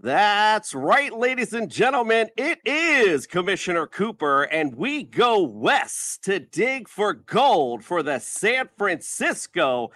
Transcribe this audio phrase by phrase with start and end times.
[0.00, 2.28] That's right, ladies and gentlemen.
[2.36, 8.68] It is Commissioner Cooper, and we go west to dig for gold for the San
[8.78, 9.90] Francisco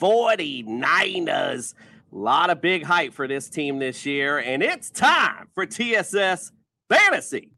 [0.00, 1.74] 49ers.
[1.74, 6.52] A lot of big hype for this team this year, and it's time for TSS
[6.88, 7.50] Fantasy.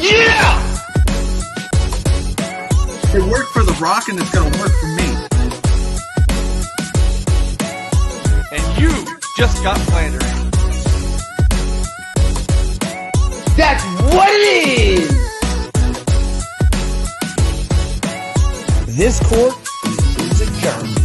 [0.00, 0.64] Yeah!
[3.14, 5.08] It worked for The Rock and it's going to work for me.
[8.52, 8.90] And you
[9.36, 10.22] just got slandered.
[13.56, 14.44] That's what it
[14.78, 15.28] is!
[18.96, 19.54] This court
[19.84, 20.98] is adjourned.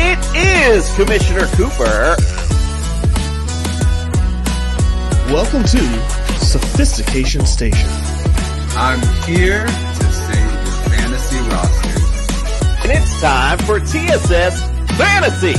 [0.00, 2.37] It is Commissioner Cooper.
[5.30, 5.78] Welcome to
[6.38, 7.86] Sophistication Station.
[8.70, 12.82] I'm here to save your fantasy roster.
[12.82, 14.62] And it's time for TSS
[14.96, 15.52] Fantasy.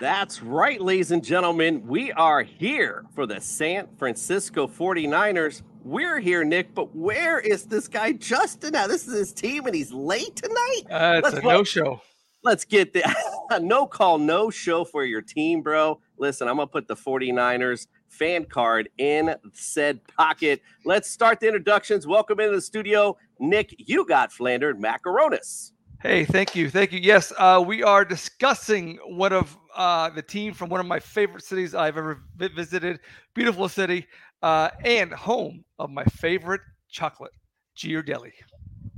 [0.00, 1.86] That's right, ladies and gentlemen.
[1.86, 5.62] We are here for the San Francisco 49ers.
[5.84, 8.88] We're here, Nick, but where is this guy Justin now?
[8.88, 10.82] This is his team and he's late tonight.
[10.90, 12.02] Uh, it's Let's a no show.
[12.42, 13.02] Let's get the
[13.60, 16.00] no call, no show for your team, bro.
[16.16, 20.62] Listen, I'm going to put the 49ers fan card in said pocket.
[20.84, 22.06] Let's start the introductions.
[22.06, 23.16] Welcome into the studio.
[23.38, 25.72] Nick, you got Flandered Macaronis.
[26.02, 26.98] Hey, thank you, thank you.
[26.98, 31.44] Yes, uh, we are discussing one of uh, the team from one of my favorite
[31.44, 33.00] cities I've ever vi- visited.
[33.34, 34.06] Beautiful city
[34.42, 37.32] uh, and home of my favorite chocolate,
[37.76, 38.32] Ghirardelli.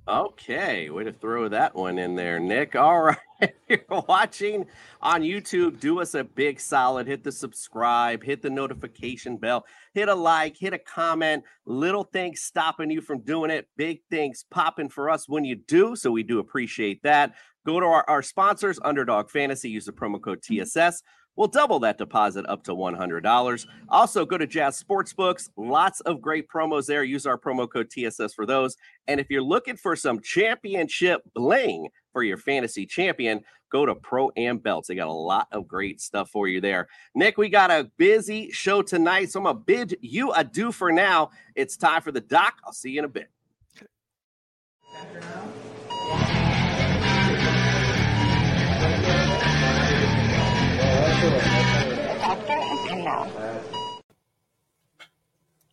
[0.08, 2.74] Okay, way to throw that one in there, Nick.
[2.76, 4.66] All right, if you're watching
[5.00, 7.06] on YouTube, do us a big solid.
[7.06, 9.64] Hit the subscribe, hit the notification bell,
[9.94, 11.44] hit a like, hit a comment.
[11.66, 15.94] Little things stopping you from doing it, big things popping for us when you do.
[15.94, 17.34] So we do appreciate that.
[17.64, 20.62] Go to our, our sponsors, Underdog Fantasy, use the promo code mm-hmm.
[20.62, 21.02] TSS.
[21.36, 23.66] We'll double that deposit up to $100.
[23.88, 25.48] Also, go to Jazz Sportsbooks.
[25.56, 27.04] Lots of great promos there.
[27.04, 28.76] Use our promo code TSS for those.
[29.06, 34.30] And if you're looking for some championship bling for your fantasy champion, go to Pro
[34.36, 34.88] Am Belts.
[34.88, 36.86] They got a lot of great stuff for you there.
[37.14, 40.92] Nick, we got a busy show tonight, so I'm going to bid you adieu for
[40.92, 41.30] now.
[41.54, 42.58] It's time for the doc.
[42.64, 43.30] I'll see you in a bit.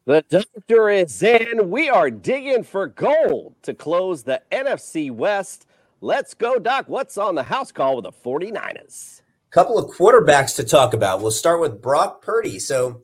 [0.06, 1.70] The doctor is in.
[1.72, 5.68] We are digging for gold to close the NFC West.
[6.02, 6.86] Let's go, Doc.
[6.88, 9.22] What's on the house call with the 49ers?
[9.52, 11.22] Couple of quarterbacks to talk about.
[11.22, 12.60] We'll start with Brock Purdy.
[12.60, 13.04] So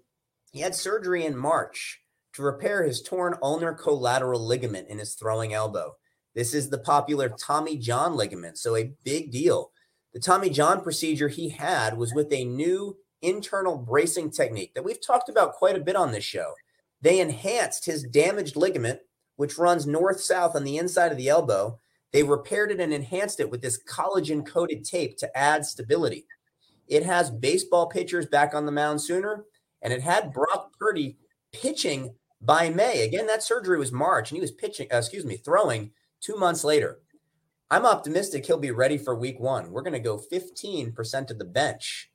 [0.51, 2.01] he had surgery in March
[2.33, 5.93] to repair his torn ulnar collateral ligament in his throwing elbow.
[6.35, 9.71] This is the popular Tommy John ligament, so a big deal.
[10.15, 15.05] The Tommy John procedure he had was with a new internal bracing technique that we've
[15.05, 16.53] talked about quite a bit on this show.
[17.01, 19.01] They enhanced his damaged ligament,
[19.35, 21.81] which runs north south on the inside of the elbow.
[22.13, 26.25] They repaired it and enhanced it with this collagen coated tape to add stability.
[26.87, 29.43] It has baseball pitchers back on the mound sooner,
[29.81, 31.17] and it had Brock Purdy
[31.51, 33.01] pitching by May.
[33.03, 36.63] Again, that surgery was March, and he was pitching, uh, excuse me, throwing two months
[36.63, 36.99] later.
[37.71, 39.71] I'm optimistic he'll be ready for week one.
[39.71, 42.11] We're going to go 15% of the bench.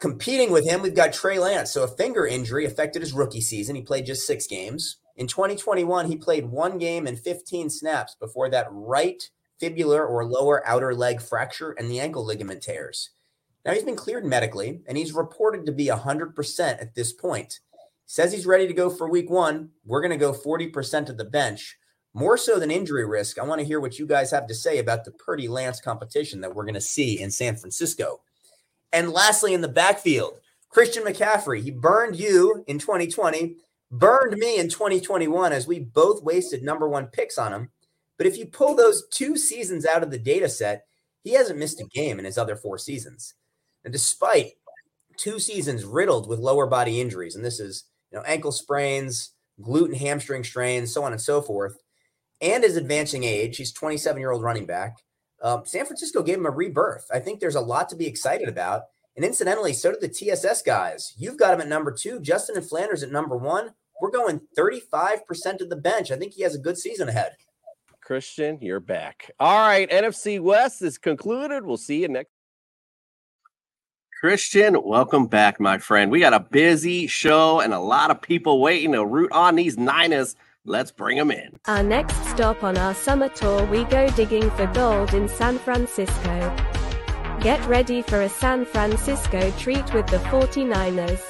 [0.00, 1.72] Competing with him, we've got Trey Lance.
[1.72, 3.74] So a finger injury affected his rookie season.
[3.74, 4.98] He played just six games.
[5.16, 9.28] In 2021, he played one game and 15 snaps before that right
[9.60, 13.10] fibular or lower outer leg fracture and the ankle ligament tears.
[13.64, 17.60] Now he's been cleared medically and he's reported to be 100% at this point.
[18.04, 19.70] Says he's ready to go for week one.
[19.84, 21.76] We're going to go 40% of the bench.
[22.16, 24.78] More so than injury risk, I want to hear what you guys have to say
[24.78, 28.22] about the Purdy Lance competition that we're going to see in San Francisco.
[28.90, 31.62] And lastly, in the backfield, Christian McCaffrey.
[31.62, 33.56] He burned you in 2020,
[33.90, 37.68] burned me in 2021 as we both wasted number one picks on him.
[38.16, 40.86] But if you pull those two seasons out of the data set,
[41.22, 43.34] he hasn't missed a game in his other four seasons.
[43.84, 44.52] And despite
[45.18, 49.94] two seasons riddled with lower body injuries, and this is you know ankle sprains, gluten
[49.94, 51.76] hamstring strains, so on and so forth,
[52.40, 54.96] and his advancing age, he's 27 year old running back.
[55.42, 57.06] Um, San Francisco gave him a rebirth.
[57.12, 58.82] I think there's a lot to be excited about.
[59.16, 61.14] And incidentally, so did the TSS guys.
[61.16, 63.70] You've got him at number two, Justin and Flanders at number one.
[64.00, 66.10] We're going 35% of the bench.
[66.10, 67.32] I think he has a good season ahead.
[68.02, 69.30] Christian, you're back.
[69.40, 71.64] All right, NFC West is concluded.
[71.64, 72.30] We'll see you next.
[74.20, 76.10] Christian, welcome back, my friend.
[76.10, 79.76] We got a busy show and a lot of people waiting to root on these
[79.76, 80.36] Niners.
[80.68, 81.60] Let's bring them in.
[81.66, 86.56] Our next stop on our summer tour, we go digging for gold in San Francisco.
[87.40, 91.22] Get ready for a San Francisco treat with the 49ers.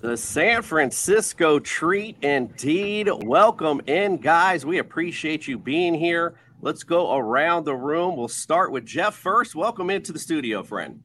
[0.00, 3.10] The San Francisco treat indeed.
[3.24, 4.64] Welcome in, guys.
[4.64, 6.36] We appreciate you being here.
[6.62, 8.16] Let's go around the room.
[8.16, 9.56] We'll start with Jeff first.
[9.56, 11.02] Welcome into the studio, friend.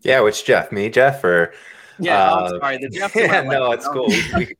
[0.00, 0.72] Yeah, which Jeff?
[0.72, 1.54] Me, Jeff, or
[1.98, 2.78] Yeah, Uh, I'm sorry.
[2.78, 3.14] The Jeff.
[3.16, 4.06] yeah, no, it's cool.
[4.36, 4.54] We,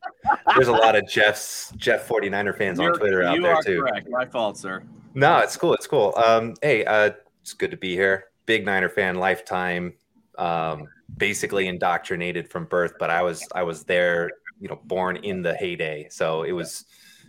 [0.55, 3.63] there's a lot of Jeff's Jeff 49er fans on You're- Twitter out you there are
[3.63, 3.81] too.
[3.81, 4.09] correct.
[4.11, 4.83] My fault, sir.
[5.15, 5.75] No, it's cool.
[5.75, 6.13] It's cool.
[6.17, 7.11] Um, hey, uh,
[7.43, 8.27] it's good to be here.
[8.47, 9.95] Big Niner fan, lifetime.
[10.37, 14.31] Um, basically indoctrinated from birth, but I was I was there,
[14.61, 16.07] you know, born in the heyday.
[16.11, 16.85] So it was,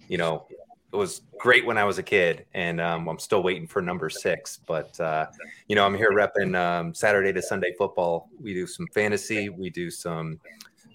[0.07, 0.45] you know,
[0.97, 4.59] was great when I was a kid, and um, I'm still waiting for number six.
[4.65, 5.27] But uh,
[5.67, 8.29] you know, I'm here repping um, Saturday to Sunday football.
[8.39, 10.39] We do some fantasy, we do some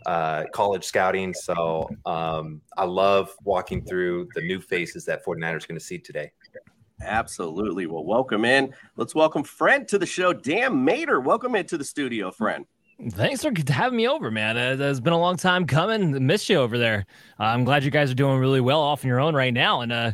[0.06, 1.32] uh, college scouting.
[1.32, 6.30] So um, I love walking through the new faces that 49ers going to see today.
[7.02, 7.86] Absolutely.
[7.86, 8.72] Well, welcome in.
[8.96, 11.20] Let's welcome friend to the show, Dan Mater.
[11.20, 12.66] Welcome into the studio, friend.
[13.10, 14.56] Thanks for having me over, man.
[14.56, 16.26] It's been a long time coming.
[16.26, 17.06] Missed you over there.
[17.38, 19.80] I'm glad you guys are doing really well off on your own right now.
[19.80, 20.12] And uh,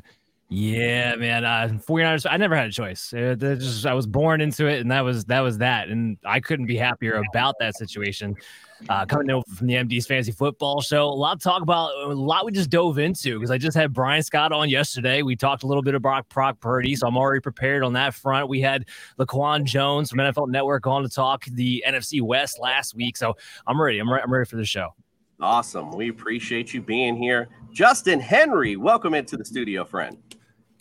[0.52, 2.26] yeah, man, uh, 49ers.
[2.28, 3.14] I never had a choice.
[3.14, 5.88] Uh, that just I was born into it, and that was that was that.
[5.88, 8.34] And I couldn't be happier about that situation.
[8.88, 11.92] Uh, coming over from the MD's Fantasy Football Show, a lot to talk about.
[12.02, 15.22] A lot we just dove into because I just had Brian Scott on yesterday.
[15.22, 18.48] We talked a little bit about Brock Purdy, so I'm already prepared on that front.
[18.48, 18.86] We had
[19.20, 23.36] Laquan Jones from NFL Network on to talk the NFC West last week, so
[23.68, 24.00] I'm ready.
[24.00, 24.96] I'm, re- I'm ready for the show.
[25.40, 25.92] Awesome.
[25.92, 27.50] We appreciate you being here.
[27.70, 30.18] Justin Henry, welcome into the studio, friend.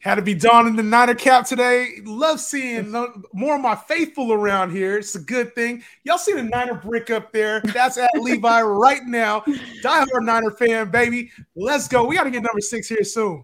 [0.01, 1.99] Had to be donning the Niner cap today.
[2.05, 4.97] Love seeing no- more of my faithful around here.
[4.97, 5.83] It's a good thing.
[6.03, 7.59] Y'all see the Niner brick up there?
[7.61, 9.41] That's at Levi right now.
[9.83, 11.31] Diehard Niner fan, baby.
[11.55, 12.05] Let's go.
[12.05, 13.43] We got to get number six here soon.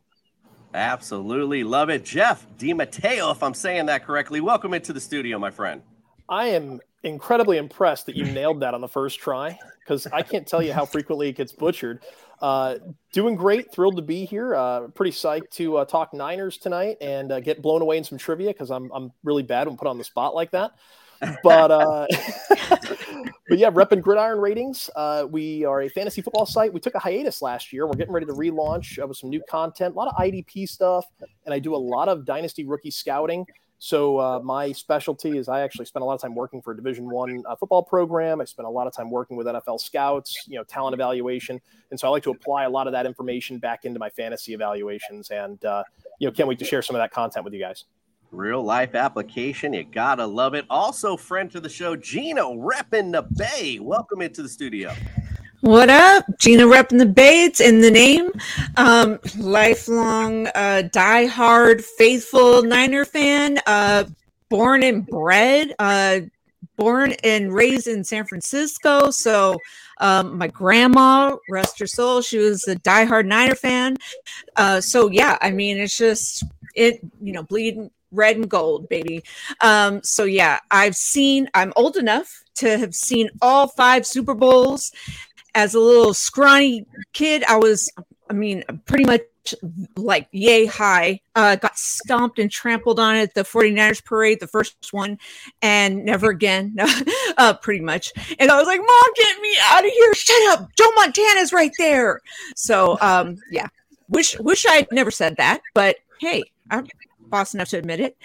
[0.74, 2.06] Absolutely love it.
[2.06, 5.82] Jeff DiMatteo, if I'm saying that correctly, welcome into the studio, my friend.
[6.30, 10.48] I am incredibly impressed that you nailed that on the first try because I can't
[10.48, 12.02] tell you how frequently it gets butchered.
[12.42, 12.76] Uh,
[13.14, 14.56] doing great, thrilled to be here.
[14.56, 18.18] Uh, pretty psyched to uh, talk Niners tonight and uh, get blown away in some
[18.18, 20.72] trivia because I'm I'm really bad when put on the spot like that.
[21.44, 22.08] But uh,
[23.50, 24.90] but yeah, repping gridiron ratings.
[24.96, 26.74] Uh, we are a fantasy football site.
[26.74, 27.88] We took a hiatus last year.
[27.88, 31.06] We're getting ready to relaunch uh, with some new content, a lot of IDP stuff,
[31.46, 33.46] and I do a lot of dynasty rookie scouting.
[33.86, 36.76] So uh, my specialty is I actually spent a lot of time working for a
[36.76, 38.42] Division One uh, football program.
[38.42, 41.62] I spent a lot of time working with NFL scouts, you know, talent evaluation,
[41.92, 44.56] and so I like to apply a lot of that information back into my fantasy
[44.56, 45.30] evaluations.
[45.30, 45.84] And uh,
[46.18, 47.86] you know, can't wait to share some of that content with you guys.
[48.32, 49.72] Real life application.
[49.74, 50.66] You gotta love it.
[50.68, 53.78] Also, friend to the show, Gino repping the Bay.
[53.80, 54.96] Welcome into the studio.
[55.62, 56.26] What up?
[56.38, 57.46] Gina repping the Bay.
[57.46, 58.30] It's in the name.
[58.76, 63.60] Um, lifelong, uh, die-hard, faithful Niner fan.
[63.66, 64.04] Uh,
[64.50, 65.74] born and bred.
[65.80, 66.22] Uh,
[66.76, 69.10] born and raised in San Francisco.
[69.12, 69.58] So,
[70.02, 73.98] um, my grandma, rest her soul, she was a die-hard Niner fan.
[74.58, 76.44] Uh, so yeah, I mean, it's just
[76.76, 77.00] it.
[77.22, 79.24] You know, bleeding red and gold, baby.
[79.62, 81.50] Um, so yeah, I've seen.
[81.54, 84.92] I'm old enough to have seen all five Super Bowls
[85.56, 87.92] as a little scrawny kid, I was,
[88.30, 89.22] I mean, pretty much
[89.96, 91.20] like yay high.
[91.36, 95.18] Uh, got stomped and trampled on at the 49ers parade, the first one,
[95.62, 96.76] and never again,
[97.38, 98.12] uh, pretty much.
[98.40, 100.14] And I was like, Mom, get me out of here.
[100.14, 100.70] Shut up.
[100.78, 102.20] Joe Montana's right there.
[102.56, 103.68] So, um, yeah,
[104.10, 106.88] wish, wish I'd never said that, but hey, I'm
[107.28, 108.18] boss enough to admit it.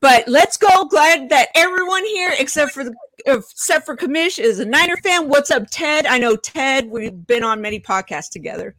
[0.00, 0.86] But let's go.
[0.86, 2.94] Glad that everyone here, except for the
[3.26, 5.28] except for Kamish, is a Niner fan.
[5.28, 6.06] What's up, Ted?
[6.06, 6.88] I know Ted.
[6.88, 8.76] We've been on many podcasts together.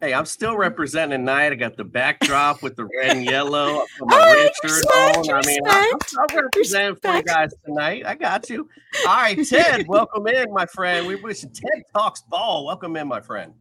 [0.00, 1.52] Hey, I'm still representing tonight.
[1.52, 3.82] I got the backdrop with the red and yellow.
[3.82, 5.30] I put my All red right, shirt respect, on.
[5.30, 8.06] I mean, I'm, respect, I'm representing for you guys tonight.
[8.06, 8.68] I got you.
[9.06, 11.06] All right, Ted, welcome in, my friend.
[11.06, 12.66] We wish Ted talks ball.
[12.66, 13.52] Welcome in, my friend.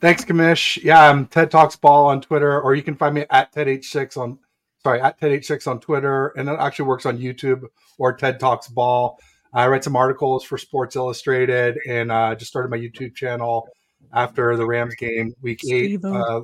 [0.00, 0.82] Thanks, Kamish.
[0.82, 4.38] Yeah, I'm Ted Talks Ball on Twitter, or you can find me at TedH6 on
[4.84, 7.62] sorry, at TedH6 on Twitter, and it actually works on YouTube
[7.98, 9.18] or TED Talks Ball.
[9.52, 13.68] I write some articles for Sports Illustrated and uh, just started my YouTube channel
[14.12, 16.04] after the Rams game week eight.
[16.04, 16.42] Uh,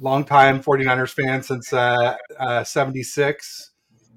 [0.00, 3.70] long time 49ers fan since uh, uh, 76.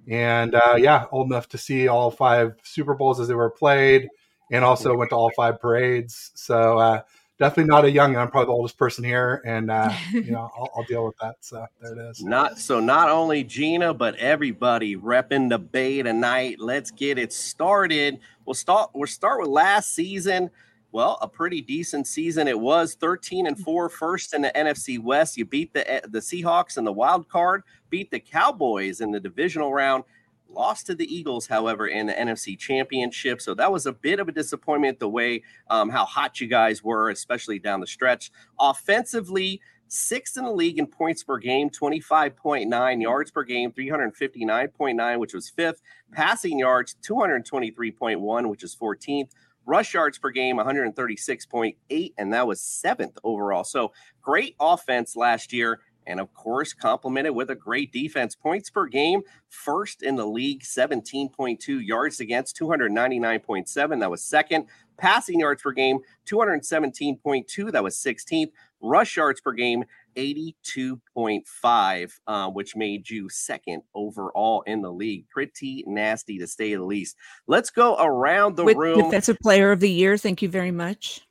[0.08, 4.08] And uh, yeah, old enough to see all five Super Bowls as they were played
[4.52, 6.32] and also went to all five parades.
[6.36, 7.02] So uh,
[7.40, 8.16] definitely not a young.
[8.16, 11.36] I'm probably the oldest person here, and uh, you know I'll, I'll deal with that.
[11.42, 12.24] So there it is.
[12.24, 16.60] Not so not only Gina, but everybody repping the Bay tonight.
[16.60, 18.20] Let's get it started.
[18.46, 20.50] We'll start we'll start with last season.
[20.94, 22.96] Well, a pretty decent season it was.
[22.96, 25.38] 13 and 4 first in the NFC West.
[25.38, 29.20] You beat the eh, the Seahawks in the wild card, beat the Cowboys in the
[29.20, 30.06] divisional round.
[30.50, 33.42] Lost to the Eagles, however, in the NFC Championship.
[33.42, 36.84] So that was a bit of a disappointment the way um, how hot you guys
[36.84, 38.32] were, especially down the stretch.
[38.60, 45.34] Offensively, sixth in the league in points per game, 25.9 yards per game, 359.9, which
[45.34, 45.82] was fifth.
[46.12, 49.32] Passing yards, 223.1, which is 14th.
[49.66, 53.66] Rush yards per game, 136.8, and that was seventh overall.
[53.66, 55.82] So great offense last year.
[56.08, 58.36] And of course, complemented with a great defense.
[58.36, 64.00] Points per game, first in the league, 17.2 yards against, 299.7.
[64.00, 64.66] That was second.
[64.98, 67.72] Passing yards per game, 217.2.
[67.72, 68.50] That was 16th.
[68.82, 69.84] Rush yards per game,
[70.16, 75.30] 82.5, uh, which made you second overall in the league.
[75.30, 77.16] Pretty nasty to say the least.
[77.48, 79.04] Let's go around the With room.
[79.04, 80.18] Defensive Player of the Year.
[80.18, 81.27] Thank you very much.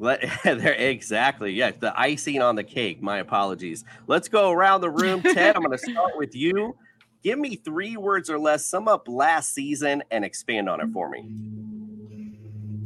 [0.00, 1.52] Let, there, exactly.
[1.52, 3.00] Yeah, the icing on the cake.
[3.00, 3.84] My apologies.
[4.06, 5.22] Let's go around the room.
[5.22, 6.74] Ted, I'm going to start with you.
[7.22, 8.64] Give me three words or less.
[8.64, 11.28] Sum up last season and expand on it for me.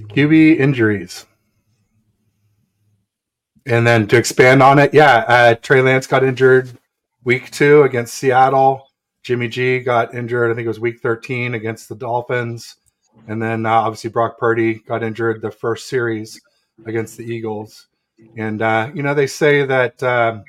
[0.08, 1.24] QB injuries.
[3.66, 6.76] And then to expand on it, yeah, uh, Trey Lance got injured
[7.22, 8.90] week two against Seattle.
[9.22, 12.76] Jimmy G got injured, I think it was week 13 against the Dolphins.
[13.28, 16.38] And then uh, obviously Brock Purdy got injured the first series
[16.86, 17.88] against the Eagles.
[18.36, 20.44] And, uh, you know, they say that um,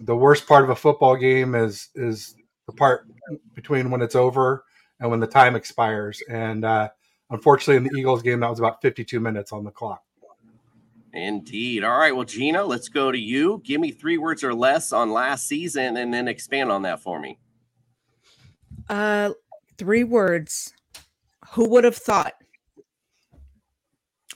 [0.00, 2.34] the worst part of a football game is is
[2.66, 3.06] the part
[3.54, 4.64] between when it's over
[4.98, 6.22] and when the time expires.
[6.28, 6.88] And uh,
[7.30, 10.02] unfortunately, in the Eagles game, that was about 52 minutes on the clock.
[11.12, 11.82] Indeed.
[11.82, 12.14] All right.
[12.14, 13.60] Well, Gina, let's go to you.
[13.64, 17.18] Give me three words or less on last season and then expand on that for
[17.18, 17.38] me.
[18.88, 19.30] Uh,
[19.76, 20.72] three words.
[21.52, 22.34] Who would have thought?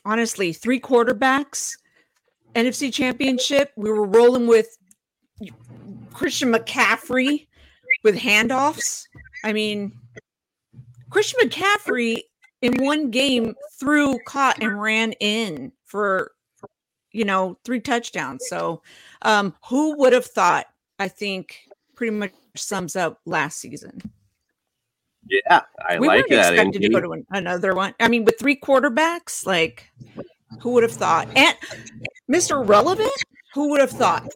[0.05, 1.77] Honestly, three quarterbacks,
[2.55, 3.73] NFC Championship.
[3.77, 4.77] We were rolling with
[6.13, 7.47] Christian McCaffrey
[8.03, 9.07] with handoffs.
[9.45, 9.93] I mean,
[11.11, 12.23] Christian McCaffrey
[12.63, 16.33] in one game threw, caught, and ran in for
[17.13, 18.47] you know three touchdowns.
[18.49, 18.83] So,
[19.23, 20.67] um, who would have thought?
[20.99, 21.61] I think
[21.95, 24.01] pretty much sums up last season.
[25.29, 26.53] Yeah, I we like weren't that.
[26.55, 27.95] expected to go to an- another one.
[28.01, 29.91] I mean, with three quarterbacks, like
[30.61, 31.29] who would have thought?
[31.37, 31.57] And
[32.31, 32.67] Mr.
[32.67, 33.13] Relevant,
[33.55, 34.29] who would have thought?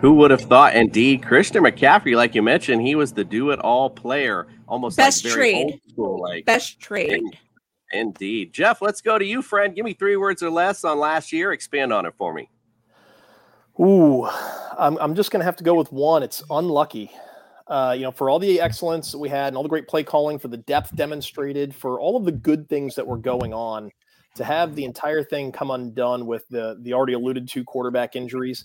[0.00, 0.76] Who would have thought?
[0.76, 5.80] Indeed, Christian McCaffrey, like you mentioned, he was the do-it-all player, almost Best like trade.
[5.90, 6.20] school.
[6.22, 7.22] Like Best trade.
[7.92, 8.80] Indeed, Jeff.
[8.80, 9.74] Let's go to you, friend.
[9.74, 11.52] Give me three words or less on last year.
[11.52, 12.48] Expand on it for me.
[13.80, 14.28] Ooh,
[14.78, 16.22] I'm, I'm just going to have to go with one.
[16.22, 17.10] It's unlucky.
[17.68, 20.02] Uh, you know, for all the excellence that we had and all the great play
[20.02, 23.90] calling, for the depth demonstrated, for all of the good things that were going on,
[24.36, 28.64] to have the entire thing come undone with the the already alluded to quarterback injuries,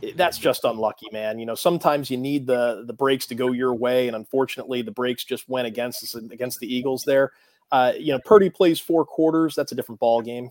[0.00, 1.38] it- that's just unlucky, man.
[1.38, 4.92] You know, sometimes you need the the breaks to go your way, and unfortunately, the
[4.92, 7.32] breaks just went against us against the Eagles there.
[7.72, 9.54] Uh, you know, Purdy plays four quarters.
[9.56, 10.50] That's a different ball game,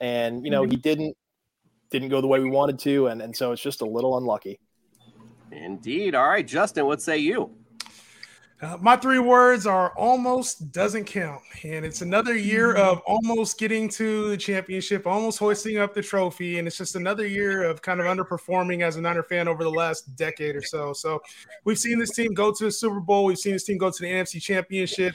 [0.00, 1.16] and you know he didn't
[1.90, 4.58] didn't go the way we wanted to, and and so it's just a little unlucky.
[5.52, 6.14] Indeed.
[6.14, 6.86] All right, Justin.
[6.86, 7.50] What say you?
[8.62, 11.42] Uh, my three words are almost doesn't count.
[11.62, 16.58] And it's another year of almost getting to the championship, almost hoisting up the trophy.
[16.58, 19.70] And it's just another year of kind of underperforming as a Niner fan over the
[19.70, 20.94] last decade or so.
[20.94, 21.20] So
[21.64, 23.26] we've seen this team go to the Super Bowl.
[23.26, 25.14] We've seen this team go to the NFC championship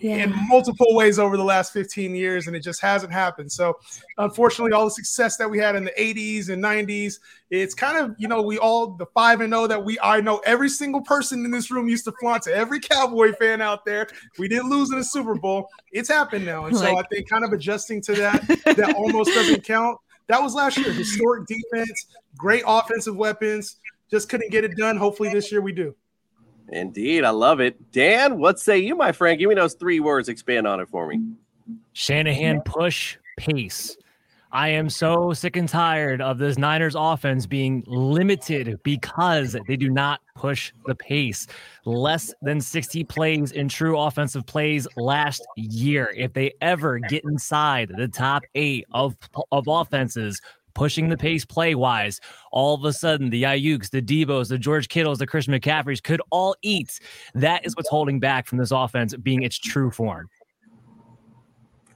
[0.00, 3.50] in multiple ways over the last 15 years, and it just hasn't happened.
[3.52, 3.78] So,
[4.18, 7.18] unfortunately, all the success that we had in the 80s and 90s,
[7.50, 10.38] it's kind of you know we all the five and zero that we I know
[10.46, 14.08] every single person in this room used to flaunt to every Cowboy fan out there.
[14.38, 15.68] We didn't lose in the Super Bowl.
[15.92, 19.64] It's happened now, and so I think kind of adjusting to that that almost doesn't
[19.64, 19.98] count.
[20.28, 20.92] That was last year.
[20.92, 23.76] Historic defense, great offensive weapons.
[24.10, 24.96] Just couldn't get it done.
[24.96, 25.94] Hopefully, this year we do.
[26.70, 27.90] Indeed, I love it.
[27.92, 29.38] Dan, what say you, my friend?
[29.38, 30.28] Give me those three words.
[30.28, 31.20] Expand on it for me.
[31.92, 33.96] Shanahan push pace.
[34.52, 39.88] I am so sick and tired of this Niners offense being limited because they do
[39.88, 41.46] not push the pace.
[41.84, 46.12] Less than 60 plays in true offensive plays last year.
[46.16, 49.16] If they ever get inside the top eight of,
[49.52, 50.40] of offenses,
[50.80, 52.20] pushing the pace play wise,
[52.52, 56.22] all of a sudden the Aiyuks, the Deebos, the George Kittles, the Christian McCaffreys could
[56.30, 57.00] all eat.
[57.34, 60.30] That is what's holding back from this offense being its true form.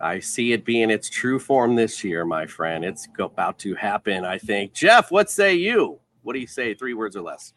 [0.01, 2.85] I see it being its true form this year, my friend.
[2.85, 4.75] It's about to happen, I think.
[4.75, 5.99] Jeff, what say you?
[6.23, 6.75] What do you say?
[6.75, 7.55] Three words or less.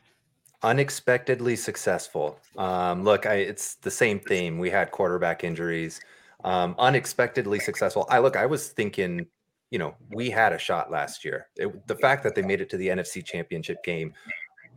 [0.63, 2.39] unexpectedly successful.
[2.57, 4.57] Um, look, I, it's the same theme.
[4.59, 5.99] We had quarterback injuries.
[6.43, 8.07] Um, unexpectedly successful.
[8.09, 8.35] I look.
[8.35, 9.27] I was thinking,
[9.71, 11.47] you know, we had a shot last year.
[11.55, 14.13] It, the fact that they made it to the NFC Championship game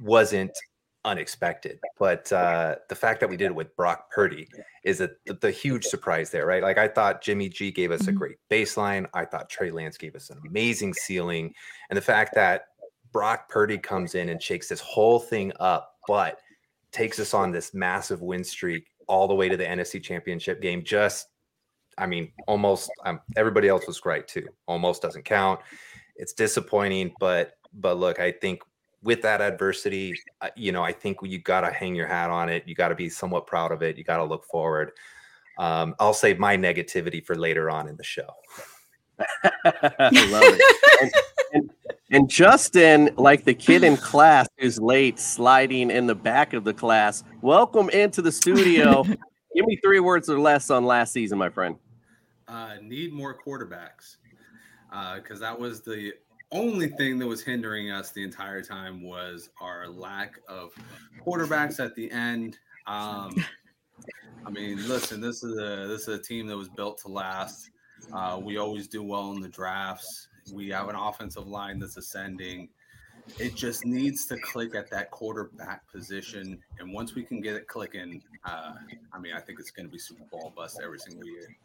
[0.00, 0.56] wasn't
[1.04, 4.48] unexpected, but uh, the fact that we did it with Brock Purdy
[4.84, 6.62] is a, the, the huge surprise there, right?
[6.62, 9.06] Like I thought Jimmy G gave us a great baseline.
[9.14, 11.54] I thought Trey Lance gave us an amazing ceiling,
[11.88, 12.64] and the fact that
[13.12, 16.38] Brock Purdy comes in and shakes this whole thing up, but
[16.92, 20.84] takes us on this massive win streak all the way to the NFC Championship game.
[20.84, 21.28] Just,
[21.98, 22.90] I mean, almost.
[23.04, 24.48] Um, everybody else was great too.
[24.66, 25.60] Almost doesn't count.
[26.16, 28.62] It's disappointing, but but look, I think
[29.02, 32.48] with that adversity, uh, you know, I think you got to hang your hat on
[32.48, 32.64] it.
[32.66, 33.96] You got to be somewhat proud of it.
[33.96, 34.92] You got to look forward.
[35.58, 38.28] Um, I'll save my negativity for later on in the show.
[39.18, 40.76] I love it.
[41.02, 41.12] And,
[41.52, 41.70] and,
[42.10, 46.74] and Justin, like the kid in class who's late, sliding in the back of the
[46.74, 47.24] class.
[47.42, 49.04] Welcome into the studio.
[49.54, 51.76] Give me three words or less on last season, my friend.
[52.48, 54.16] uh, need more quarterbacks
[55.16, 56.12] because that was the
[56.52, 60.72] only thing that was hindering us the entire time was our lack of
[61.24, 62.58] quarterbacks at the end.
[62.88, 63.32] Um,
[64.44, 67.70] I mean, listen, this is a this is a team that was built to last.
[68.12, 70.28] Uh, we always do well in the drafts.
[70.52, 72.70] We have an offensive line that's ascending.
[73.38, 77.66] It just needs to click at that quarterback position, and once we can get it
[77.66, 78.74] clicking, uh,
[79.12, 81.56] I mean, I think it's going to be Super Bowl bust every single year.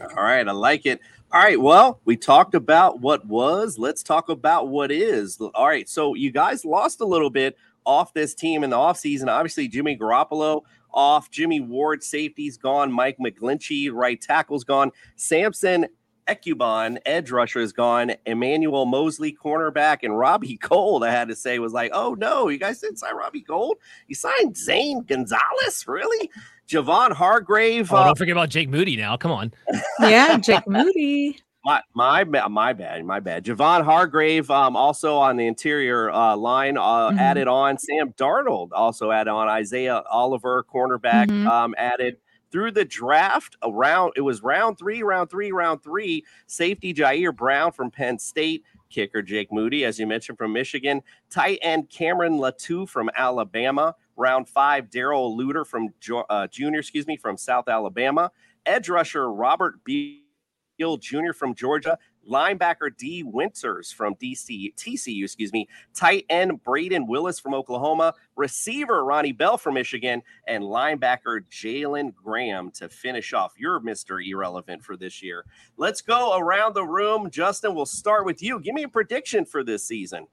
[0.00, 1.00] All right, I like it.
[1.32, 3.78] All right, well, we talked about what was.
[3.78, 5.40] Let's talk about what is.
[5.40, 9.28] All right, so you guys lost a little bit off this team in the offseason.
[9.28, 15.86] Obviously, Jimmy Garoppolo off, Jimmy Ward, safety's gone, Mike McGlinchey, right tackle's gone, Samson
[16.28, 21.58] Ebukam, edge rusher is gone, Emmanuel Moseley, cornerback, and Robbie Gould, I had to say,
[21.58, 23.78] was like, oh no, you guys didn't sign Robbie Gould?
[24.06, 25.84] You signed Zane Gonzalez?
[25.86, 26.30] Really?
[26.68, 27.90] Javon Hargrave.
[27.92, 29.16] Oh, uh, don't forget about Jake Moody now.
[29.16, 29.52] Come on.
[30.00, 31.38] Yeah, Jake Moody.
[31.64, 33.44] My my my bad, my bad.
[33.44, 37.18] Javon Hargrave, um, also on the interior uh, line, uh, Mhm.
[37.18, 37.78] added on.
[37.78, 39.48] Sam Darnold also added on.
[39.48, 41.46] Isaiah Oliver, cornerback, Mhm.
[41.46, 42.18] um, added
[42.50, 43.56] through the draft.
[43.62, 46.24] Around it was round three, round three, round three.
[46.46, 51.58] Safety Ji'Ayir Brown from Penn State, kicker Jake Moody, as you mentioned from Michigan, tight
[51.62, 53.94] end Cameron Latu from Alabama.
[54.16, 55.88] Round five, Darrell Luter from
[56.28, 58.30] uh, Junior, excuse me, from South Alabama.
[58.66, 61.32] Edge rusher Robert Beal Jr.
[61.32, 61.98] from Georgia.
[62.28, 65.68] Linebacker Dee Winters from DC, TCU, excuse me.
[65.94, 68.14] Tight end Brayden Willis from Oklahoma.
[68.36, 70.22] Receiver Ronnie Bell from Michigan.
[70.46, 74.24] And linebacker Jalen Graham to finish off your Mr.
[74.24, 75.44] Irrelevant for this year.
[75.76, 77.30] Let's go around the room.
[77.30, 78.60] Justin, we'll start with you.
[78.60, 80.26] Give me a prediction for this season.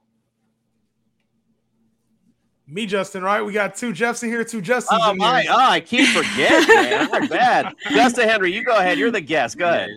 [2.67, 3.43] Me, Justin, right?
[3.43, 5.43] We got two Jeffs in here, two Justins Oh, in my.
[5.43, 5.51] here.
[5.53, 7.11] Oh, I keep forgetting, man.
[7.11, 7.75] My bad.
[7.91, 8.97] Justin Henry, you go ahead.
[8.97, 9.59] You're the guest.
[9.59, 9.89] Go ahead.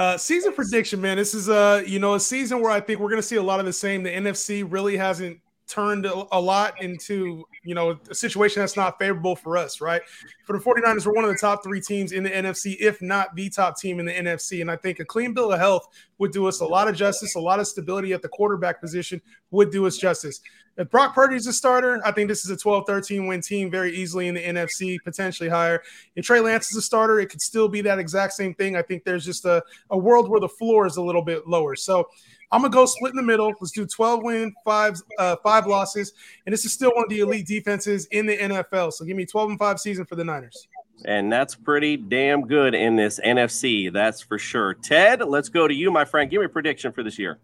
[0.00, 1.18] Uh, season prediction, man.
[1.18, 3.42] This is a you know, a season where I think we're going to see a
[3.42, 4.02] lot of the same.
[4.02, 9.36] The NFC really hasn't turned a, lot into you know a situation that's not favorable
[9.36, 10.02] for us, right?
[10.44, 13.34] For the 49ers, we're one of the top three teams in the NFC, if not
[13.34, 14.60] the top team in the NFC.
[14.60, 15.86] And I think a clean bill of health
[16.18, 19.20] would do us a lot of justice, a lot of stability at the quarterback position
[19.50, 20.40] would do us justice.
[20.76, 23.94] If Brock Purdy's a starter, I think this is a 12 13 win team very
[23.94, 25.82] easily in the NFC, potentially higher.
[26.16, 28.76] If Trey Lance is a starter, it could still be that exact same thing.
[28.76, 31.76] I think there's just a, a world where the floor is a little bit lower.
[31.76, 32.08] So
[32.52, 33.52] I'm gonna go split in the middle.
[33.60, 36.12] Let's do 12 win, five uh, five losses,
[36.46, 38.92] and this is still one of the elite defenses in the NFL.
[38.92, 40.68] So give me 12 and five season for the Niners.
[41.04, 43.90] And that's pretty damn good in this NFC.
[43.92, 44.74] That's for sure.
[44.74, 46.30] Ted, let's go to you, my friend.
[46.30, 47.38] Give me a prediction for this year.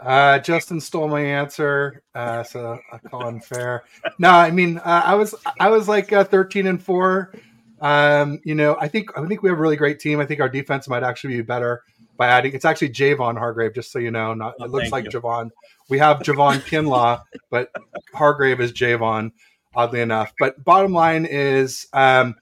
[0.00, 3.84] Uh, Justin stole my answer, uh, so I call unfair.
[4.18, 7.32] No, I mean uh, I was I was like uh, thirteen and four.
[7.80, 10.20] Um, you know, I think I think we have a really great team.
[10.20, 11.82] I think our defense might actually be better
[12.16, 12.52] by adding.
[12.54, 14.34] It's actually Javon Hargrave, just so you know.
[14.34, 15.10] Not Oh, it looks like you.
[15.10, 15.50] Javon.
[15.88, 17.70] We have Javon Kinlaw, but
[18.12, 19.32] Hargrave is Javon.
[19.76, 22.36] Oddly enough, but bottom line is, um,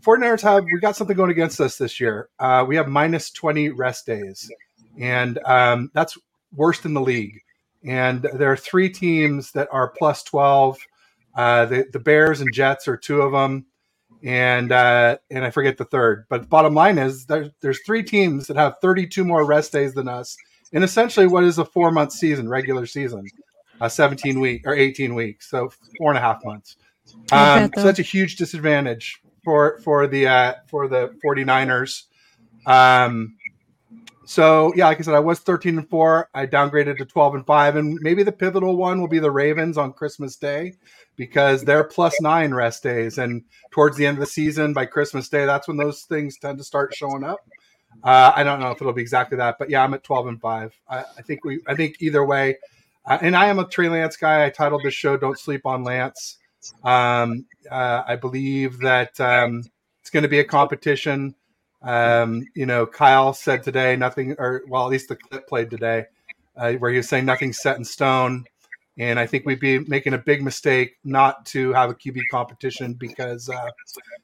[0.00, 2.28] 49ers have we got something going against us this year.
[2.38, 4.50] Uh, we have minus 20 rest days,
[4.98, 6.18] and um, that's
[6.54, 7.40] worst in the league.
[7.84, 10.78] And there are three teams that are plus 12.
[11.34, 13.66] Uh, the, the Bears and Jets are two of them,
[14.26, 16.26] and uh, and I forget the third.
[16.28, 20.08] But bottom line is there's there's three teams that have 32 more rest days than
[20.08, 20.36] us
[20.72, 23.24] in essentially what is a four month season, regular season,
[23.80, 26.76] uh, 17 week or 18 weeks, so four and a half months.
[27.30, 32.02] Um, so that's a huge disadvantage for for the uh, for the 49ers.
[32.66, 33.36] Um,
[34.26, 36.28] so yeah, like I said, I was 13 and four.
[36.34, 39.78] I downgraded to 12 and five, and maybe the pivotal one will be the Ravens
[39.78, 40.74] on Christmas Day
[41.14, 45.28] because they're plus nine rest days, and towards the end of the season by Christmas
[45.28, 47.38] Day, that's when those things tend to start showing up.
[48.02, 50.40] Uh, I don't know if it'll be exactly that, but yeah, I'm at 12 and
[50.40, 50.74] five.
[50.88, 52.58] I, I think we, I think either way,
[53.06, 54.44] uh, and I am a Trey Lance guy.
[54.44, 56.38] I titled this show "Don't Sleep on Lance."
[56.82, 59.62] Um, uh, I believe that um,
[60.00, 61.34] it's going to be a competition.
[61.82, 66.04] Um, you know, Kyle said today nothing, or well, at least the clip played today,
[66.56, 68.44] uh, where he was saying nothing's set in stone.
[68.98, 72.94] And I think we'd be making a big mistake not to have a QB competition
[72.94, 73.70] because, uh,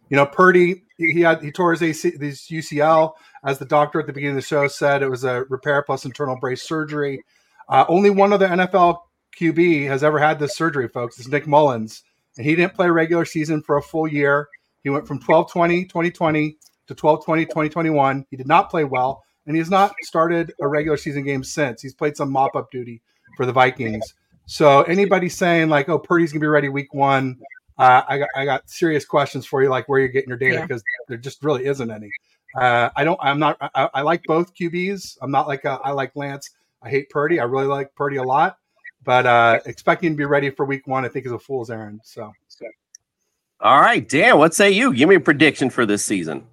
[0.08, 3.12] you know, Purdy he had he tore his AC, his UCL,
[3.44, 6.04] as the doctor at the beginning of the show said, it was a repair plus
[6.04, 7.22] internal brace surgery.
[7.68, 8.98] Uh, only one other NFL
[9.38, 11.18] QB has ever had this surgery, folks.
[11.18, 12.02] It's Nick Mullens,
[12.36, 14.48] and he didn't play regular season for a full year.
[14.84, 16.56] He went from 12 20 2020
[16.94, 18.26] to 12 20 2021.
[18.30, 21.82] He did not play well, and he has not started a regular season game since.
[21.82, 23.02] He's played some mop up duty
[23.36, 24.14] for the Vikings.
[24.46, 27.38] So anybody saying like, "Oh, Purdy's gonna be ready week one,"
[27.78, 30.54] uh, I got I got serious questions for you, like where you're getting your data
[30.56, 30.62] Yeah.
[30.62, 32.10] because there just really isn't any.
[32.54, 33.18] Uh, I don't.
[33.22, 33.56] I'm not.
[33.74, 35.18] I, I like both QBs.
[35.22, 36.50] I'm not like a, I like Lance.
[36.82, 37.40] I hate Purdy.
[37.40, 38.58] I really like Purdy a lot,
[39.04, 42.00] but uh, expecting to be ready for week one, I think is a fool's errand.
[42.04, 42.32] So.
[43.60, 44.92] All right, Dan, what say you?
[44.92, 46.44] Give me a prediction for this season.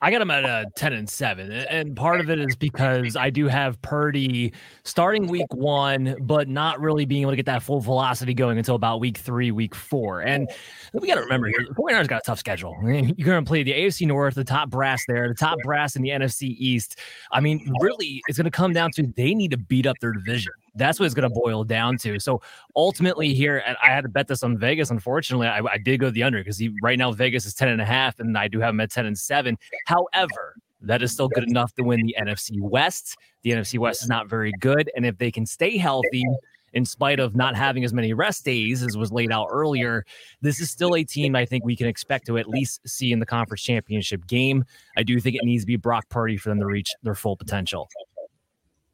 [0.00, 1.50] I got him at a 10 and 7.
[1.50, 4.52] And part of it is because I do have Purdy
[4.84, 8.76] starting week one, but not really being able to get that full velocity going until
[8.76, 10.20] about week three, week four.
[10.20, 10.48] And
[10.92, 12.76] we got to remember here, the 49ers got a tough schedule.
[12.80, 15.58] I mean, You're going to play the AFC North, the top brass there, the top
[15.64, 17.00] brass in the NFC East.
[17.32, 20.12] I mean, really, it's going to come down to they need to beat up their
[20.12, 20.52] division.
[20.78, 22.18] That's what it's going to boil down to.
[22.18, 22.40] So
[22.76, 24.90] ultimately, here, and I had to bet this on Vegas.
[24.90, 27.84] Unfortunately, I, I did go the under because right now Vegas is 10 and a
[27.84, 29.58] half, and I do have him at 10 and 7.
[29.86, 33.16] However, that is still good enough to win the NFC West.
[33.42, 34.90] The NFC West is not very good.
[34.94, 36.24] And if they can stay healthy,
[36.72, 40.04] in spite of not having as many rest days as was laid out earlier,
[40.40, 43.18] this is still a team I think we can expect to at least see in
[43.18, 44.64] the conference championship game.
[44.96, 47.36] I do think it needs to be Brock Purdy for them to reach their full
[47.36, 47.88] potential.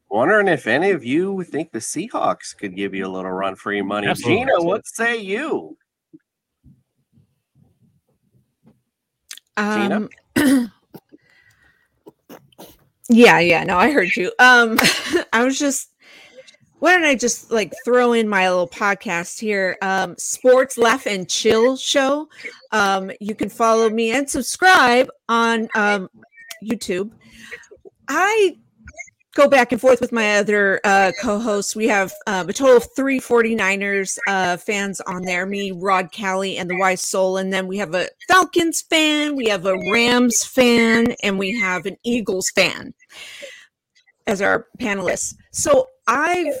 [0.09, 3.73] Wondering if any of you think the Seahawks could give you a little run for
[3.73, 4.07] your money.
[4.07, 4.45] Absolutely.
[4.45, 5.77] Gina, what say you?
[9.57, 10.07] Gina?
[10.37, 10.71] Um,
[13.09, 14.31] yeah, yeah, no, I heard you.
[14.39, 14.77] Um,
[15.33, 15.91] I was just,
[16.79, 19.77] why don't I just like throw in my little podcast here?
[19.81, 22.29] Um, Sports Laugh and Chill Show.
[22.71, 26.09] Um, you can follow me and subscribe on um,
[26.63, 27.11] YouTube.
[28.07, 28.57] I
[29.35, 31.75] go back and forth with my other uh, co-hosts.
[31.75, 36.57] We have um, a total of three 49ers uh, fans on there, me, Rod Callie,
[36.57, 37.37] and the Wise Soul.
[37.37, 41.85] And then we have a Falcons fan, we have a Rams fan, and we have
[41.85, 42.93] an Eagles fan
[44.25, 45.35] as our panelists.
[45.51, 46.55] So I've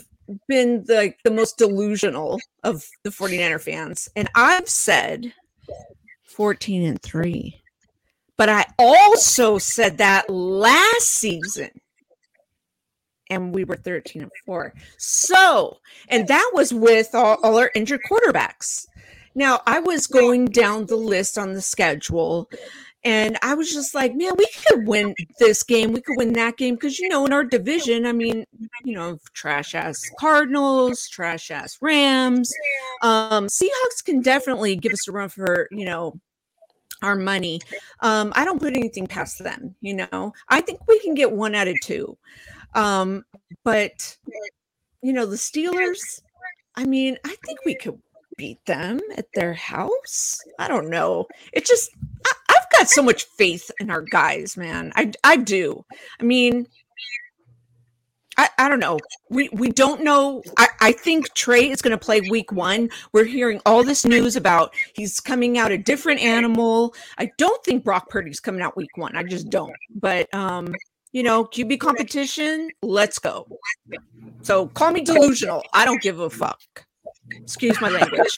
[0.47, 4.09] been the, the most delusional of the 49er fans.
[4.17, 5.33] And I've said
[6.25, 7.61] 14 and 3.
[8.37, 11.69] But I also said that last season
[13.29, 14.73] and we were 13 and 4.
[14.97, 15.77] So,
[16.09, 18.87] and that was with all, all our injured quarterbacks.
[19.33, 22.49] Now, I was going down the list on the schedule
[23.05, 25.93] and I was just like, man, we could win this game.
[25.93, 28.45] We could win that game because, you know, in our division, I mean,
[28.83, 32.51] you know, trash ass Cardinals, trash ass Rams.
[33.03, 36.19] Um, Seahawks can definitely give us a run for, you know,
[37.03, 37.61] our money.
[37.99, 40.33] Um, I don't put anything past them, you know.
[40.49, 42.17] I think we can get one out of two.
[42.75, 43.25] Um,
[43.63, 44.17] but
[45.01, 46.21] you know, the Steelers,
[46.75, 47.99] I mean, I think we could
[48.37, 50.39] beat them at their house.
[50.59, 51.25] I don't know.
[51.53, 51.89] It just
[52.25, 54.91] I, I've got so much faith in our guys, man.
[54.95, 55.85] I I do.
[56.19, 56.67] I mean,
[58.37, 58.99] I, I don't know.
[59.29, 60.41] We we don't know.
[60.57, 62.89] I, I think Trey is going to play week one.
[63.13, 66.93] We're hearing all this news about he's coming out a different animal.
[67.17, 69.15] I don't think Brock Purdy's coming out week one.
[69.15, 69.73] I just don't.
[69.93, 70.73] But um,
[71.15, 73.47] you know, QB competition, let's go.
[74.41, 75.63] So call me delusional.
[75.71, 76.59] I don't give a fuck.
[77.31, 78.37] Excuse my language.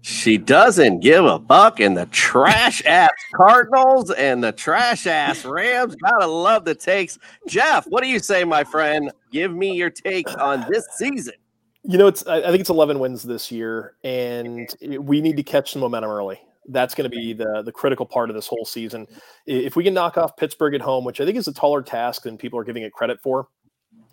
[0.00, 5.96] She doesn't give a buck, and the trash ass Cardinals and the trash ass Rams.
[5.96, 7.18] Gotta love the takes.
[7.48, 9.10] Jeff, what do you say, my friend?
[9.32, 11.34] Give me your take on this season.
[11.82, 15.42] You know, it's I I think it's 11 wins this year, and we need to
[15.42, 16.40] catch some momentum early.
[16.68, 19.06] That's going to be the the critical part of this whole season.
[19.46, 22.22] If we can knock off Pittsburgh at home, which I think is a taller task
[22.22, 23.48] than people are giving it credit for,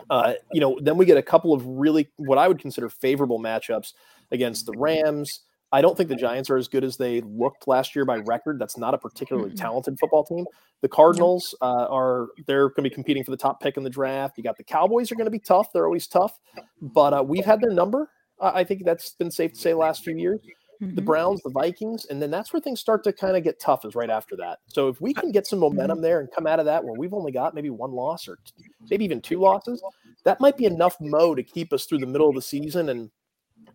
[0.10, 3.40] uh, you know, then we get a couple of really what I would consider favorable
[3.40, 3.94] matchups
[4.32, 7.96] against the Rams, I don't think the Giants are as good as they looked last
[7.96, 8.58] year by record.
[8.58, 10.46] That's not a particularly talented football team.
[10.82, 13.90] The Cardinals uh, are they're going to be competing for the top pick in the
[13.90, 14.38] draft.
[14.38, 15.74] You got the Cowboys are going to be tough.
[15.74, 16.40] They're always tough,
[16.82, 18.10] but uh, we've had their number.
[18.40, 20.40] I think that's been safe to say last few years.
[20.80, 23.84] The Browns, the Vikings, and then that's where things start to kind of get tough.
[23.86, 24.60] Is right after that.
[24.68, 27.14] So if we can get some momentum there and come out of that where we've
[27.14, 29.82] only got maybe one loss or t- maybe even two losses,
[30.24, 33.10] that might be enough mo to keep us through the middle of the season and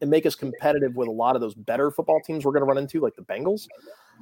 [0.00, 2.66] and make us competitive with a lot of those better football teams we're going to
[2.66, 3.66] run into, like the Bengals.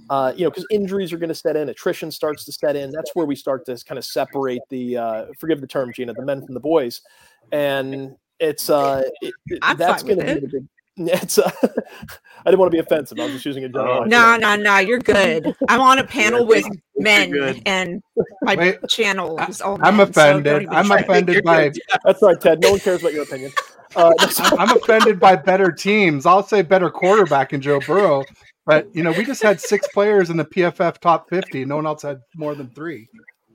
[0.08, 2.90] Uh, you know, because injuries are going to set in, attrition starts to set in.
[2.90, 6.24] That's where we start to kind of separate the, uh, forgive the term, Gina, the
[6.24, 7.02] men from the boys,
[7.52, 9.34] and it's uh, it-
[9.76, 10.66] that's going to be the big.
[11.08, 11.38] It's.
[11.38, 11.50] Uh,
[12.44, 13.18] I didn't want to be offensive.
[13.20, 14.06] I was just using a general.
[14.06, 15.54] No, no, no, you're good.
[15.68, 16.64] I'm on a panel with
[16.96, 18.02] men, and
[18.42, 20.62] my channel is all I'm men, offended.
[20.62, 21.70] even I'm offended by.
[22.04, 22.60] That's right, Ted.
[22.60, 23.52] No one cares about your opinion.
[23.94, 26.24] Uh, I'm, I'm offended by better teams.
[26.24, 28.24] I'll say better quarterback in Joe Burrow,
[28.64, 31.66] but you know we just had six players in the PFF top 50.
[31.66, 33.08] No one else had more than three.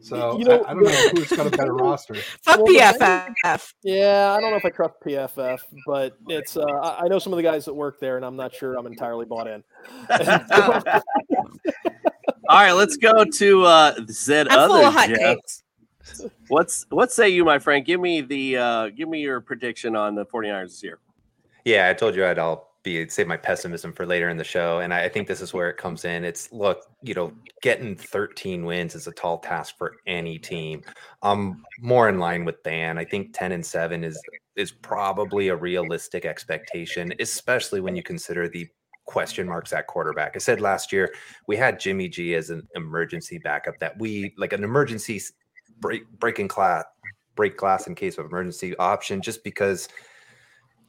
[0.06, 2.14] So You know, I, I don't know who's got a better roster.
[2.14, 3.74] Fuck Well, PFF.
[3.82, 6.56] Yeah, I don't know if I trust PFF, but it's.
[6.56, 8.76] Uh, I I know some of the guys that work there, and I'm not sure
[8.76, 9.64] I'm entirely bought in.
[12.48, 15.64] All right, let's go to uh said I'm full other of hot takes.
[16.50, 17.84] What's what say you, my friend?
[17.84, 21.00] Give me the uh give me your prediction on the 49ers this year.
[21.64, 24.80] Yeah, I told you I'd I'll be save my pessimism for later in the show,
[24.80, 26.24] and I, I think this is where it comes in.
[26.24, 30.82] It's look, you know, getting 13 wins is a tall task for any team.
[31.22, 32.98] I'm more in line with Dan.
[32.98, 34.18] I think 10 and seven is
[34.56, 38.68] is probably a realistic expectation, especially when you consider the
[39.06, 40.32] question marks at quarterback.
[40.36, 41.14] I said last year
[41.48, 45.22] we had Jimmy G as an emergency backup that we like an emergency
[45.80, 46.86] break breaking class
[47.36, 49.90] break glass in case of emergency option just because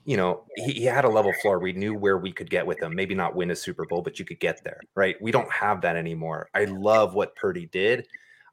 [0.06, 1.58] you know, he, he had a level floor.
[1.58, 2.94] We knew where we could get with him.
[2.94, 5.20] Maybe not win a Super Bowl, but you could get there, right?
[5.20, 6.48] We don't have that anymore.
[6.54, 8.06] I love what Purdy did.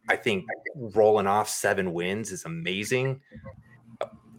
[0.10, 3.22] I think rolling off seven wins is amazing.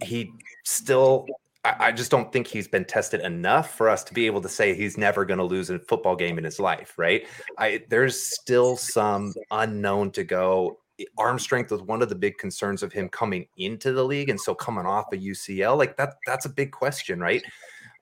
[0.02, 0.32] He
[0.64, 1.26] still,
[1.64, 4.48] I, I just don't think he's been tested enough for us to be able to
[4.48, 7.28] say he's never going to lose a football game in his life, right?
[7.58, 10.80] I there's still some unknown to go
[11.18, 14.40] arm strength was one of the big concerns of him coming into the league and
[14.40, 17.42] so coming off a UCL like that that's a big question right?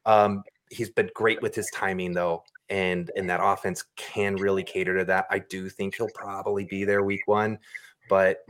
[0.05, 4.99] Um he's been great with his timing though and and that offense can really cater
[4.99, 5.27] to that.
[5.31, 7.59] I do think he'll probably be there week 1
[8.09, 8.45] but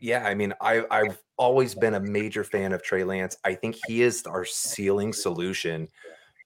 [0.00, 3.36] yeah I mean I I've always been a major fan of Trey Lance.
[3.44, 5.88] I think he is our ceiling solution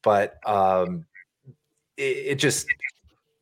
[0.02, 1.04] but um
[1.96, 2.66] it, it just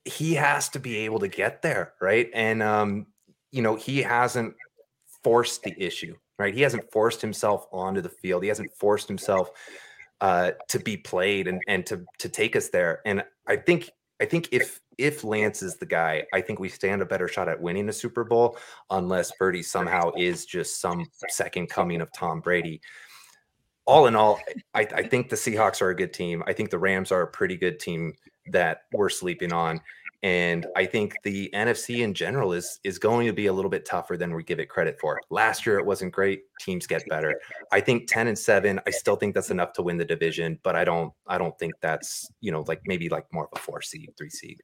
[0.05, 2.31] he has to be able to get there right?
[2.33, 3.07] And um
[3.51, 4.55] you know he hasn't
[5.23, 9.51] forced the issue right he hasn't forced himself onto the field he hasn't forced himself
[10.21, 14.25] uh to be played and and to to take us there and i think i
[14.25, 17.61] think if if lance is the guy i think we stand a better shot at
[17.61, 18.57] winning a super bowl
[18.91, 22.81] unless Purdy somehow is just some second coming of tom brady
[23.89, 24.39] all in all,
[24.75, 26.45] I, I think the Seahawks are a good team.
[26.47, 28.13] I think the Rams are a pretty good team
[28.53, 29.81] that we're sleeping on.
[30.23, 33.85] And I think the NFC in general is is going to be a little bit
[33.85, 35.21] tougher than we give it credit for.
[35.31, 36.43] Last year it wasn't great.
[36.61, 37.41] Teams get better.
[37.71, 40.75] I think 10 and 7, I still think that's enough to win the division, but
[40.75, 43.81] I don't I don't think that's, you know, like maybe like more of a 4
[43.83, 44.63] seed, 3 seed.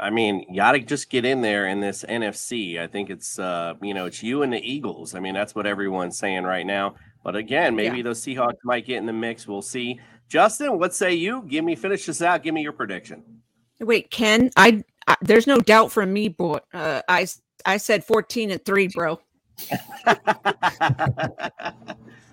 [0.00, 2.80] I mean, you got to just get in there in this NFC.
[2.80, 5.14] I think it's, uh, you know, it's you and the Eagles.
[5.14, 6.96] I mean, that's what everyone's saying right now.
[7.22, 9.46] But again, maybe those Seahawks might get in the mix.
[9.46, 10.00] We'll see.
[10.28, 11.42] Justin, what say you?
[11.42, 12.42] Give me, finish this out.
[12.42, 13.22] Give me your prediction.
[13.84, 16.58] Wait, Ken, I, I there's no doubt from me, boy.
[16.72, 17.26] Uh, I
[17.66, 19.20] I said 14 and three, bro.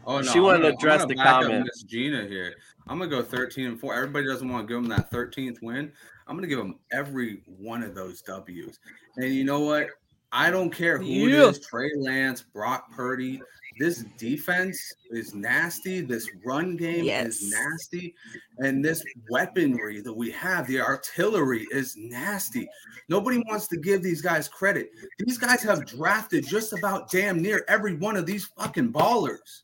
[0.08, 1.64] Oh no, She wanted to I'm gonna- I'm address the comment.
[1.66, 2.56] Miss Gina here.
[2.88, 3.94] I'm gonna go 13 and four.
[3.94, 5.92] Everybody doesn't want to give them that 13th win.
[6.28, 8.80] I'm gonna give them every one of those W's.
[9.18, 9.90] And you know what?
[10.32, 11.44] I don't care who Yeah.
[11.46, 13.42] it is, Trey Lance, Brock Purdy.
[13.82, 16.02] This defense is nasty.
[16.02, 17.42] This run game Yes.
[17.42, 18.14] is nasty.
[18.60, 22.70] And this weaponry that we have, the artillery is nasty.
[23.10, 24.92] Nobody wants to give these guys credit.
[25.18, 29.64] These guys have drafted just about damn near every one of these fucking ballers.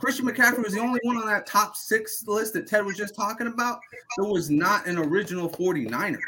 [0.00, 3.14] Christian McCaffrey was the only one on that top six list that Ted was just
[3.14, 3.78] talking about
[4.16, 6.18] that was not an original 49er.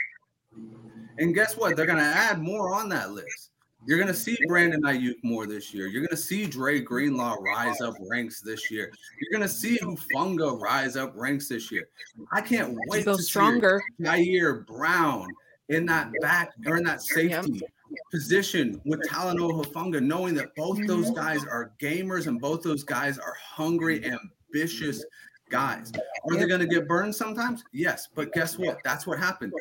[1.19, 1.77] And guess what?
[1.77, 3.51] They're going to add more on that list.
[3.85, 5.87] You're going to see Brandon Aiyuk more this year.
[5.89, 8.93] You're going to see Dre Greenlaw rise up ranks this year.
[9.21, 11.89] You're going to see Hufanga rise up ranks this year.
[12.31, 13.83] I can't wait to stronger.
[13.99, 15.27] see Ji'Ayir Brown
[15.69, 17.63] in that back or in that safety
[18.11, 23.19] position with Talanoa Hufanga, knowing that both those guys are gamers and both those guys
[23.19, 25.05] are hungry, ambitious
[25.51, 25.93] guys.
[26.31, 27.65] Are they going to get burned sometimes?
[27.73, 28.79] Yes, but guess what?
[28.85, 29.53] That's what happened.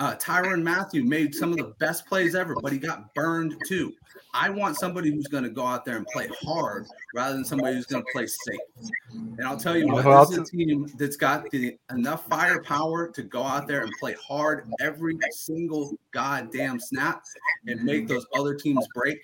[0.00, 3.92] Uh, Tyrann Mathieu made some of the best plays ever, but he got burned too.
[4.32, 7.76] I want somebody who's going to go out there and play hard rather than somebody
[7.76, 8.90] who's going to play safe.
[9.12, 13.08] And I'll tell you what, Well, this is a team that's got the enough firepower
[13.08, 17.22] to go out there and play hard every single goddamn snap
[17.66, 19.18] and make those other teams break.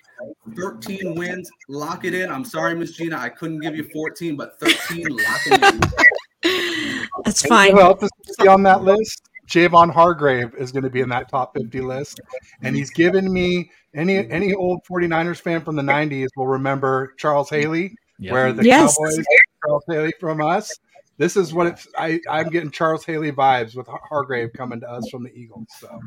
[0.55, 2.29] 13 wins, lock it in.
[2.29, 5.73] I'm sorry, Miss Gina, I couldn't give you 14, but 13, lock it
[6.43, 7.07] in.
[7.25, 7.71] That's fine.
[7.71, 9.27] Who else is be on that list?
[9.47, 12.19] Javon Hargrave is going to be in that top 50 list.
[12.61, 17.49] And he's given me any any old 49ers fan from the 90s will remember Charles
[17.49, 18.33] Haley, Yep.
[18.33, 18.95] where the Yes.
[18.97, 19.25] Cowboys
[19.65, 20.71] Charles Haley from us.
[21.17, 25.09] This is what it's I, I'm getting Charles Haley vibes with Hargrave coming to us
[25.09, 25.67] from the Eagles.
[25.79, 25.99] So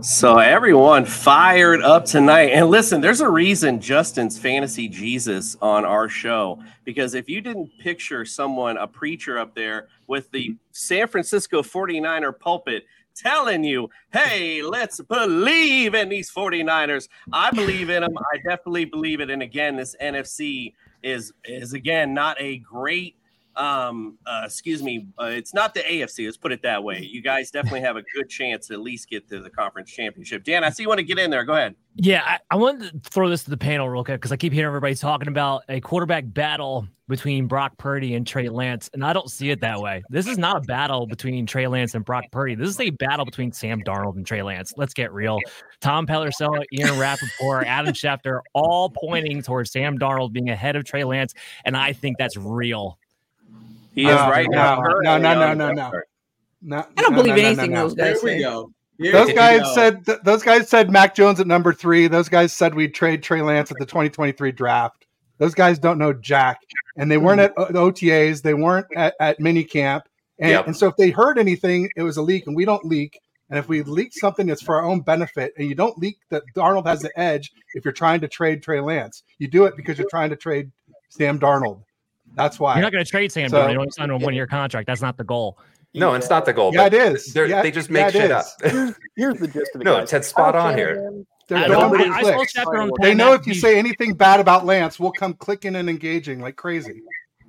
[0.00, 2.50] So everyone fired up tonight.
[2.50, 7.70] And listen, there's a reason Justin's fantasy Jesus on our show because if you didn't
[7.80, 12.84] picture someone a preacher up there with the San Francisco 49er pulpit
[13.16, 18.16] telling you, "Hey, let's believe in these 49ers." I believe in them.
[18.32, 19.30] I definitely believe it.
[19.30, 23.16] And again, this NFC is is again not a great
[23.56, 27.22] um uh, excuse me uh, it's not the afc let's put it that way you
[27.22, 30.64] guys definitely have a good chance to at least get to the conference championship dan
[30.64, 33.10] i see you want to get in there go ahead Yeah, I, I wanted to
[33.10, 35.80] throw this to the panel real quick because I keep hearing everybody talking about a
[35.80, 40.02] quarterback battle between Brock Purdy and Trey Lance, and I don't see it that way.
[40.10, 42.56] This is not a battle between Trey Lance and Brock Purdy.
[42.56, 44.72] This is a battle between Sam Darnold and Trey Lance.
[44.76, 45.38] Let's get real.
[45.80, 51.04] Tom Pelissero, Ian Rapoport, Adam Schefter, all pointing towards Sam Darnold being ahead of Trey
[51.04, 51.32] Lance,
[51.64, 52.98] and I think that's real.
[53.94, 55.92] He is No, right no, now no, no, no, no, no.
[56.62, 57.88] no, I don't no, believe no, no, anything no, no.
[57.88, 58.70] those guys Here we go.
[58.98, 59.74] Here Those guys go.
[59.74, 62.06] said th- those guys said Mac Jones at number three.
[62.06, 65.06] Those guys said we'd trade Trey Lance at the 2023 draft.
[65.38, 66.60] Those guys don't know Jack,
[66.96, 67.46] and they weren't hmm.
[67.46, 68.42] at o- the OTAs.
[68.42, 70.04] They weren't at, at mini camp,
[70.38, 70.66] and, Yep.
[70.68, 73.18] and so if they heard anything, it was a leak, and we don't leak.
[73.50, 75.52] And if we leak something, it's for our own benefit.
[75.58, 78.80] And you don't leak that Darnold has the edge if you're trying to trade Trey
[78.80, 79.22] Lance.
[79.38, 80.72] You do it because you're trying to trade
[81.10, 81.82] Sam Darnold.
[82.34, 82.74] That's why.
[82.74, 83.70] You're not going to trade Sam So- Darnold.
[83.72, 84.86] You don't sign a one year contract.
[84.86, 85.58] That's not the goal.
[85.96, 86.74] No, it's not the goal.
[86.74, 87.32] Yeah, it is.
[87.32, 88.30] they're- Yeah, they just make it shit is.
[88.32, 88.46] up.
[88.62, 89.84] Here's, here's the gist of it.
[89.84, 90.10] No, guys.
[90.10, 91.22] Ted's spot on here.
[91.46, 92.52] They're I going don't- with I- I saw clicks.
[92.54, 95.88] Schefter on They know if you say anything bad about Lance, we'll come clicking and
[95.88, 97.02] engaging like crazy.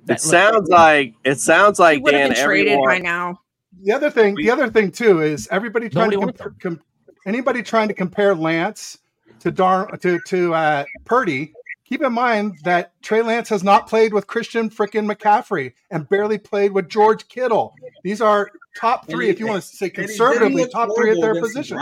[0.08, 3.40] it sounds like it sounds He like would have dan been traded everyone by now.
[3.82, 6.80] The other thing, the other thing too, is everybody trying Nobody to wants compare, com,
[7.26, 8.98] anybody trying to compare Lance
[9.40, 11.52] to Dar to to uh, Purdy.
[11.88, 16.36] Keep in mind that Trey Lance has not played with Christian frickin' McCaffrey and barely
[16.38, 17.74] played with George Kittle.
[18.02, 21.34] These are top three, he- if you want to say conservatively, top three at their
[21.40, 21.76] position.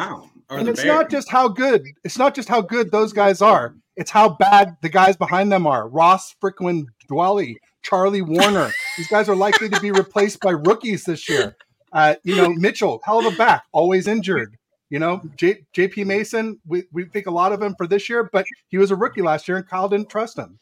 [0.50, 1.84] And the it's not just how good.
[2.04, 3.74] It's not just how good those guys are.
[3.96, 5.88] It's how bad the guys behind them are.
[5.88, 8.70] Ross Frickwin Dwelley, Charlie Woerner.
[8.98, 11.56] These guys are likely to be replaced by rookies this year.
[11.92, 14.56] Uh, you know, Mitchell, hell of a back, always injured.
[14.90, 18.28] You know, J- JP Mason, we, we think a lot of him for this year,
[18.32, 20.58] but he was a rookie last year and Kyle didn't trust him.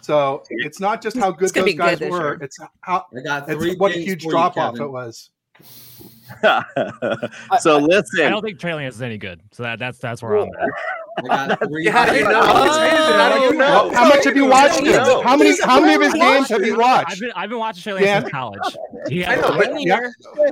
[0.00, 3.94] So it's not just how good those guys good were, it's how it's what a
[3.94, 5.30] huge for you, drop off it was.
[6.42, 9.40] so I listen I don't think Trey Lance is any good.
[9.52, 10.68] So that, that's that's where I'm at.
[11.18, 12.42] I got three How do you know?
[12.42, 13.90] How do you know?
[13.94, 15.02] How much have you watched him?
[15.22, 17.20] How many how many of his games have you I've watched?
[17.20, 18.76] been I've been watching Trey Lance since college.
[19.08, 20.00] He I know, but- Yeah.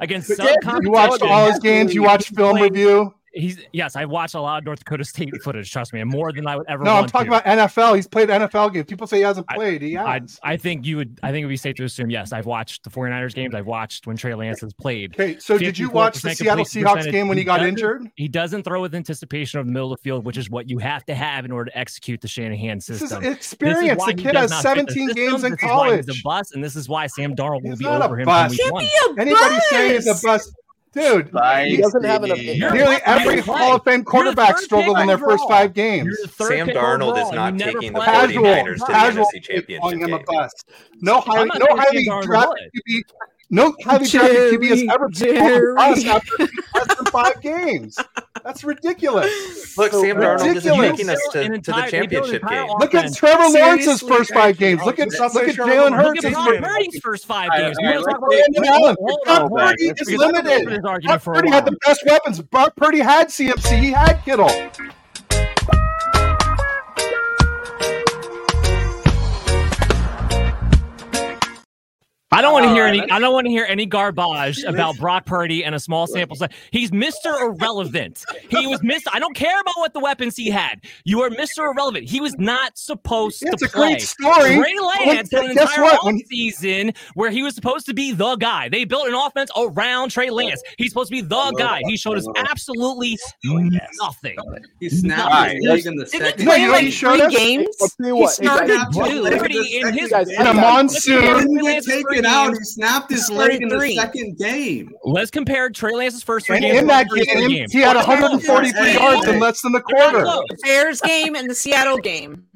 [0.00, 1.94] against But some You watched all his games.
[1.94, 3.14] You watched film review.
[3.36, 5.70] He's yes, I watched a lot of North Dakota State footage.
[5.72, 6.84] Trust me, and more than I would ever.
[6.84, 7.38] No, I'm talking to.
[7.38, 7.96] about NFL.
[7.96, 8.86] He's played NFL games.
[8.86, 9.82] People say he hasn't played.
[9.82, 10.38] He I, has.
[10.42, 11.18] I think you would.
[11.22, 12.32] I think it would be safe to assume yes.
[12.32, 13.54] I've watched the 49ers games.
[13.54, 15.14] I've watched when Trey Lance has played.
[15.14, 18.08] Okay, so did you watch the Seattle Seahawks game when he got injured?
[18.14, 20.78] He doesn't throw with anticipation of the middle of the field, which is what you
[20.78, 23.20] have to have in order to execute the Shanahan This is system.
[23.22, 24.04] This is experience.
[24.04, 25.46] The he kid has not fit the 17 games system.
[25.46, 26.20] in This is why he's college.
[26.20, 28.26] a bust, and this is why Sam Darnold will He's be not a over him
[28.26, 28.54] bust.
[28.60, 28.84] from week one.
[28.84, 30.52] be a Anybody saying he's a bust.
[30.94, 31.30] Bust, dude?
[31.32, 31.66] Bye.
[31.66, 32.38] He doesn't have enough.
[32.40, 33.54] You're Nearly every play.
[33.58, 35.36] Hall of Fame quarterback struggled in their overall.
[35.38, 36.06] first five games.
[36.06, 38.04] You're the third Sam Darnold is not taking the play.
[38.06, 40.24] Casual, 49ers to the casual NFC calling Championship him a game.
[40.26, 40.70] bust.
[41.00, 42.70] No highly, no saying highly drafted.
[42.88, 43.02] QB,
[43.50, 45.74] no highly drafted QB has ever been Jerry.
[45.74, 46.36] bust after
[46.74, 47.98] less than five games.
[48.44, 49.76] That's ridiculous.
[49.78, 52.42] Look, So Sam Darnold isn't taking us to, An to the they built an championship
[52.42, 52.76] entire game.
[52.78, 53.14] Look at.
[53.14, 54.82] Trevor Lawrence's first five games.
[54.84, 56.24] Look at did I say look at Jalen Lawrence?
[56.24, 57.76] Hurts' Look at first five Purdy's first five games.
[57.82, 58.96] right, We all wanna right, talk let's about- Brandon Allen.
[59.00, 60.68] Hold Brock Purdy is Because I've been over limited.
[60.68, 62.40] this Brock argument for a Purdy had the best weapons.
[62.42, 63.76] Brock Purdy had CMC.
[63.80, 64.50] He had Kittle.
[72.34, 73.10] I don't want to hear right, any.
[73.10, 76.48] I don't want to hear any garbage about Brock Purdy and a small sample size.
[76.72, 77.40] He's Mr.
[77.40, 78.24] Irrelevant.
[78.50, 79.04] He was Mr.
[79.12, 80.80] I don't care about what the weapons he had.
[81.04, 81.58] You are Mr.
[81.72, 82.08] Irrelevant.
[82.08, 83.92] He was not supposed Yeah, to it's a play.
[83.94, 84.56] great story.
[84.56, 86.04] Trey Lance Well, had an entire what?
[86.04, 88.68] When- season where he was supposed to be the guy.
[88.68, 90.60] They built an offense around Trey Lance.
[90.78, 91.82] He's supposed to be the guy.
[91.86, 94.36] He showed us absolutely nothing.
[94.80, 95.56] He snapped Nothing.
[95.62, 96.40] his leg in the Didn't second.
[96.40, 97.76] he play like three games?
[97.80, 99.22] I'll tell you He what, hey, guys, started Dude, two.
[99.22, 102.23] Literally in his Guys, In a I monsoon.
[102.24, 102.58] He didn't get Lance's taken first out.
[102.58, 104.92] He snapped his Started leg in the second game.
[105.04, 106.78] Let's compare Trey Lance's first three And games.
[106.78, 109.72] in that to the first three game, he had 143 Hey, yards in less than
[109.72, 110.24] the They're not quarter.
[110.24, 110.44] close.
[110.62, 112.46] Bears game and the Seattle game.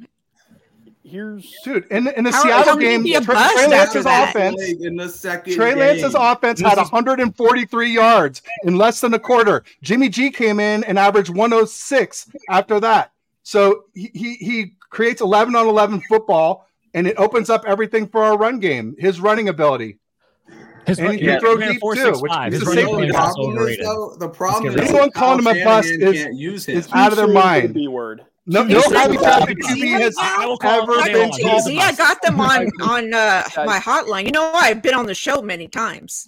[1.04, 4.96] here's Dude, in the, in the How- Seattle how game, Trey, Trey Lance's offense, in
[4.96, 5.78] the second Trey game.
[5.78, 9.64] Lance's offense This had is- 143 yards in less than a quarter.
[9.82, 13.12] Jimmy G came in and averaged 106 after that.
[13.42, 18.22] So he he, he creates 11 on 11 football, and it opens up everything for
[18.22, 18.94] our run game.
[18.98, 19.98] His running ability.
[20.86, 21.94] His And run- he yeah, can throw he ran a deep, 4.65.
[21.94, 22.96] too, which is running a safety.
[22.96, 23.84] The is problem is, overrated.
[23.86, 27.12] though, the problem Let's is get Anyone calling him a bust Shanahan is- is out
[27.12, 27.74] of their Too soon for the mind.
[27.74, 28.24] B word.
[28.46, 31.42] No, Too no soon happy for traffic the QB has I ever been got He
[31.42, 31.48] you.
[31.48, 31.58] is told.
[31.58, 34.24] a See, I got them on on uh, my hotline.
[34.24, 36.24] You know, I've been on the show many times.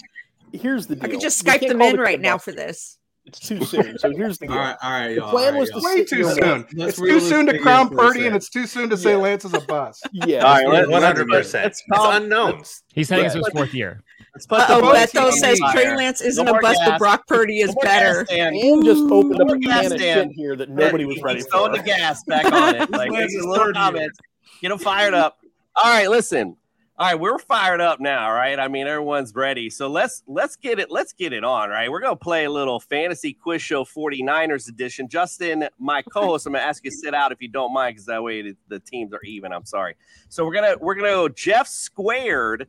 [0.53, 1.05] Here's the deal.
[1.05, 2.99] I could just Skype them in right now for this.
[3.31, 3.99] It's too soon.
[3.99, 4.62] So here's the All deal.
[4.62, 5.31] right, all right, The y'all.
[5.31, 5.85] plan all was to y'all.
[5.85, 6.66] Way too soon.
[6.74, 9.16] Let's It's too soon to crown Purdy, and it's too soon to say Yeah.
[9.16, 10.09] Lance is a bust.
[10.12, 10.45] Yeah.
[10.45, 11.64] All right, let- One let's- hundred percent.
[11.64, 12.83] let's It's call- unknowns.
[12.93, 14.03] He's heading Let's into his fourth year.
[14.35, 15.97] Let's put Uh the oh, Beto says Trey.
[15.97, 16.99] Lance isn't No a more bust, but.
[16.99, 18.24] Brock Purdy is No better.
[18.24, 18.53] gas, Dan.
[18.53, 21.43] Dan just opened up a gas, can of shit here that nobody was He's ready
[21.43, 21.78] throwing for.
[21.78, 22.91] the gas back on it.
[22.91, 24.18] Like This little comments.
[24.62, 25.39] Get them fired up.
[25.76, 26.57] All right, listen.
[27.01, 28.61] All right, we're fired up now, right?
[28.61, 29.71] I mean, everyone's ready.
[29.71, 31.91] So let's let's get it let's get it on, right?
[31.91, 35.09] We're gonna play a little fantasy quiz show 49ers edition.
[35.09, 38.05] Justin, my co-host, I'm gonna ask you to sit out if you don't mind, because
[38.05, 39.51] that way the, the teams are even.
[39.51, 39.97] I'm sorry.
[40.29, 42.69] So we're gonna we're gonna go Jeff squared.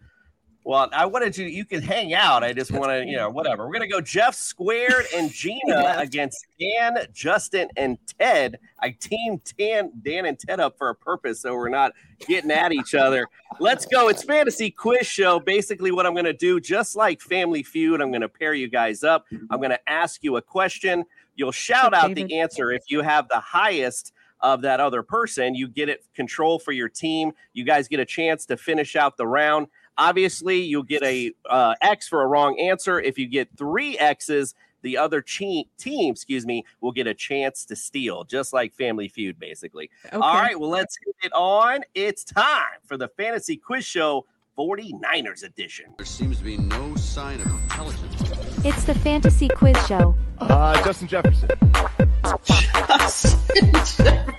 [0.63, 1.43] Well, I wanted to.
[1.43, 2.43] you can hang out.
[2.43, 3.65] I just want to, you know, whatever.
[3.65, 8.59] We're gonna go Jeff squared and Gina against Dan, Justin, and Ted.
[8.79, 11.93] I teamed Dan, Dan and Ted up for a purpose, so we're not
[12.27, 13.27] getting at each other.
[13.59, 14.09] Let's go.
[14.09, 15.39] It's fantasy quiz show.
[15.39, 19.25] Basically, what I'm gonna do, just like Family Feud, I'm gonna pair you guys up.
[19.49, 21.05] I'm gonna ask you a question.
[21.35, 25.55] You'll shout out the answer if you have the highest of that other person.
[25.55, 27.31] You get it control for your team.
[27.53, 29.67] You guys get a chance to finish out the round.
[29.97, 32.99] Obviously, you'll get a uh, X for a wrong answer.
[32.99, 37.65] If you get three X's, the other che- team, excuse me, will get a chance
[37.65, 39.89] to steal, just like Family Feud, basically.
[40.11, 41.81] All right, well, let's get it on.
[41.93, 44.25] It's time for the Fantasy Quiz Show
[44.57, 45.93] 49ers edition.
[45.97, 48.21] There seems to be no sign of intelligence.
[48.65, 50.15] It's the Fantasy Quiz Show.
[50.39, 51.49] Uh, Justin Jefferson.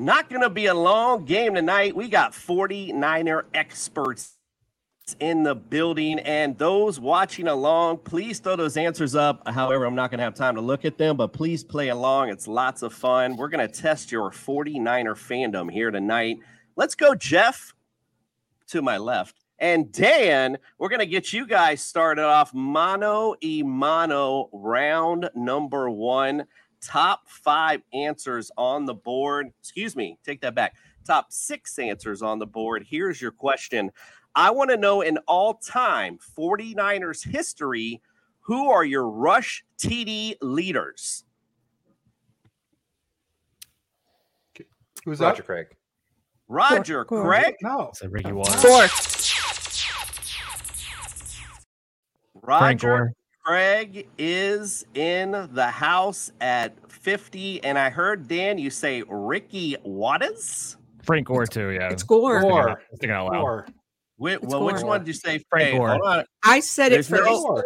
[0.00, 1.94] Not gonna be a long game tonight.
[1.94, 4.38] We got 49er experts
[5.18, 9.46] in the building, and those watching along, please throw those answers up.
[9.46, 12.30] However, I'm not gonna have time to look at them, but please play along.
[12.30, 13.36] It's lots of fun.
[13.36, 16.38] We're gonna test your 49er fandom here tonight.
[16.76, 17.74] Let's go, Jeff,
[18.68, 19.36] to my left.
[19.58, 25.90] And Dan, we're going to get you guys started off mano e mano round number
[25.90, 26.46] one.
[26.82, 29.52] Top five answers on the board.
[29.60, 30.74] Excuse me, take that back.
[31.04, 32.86] Top six answers on the board.
[32.88, 33.90] Here's your question
[34.34, 38.00] I want to know in all time 49ers history,
[38.40, 41.24] who are your rush TD leaders?
[45.04, 45.26] Who's that?
[45.26, 45.46] Roger that?
[45.46, 45.66] Craig.
[46.48, 47.54] Roger Craig?
[47.62, 47.90] No.
[47.94, 48.62] So Ricky Watters.
[48.62, 48.88] Four.
[52.42, 53.12] Frank Roger Gore.
[53.44, 57.64] Craig is in the house at 50.
[57.64, 60.76] And I heard, Dan, you say Ricky Watters?
[61.02, 61.70] Frank Gore too.
[61.70, 61.90] Yeah.
[61.90, 62.40] It's Gore.
[62.40, 62.82] Thinking out- Gore.
[62.90, 63.40] thinking out loud.
[63.40, 63.66] Gore.
[64.18, 65.42] Whi- It's well, which one did you say?
[65.48, 65.88] Frank Hey, Gore.
[65.88, 66.24] hold on.
[66.44, 67.28] I said it There's no- first.
[67.30, 67.64] Gore.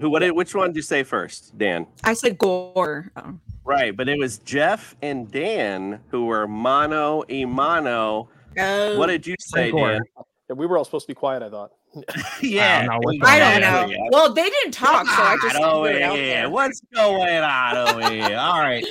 [0.00, 0.10] Who?
[0.10, 0.18] What?
[0.20, 1.86] did- Which one did you say first, Dan?
[2.02, 3.10] I said Gore.
[3.16, 3.38] Oh.
[3.64, 8.28] Right, but it was Jeff and Dan who were mono e mono.
[8.58, 8.98] Oh.
[8.98, 10.02] What did you say, Dan?
[10.50, 11.70] Yeah, we were all supposed to be quiet, I thought.
[12.42, 13.90] yeah, know I don't on.
[13.90, 14.08] know.
[14.10, 16.34] Well, they didn't talk, so I just Come on threw it out over here.
[16.34, 16.50] there.
[16.50, 18.36] What's going on over here?
[18.36, 18.84] All right.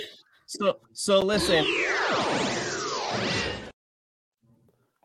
[0.46, 1.66] So so listen.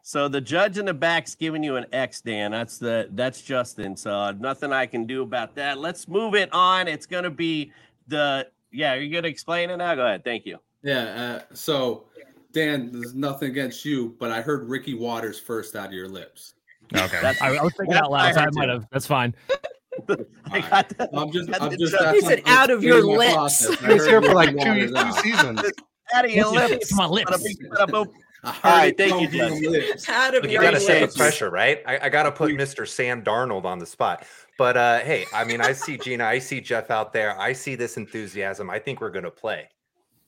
[0.03, 2.51] So the judge in the back's giving you an X, Dan.
[2.53, 3.97] That's the that's Justin.
[3.97, 5.79] So nothing I can do about that.
[5.79, 6.89] Let's move it on.
[6.89, 7.73] It's gonna be
[8.07, 8.95] the yeah.
[8.95, 9.95] You're you gonna explain it now?
[9.95, 10.25] Go ahead.
[10.25, 10.59] Thank you.
[10.83, 11.41] Yeah.
[11.51, 12.07] Uh, so,
[12.53, 16.55] Dan, there's nothing against you, but I heard Ricky Watters first out of your lips.
[16.95, 17.19] Okay.
[17.21, 18.87] That's- I, I was thinking that's out what I loud, so I might have.
[18.91, 19.35] That's fine.
[20.51, 21.11] I got that.
[21.13, 21.95] I'm just, That's I'm just.
[22.15, 23.33] He said out of your lips.
[23.35, 23.83] process.
[23.83, 25.61] I He was here for like two, two seasons.
[26.15, 26.95] out of your What's lips.
[26.95, 27.31] my lips?
[27.31, 28.09] Bada bing, bada boom.
[28.45, 29.63] I heard All right, thank you, from Justin.
[29.65, 30.09] them lips.
[30.09, 31.17] Look, be you got to right set the with.
[31.17, 31.83] pressure, right?
[31.85, 32.87] I, I got to put Mr.
[32.87, 34.25] Sam Darnold on the spot.
[34.57, 37.39] But uh, hey, I mean, I see Gina, I see Jeff out there.
[37.39, 38.71] I see this enthusiasm.
[38.71, 39.69] I think we're going to play.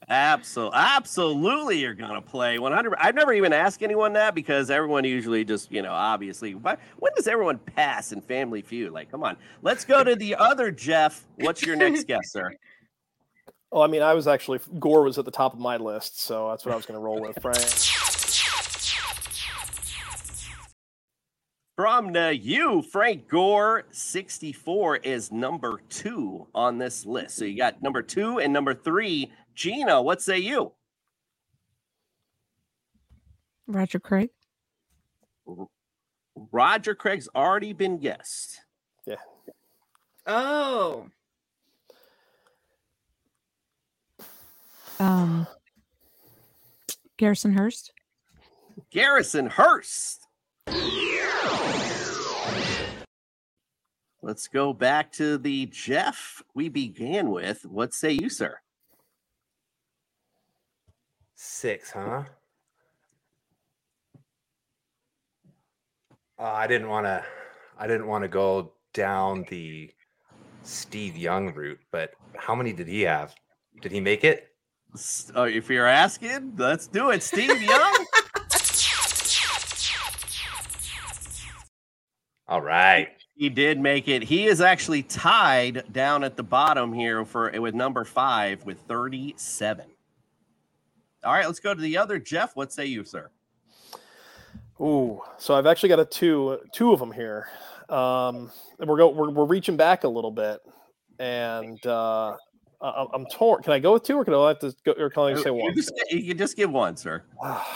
[0.08, 2.94] Absolutely, absolutely, you're gonna play 100.
[2.98, 6.54] I've never even asked anyone that because everyone usually just, you know, obviously.
[6.54, 8.92] But when does everyone pass in Family Feud?
[8.92, 11.26] Like, come on, let's go to the other Jeff.
[11.36, 12.50] What's your next guess, sir?
[13.70, 16.48] Well, I mean, I was actually Gore was at the top of my list, so
[16.48, 17.40] that's what I was to roll with.
[17.40, 17.58] Frank.
[21.80, 27.36] From the you, Frank Gore, 64 is number two on this list.
[27.36, 29.32] So you got number two and number three.
[29.54, 30.72] Gina, what say you?
[33.66, 34.30] Roger Craig.
[36.52, 38.60] Roger Craig's already been guessed.
[39.06, 39.16] Yeah.
[40.26, 41.06] Oh.
[44.98, 45.46] Um.
[47.16, 47.92] Garrison Hearst.
[48.90, 50.26] Garrison Hearst.
[54.22, 57.64] Let's go back to the Jeff we began with.
[57.64, 58.60] What say you, sir?
[61.42, 62.24] Six, huh?
[66.38, 67.24] Uh, I didn't want to.
[67.78, 69.90] I didn't want to go down the
[70.64, 73.34] Steve Young route, but how many did he have?
[73.80, 74.48] Did he make it?
[75.34, 77.22] Uh, if you're asking, let's do it.
[77.22, 78.06] Steve Young.
[82.48, 83.08] All right.
[83.34, 84.24] He did make it.
[84.24, 89.86] He is actually tied down at the bottom here for with number five with 37.
[91.24, 92.56] All right, let's go to the other Jeff.
[92.56, 93.30] What say you, sir?
[94.80, 97.48] Ooh, so I've actually got a two two of them here.
[97.90, 100.60] Um, and we're go we're, we're reaching back a little bit,
[101.18, 102.36] and uh,
[102.80, 103.62] I, I'm torn.
[103.62, 104.92] Can I go with two, or can I have to go?
[104.92, 105.74] Or can I just say You, one?
[105.74, 107.22] just, you can just give one, sir.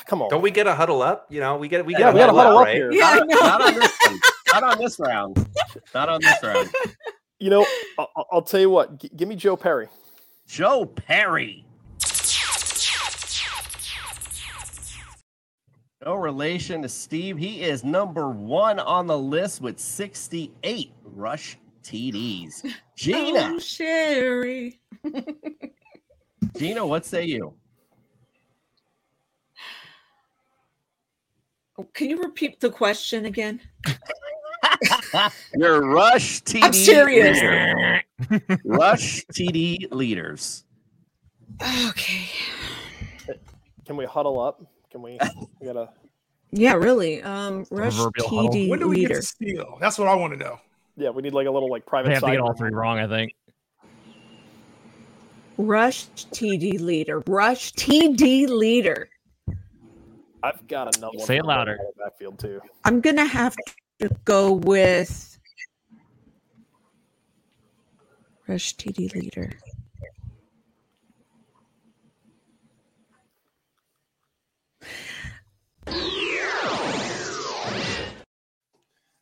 [0.06, 0.30] Come on.
[0.30, 1.26] Don't we get a huddle up?
[1.28, 2.76] You know, we get we get Yeah, a we gotta huddle, huddle up, up right?
[2.76, 2.92] here.
[2.92, 4.20] Yeah, Not, not on this one.
[4.52, 5.48] Not on this round.
[5.94, 6.70] Not on this round.
[7.40, 7.66] You know,
[7.98, 9.00] I'll, I'll tell you what.
[9.00, 9.88] G- give me Joe Perry.
[10.46, 11.66] Joe Perry.
[16.04, 17.38] No relation to Steve.
[17.38, 22.62] He is number one on the list with 68 rush TDs.
[22.96, 24.80] Gina, Oh, Sherry.
[26.58, 27.54] Gina, what say you?
[31.78, 33.60] Oh, Can you repeat the question again?
[35.54, 36.62] Your rush TD.
[36.64, 37.38] I'm serious.
[37.40, 38.02] leader.
[38.64, 40.64] rush TD leaders.
[41.88, 42.28] Okay.
[43.86, 44.62] Can we huddle up?
[44.94, 45.18] Can we?
[45.60, 45.88] We gotta.
[46.52, 47.20] Yeah, really.
[47.20, 48.28] Um, Rush Proverbial.
[48.28, 49.14] TD When do we get leader.
[49.16, 49.76] to steal?
[49.80, 50.60] That's what I want to know.
[50.96, 52.10] Yeah, we need like a little like private.
[52.10, 53.34] They have to get all three wrong, I think.
[55.58, 57.24] Rush TD leader.
[57.26, 59.08] Rush TD leader.
[60.44, 61.26] I've got another one.
[61.26, 61.76] Say it louder.
[61.98, 62.60] Backfield too.
[62.84, 63.56] I'm gonna have
[64.00, 65.36] to go with
[68.46, 69.50] Rush TD leader.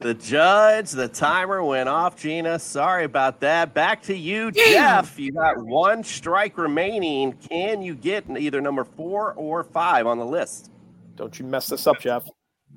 [0.01, 2.59] The judge, the timer went off, Gina.
[2.59, 3.73] Sorry about that.
[3.73, 5.17] Back to you, Jeff.
[5.17, 7.35] You got one strike remaining.
[7.35, 10.73] Can you get either number four or five on the list?
[11.15, 12.25] Don't you mess this up, Jeff.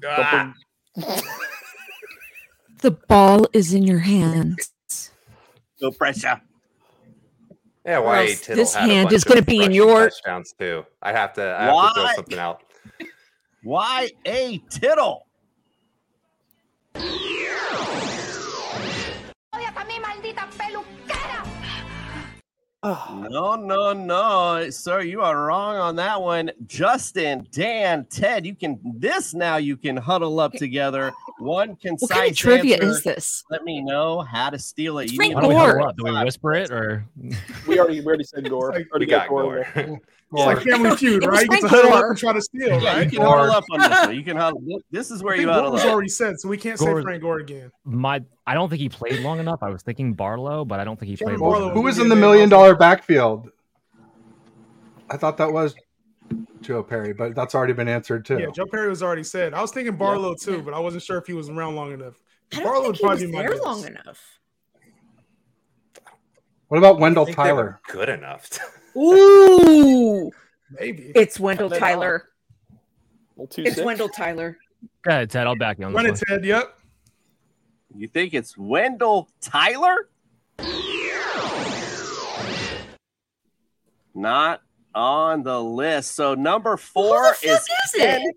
[0.05, 0.53] Ah.
[2.81, 4.71] The ball is in your hands.
[5.81, 6.39] No pressure.
[7.83, 10.85] Yeah, why else Tittle this hand is gonna be in rushing your- touchdowns too.
[11.01, 12.61] I have to I have to throw something out.
[13.65, 15.25] Why a tittle?
[22.83, 25.01] No, no, no, sir.
[25.01, 26.51] You are wrong on that one.
[26.67, 29.55] Justin, Dan, Ted, you can this now.
[29.57, 31.11] You can huddle up together.
[31.39, 32.87] One concise What kind of trivia answer.
[32.89, 33.43] is this?
[33.49, 35.09] Let me know how to steal it.
[35.11, 35.91] You Frank don't we Gore.
[35.97, 37.05] Do we whisper it or?
[37.67, 38.71] We already we already said Gore.
[38.73, 39.99] like- Already We got Gore Gore.
[40.31, 40.51] In there.
[40.57, 41.41] It's like Family Feud, right?
[41.43, 43.63] You get to Frank huddle up and try to steal, Yeah, you can huddle up
[43.71, 44.15] on this one.
[44.15, 44.61] You can huddle.
[44.91, 45.87] This is where I you think Gore huddle was up.
[45.91, 47.71] already said, so we can't Gore- say Frank Gore again.
[47.83, 49.59] My, I don't think he played long enough.
[49.61, 51.73] I was thinking Barlow, but I don't think he Kevin played Barlow enough.
[51.75, 53.49] Who was in the million dollar backfield?
[55.09, 55.75] I thought that was
[56.61, 58.39] Joe Perry, but that's already been answered too.
[58.39, 59.53] Yeah, Joe Perry was already said.
[59.53, 62.15] I was thinking Barlow too, but I wasn't sure if he was around long enough.
[62.51, 63.63] I don't Barlow think would he was probably there guess.
[63.63, 64.21] long enough.
[66.67, 67.81] What about I Wendell think they were Tyler?
[67.89, 68.49] good enough.
[68.97, 70.31] Ooh,
[70.71, 71.11] Maybe.
[71.15, 71.87] it's Wendell Cut that out.
[71.95, 72.29] Tyler.
[73.35, 73.85] Little two It's six.
[73.85, 74.57] Wendell Tyler.
[75.03, 75.47] Go ahead, Ted.
[75.47, 76.39] I'll back you on Run this it, one.
[76.39, 76.45] Ted.
[76.47, 76.79] Yep.
[77.97, 80.09] You think it's Wendell Tyler?
[84.13, 84.61] Not
[84.93, 86.13] on the list.
[86.15, 88.21] So number four fuck is, is Ken.
[88.21, 88.35] it?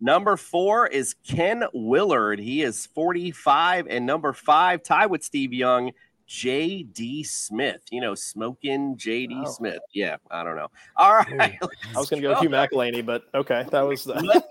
[0.00, 2.40] Number four is Ken Willard.
[2.40, 3.86] He is 45.
[3.88, 5.92] And number five, tied with Steve Young,
[6.28, 7.82] JD Smith.
[7.90, 9.50] You know, smoking JD Oh.
[9.50, 9.80] Smith.
[9.92, 10.68] Yeah, I don't know.
[10.96, 11.28] All right.
[11.60, 14.14] I was going to go Hugh McElhenny, but okay, that was the.
[14.14, 14.44] Let,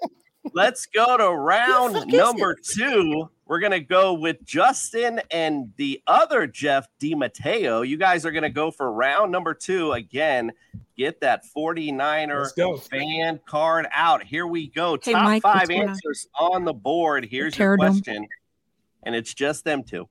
[0.54, 3.30] let's go to round number two.
[3.46, 7.88] We're going to go with Justin and the other Jeff DiMatteo.
[7.88, 10.52] You guys are going to go for round number two again.
[10.96, 14.24] Get that 49er fan card out.
[14.24, 14.98] Here we go.
[15.04, 15.90] Hey, Top Mike, five what's going on?
[15.90, 17.26] answers on the board.
[17.26, 17.78] Here's your Pterodome.
[17.80, 18.28] question.
[19.04, 20.08] And it's just them two.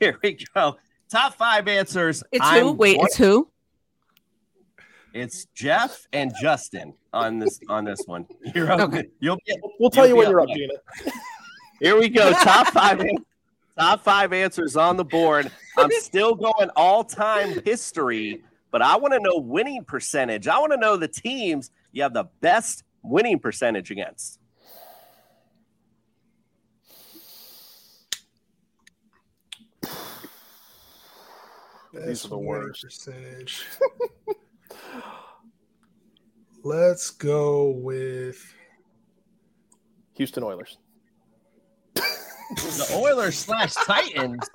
[0.00, 0.78] Here we go.
[1.10, 2.22] Top five answers.
[2.32, 2.70] It's who?
[2.70, 3.48] I'm Wait, going- it's who?
[5.12, 8.26] It's Jeff and Justin on this on this one.
[8.54, 8.80] You're up.
[8.80, 9.08] Okay.
[9.20, 10.58] You'll get, We'll tell you'll you when you're up, next.
[10.60, 11.12] Gina.
[11.80, 12.32] Here we go.
[12.42, 13.02] Top five.
[13.78, 15.50] top five answers on the board.
[15.76, 20.46] I'm still going all time history, but I want to know winning percentage.
[20.46, 24.38] I want to know the teams you have the best winning percentage against.
[31.92, 32.82] These are the worst.
[32.82, 33.66] Percentage.
[36.62, 38.54] Let's go with
[40.14, 40.78] Houston Oilers.
[41.94, 44.48] The Oilers slash Titans.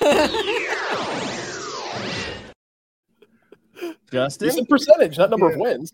[4.10, 5.92] Justin, It's a percentage, not number of wins.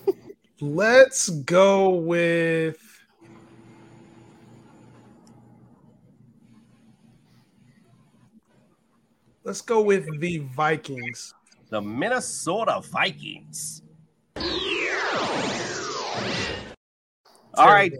[0.60, 2.95] Let's go with.
[9.46, 11.32] Let's go with the Vikings.
[11.70, 13.80] the Minnesota Vikings.
[17.54, 17.92] All right,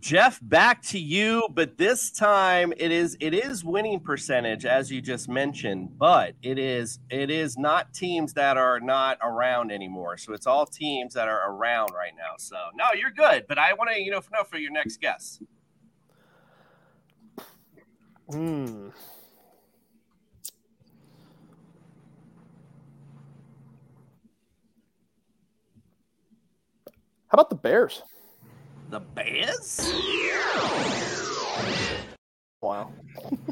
[0.00, 1.46] Jeff, back to you.
[1.50, 5.90] But this time, it is it is winning percentage, as you just mentioned.
[5.98, 10.16] But it is it is not teams that are not around anymore.
[10.16, 12.36] So it's all teams that are around right now.
[12.38, 13.44] So no, you're good.
[13.46, 15.38] But I want to you know know for your next guess.
[18.30, 18.88] Hmm.
[27.34, 28.00] How about the Bears?
[28.90, 29.92] The Bears,
[32.62, 32.92] Wow.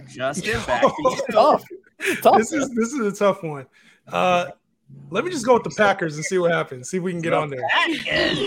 [0.09, 1.19] Justin, back to you.
[1.33, 1.65] Tough.
[2.23, 2.39] Tough.
[2.39, 3.67] This is this is a tough one.
[4.07, 4.51] Uh,
[5.11, 6.91] let me just go with the Packers and see what happens.
[6.91, 7.61] See if we can get The on there.
[7.73, 8.39] Packers.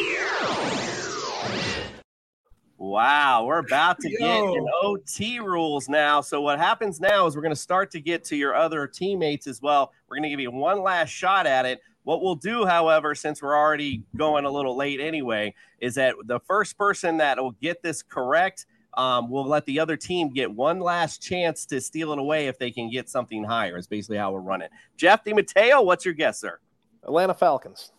[2.77, 4.55] Wow, we're about to get Yo.
[4.55, 6.21] in OT rules now.
[6.21, 9.47] So what happens now is we're going to start to get to your other teammates
[9.47, 9.91] as well.
[10.07, 11.81] We're going to give you one last shot at it.
[12.05, 16.39] What we'll do, however, since we're already going a little late anyway, is that the
[16.39, 20.79] first person that will get this correct, um, we'll let the other team get one
[20.79, 23.75] last chance to steal it away if they can get something higher.
[23.75, 24.69] Is basically how we're running.
[24.95, 26.59] Jeff DiMatteo, what's your guess, sir?
[27.03, 27.91] Atlanta Falcons.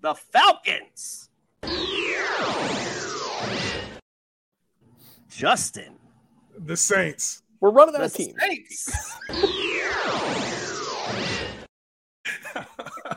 [0.00, 1.28] The Falcons.
[5.28, 5.96] Justin.
[6.58, 7.42] The Saints.
[7.60, 8.88] We're running out The of teams.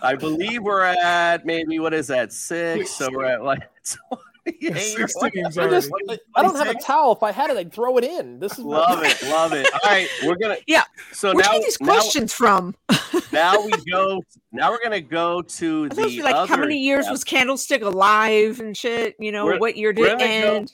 [0.03, 2.91] I believe we're at maybe what is that six?
[2.91, 3.61] So we're at like
[4.45, 5.89] 28 or Six teams I, just.
[6.35, 7.13] I don't have a towel.
[7.13, 8.39] If I had it, I'd throw it in.
[8.39, 9.65] This is Love it, love it.
[9.73, 10.57] All right, we're gonna.
[10.67, 10.83] Yeah.
[11.13, 12.75] So Where now, are these now, questions from?
[13.31, 14.21] now we go.
[14.51, 16.53] Now we're gonna go to I the was like, other.
[16.53, 17.11] how many years Jeff.
[17.13, 19.15] was Candlestick alive and shit?
[19.19, 20.65] You know, We're- what year we're did it gonna go-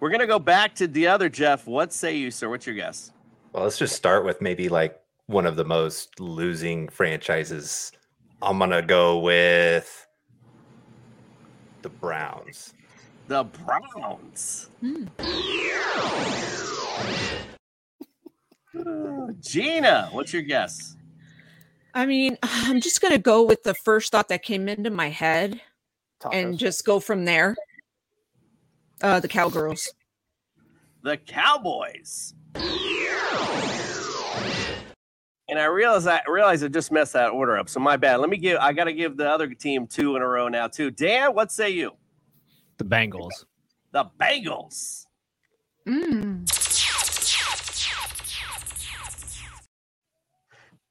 [0.00, 1.68] We're gonna go back to the other Jeff.
[1.68, 2.48] What say you, sir?
[2.48, 3.12] What's your guess?
[3.52, 7.92] Well, let's just start with maybe like one of the most losing franchises.
[8.42, 10.06] I'm gonna go with
[11.82, 12.72] the Browns.
[13.28, 14.70] The Browns.
[14.80, 15.04] Hmm.
[18.78, 20.96] Uh, Gina, what's your guess?
[21.92, 25.60] I mean, I'm just gonna go with the first thought that came into my head
[26.32, 27.56] and just go from there.
[29.02, 29.92] Uh, the cowgirls.
[31.02, 32.34] The Cowboys.
[35.50, 37.68] And I realize I realize I just messed that order up.
[37.68, 38.20] So my bad.
[38.20, 40.92] Let me give I gotta give the other team two in a row now too.
[40.92, 41.90] Dan, what say you?
[42.78, 43.44] The Bengals.
[43.90, 45.06] The Bengals.
[45.88, 46.48] Mm.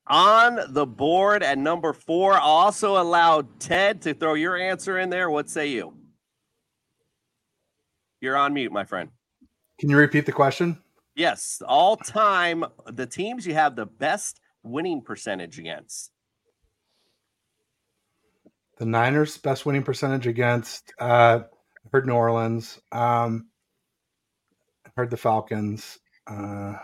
[0.07, 2.37] On the board at number four.
[2.37, 5.29] Also allowed Ted to throw your answer in there.
[5.29, 5.93] What say you?
[8.19, 9.09] You're on mute, my friend.
[9.79, 10.77] Can you repeat the question?
[11.15, 16.11] Yes, all time, the teams you have the best winning percentage against.
[18.77, 20.93] The Niners best winning percentage against.
[20.99, 22.79] Uh, I heard New Orleans.
[22.91, 23.47] Um,
[24.85, 25.99] I heard the Falcons.
[26.25, 26.75] Uh,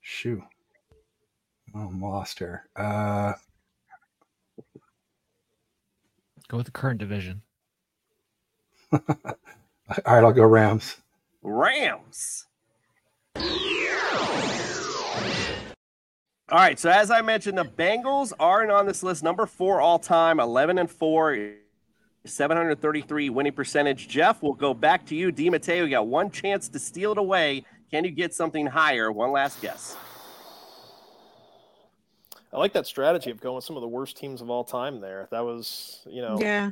[0.00, 0.42] shoo,
[1.74, 2.68] oh, I'm lost here.
[2.74, 3.34] Uh,
[6.48, 7.42] Go with the current division.
[8.92, 9.00] All
[9.88, 10.96] right, I'll go Rams.
[11.42, 12.46] Rams.
[16.50, 19.22] All right, so as I mentioned, the Bengals aren't on this list.
[19.22, 21.52] Number four all time, 11 and 4,
[22.26, 24.08] 733 winning percentage.
[24.08, 25.32] Jeff, we'll go back to you.
[25.32, 27.64] Di Matteo, you got one chance to steal it away.
[27.90, 29.10] Can you get something higher?
[29.10, 29.96] One last guess.
[32.52, 35.00] I like that strategy of going with some of the worst teams of all time
[35.00, 35.28] there.
[35.30, 36.70] That was, you know, Yeah.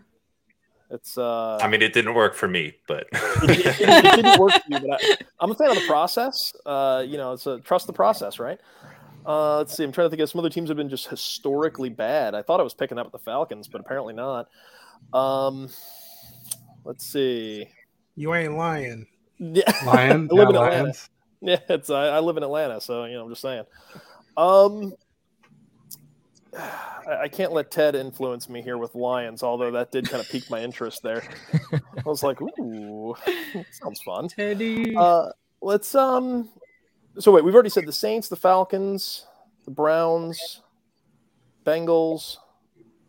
[0.90, 4.52] it's uh I mean, it didn't work for me, but it, it- it didn't work
[4.52, 6.52] for you, but I, I'm a fan of the process.
[6.66, 8.60] Uh, you know, it's a trust the process, right?
[9.26, 9.84] Uh, let's see.
[9.84, 12.34] I'm trying to think of some other teams have been just historically bad.
[12.34, 14.48] I thought I was picking up with the Falcons, but apparently not.
[15.12, 15.68] Um,
[16.84, 17.68] let's see.
[18.16, 19.06] You ain't lying.
[19.38, 20.28] Yeah, Lion?
[20.30, 20.82] I live in Yeah, Atlanta.
[20.82, 21.10] Lions.
[21.40, 23.64] Yeah, it's I, I live in Atlanta, so you know I'm just saying.
[24.36, 24.92] Um,
[26.56, 30.28] I, I can't let Ted influence me here with Lions, although that did kind of
[30.28, 31.22] pique my interest there.
[31.72, 33.16] I was like, ooh,
[33.72, 34.28] sounds fun.
[34.28, 34.94] Teddy.
[34.96, 36.48] Uh, let's um.
[37.18, 39.26] So wait, we've already said the Saints, the Falcons,
[39.64, 40.60] the Browns,
[41.64, 42.38] Bengals.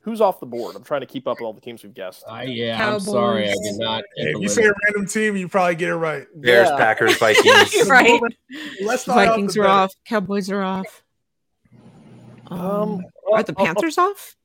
[0.01, 0.76] Who's off the board?
[0.76, 2.26] I'm trying to keep up with all the teams we've guessed.
[2.30, 4.04] Uh, yeah, I'm sorry, I did not.
[4.18, 6.28] Hey, if you say a random team, you probably get it right.
[6.36, 6.76] Bears, Yeah.
[6.76, 7.89] Packers, Vikings.
[7.89, 8.20] right.
[8.84, 9.74] Let's start off Vikings are better.
[9.74, 9.93] off.
[10.06, 11.04] Cowboys are off.
[12.47, 13.01] Um, Um,
[13.32, 14.36] are the I'll- I'll- Panthers off?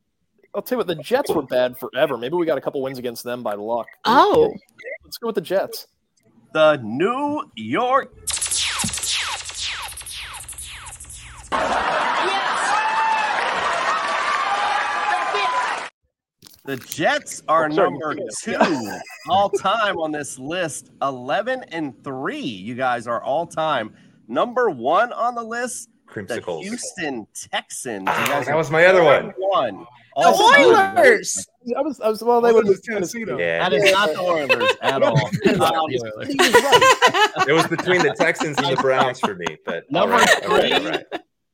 [0.54, 2.16] I'll tell you what, the Jets were bad forever.
[2.16, 3.86] Maybe we got a couple wins against them by luck.
[4.04, 4.54] Oh,
[5.04, 5.88] Let's go with the Jets.
[6.54, 8.12] The New York.
[16.68, 18.58] The Jets are Oh, number two
[19.30, 20.90] all time on this list.
[21.00, 22.42] 11 and three.
[22.42, 23.94] You guys are all time.
[24.28, 28.00] Number one on the list, the Houston Texans.
[28.00, 29.32] You guys that was my other one.
[29.38, 29.78] One.
[29.78, 30.42] the All.
[30.60, 31.46] Oilers.
[31.74, 33.38] I was, I was well, they They were was Tennessee though.
[33.38, 35.16] Yeah, That is not the Oilers at all.
[35.16, 35.86] Um,
[37.48, 39.56] it was between the Texans and the Browns for me.
[39.64, 40.90] But Number right, all right, all three.
[40.90, 41.06] right.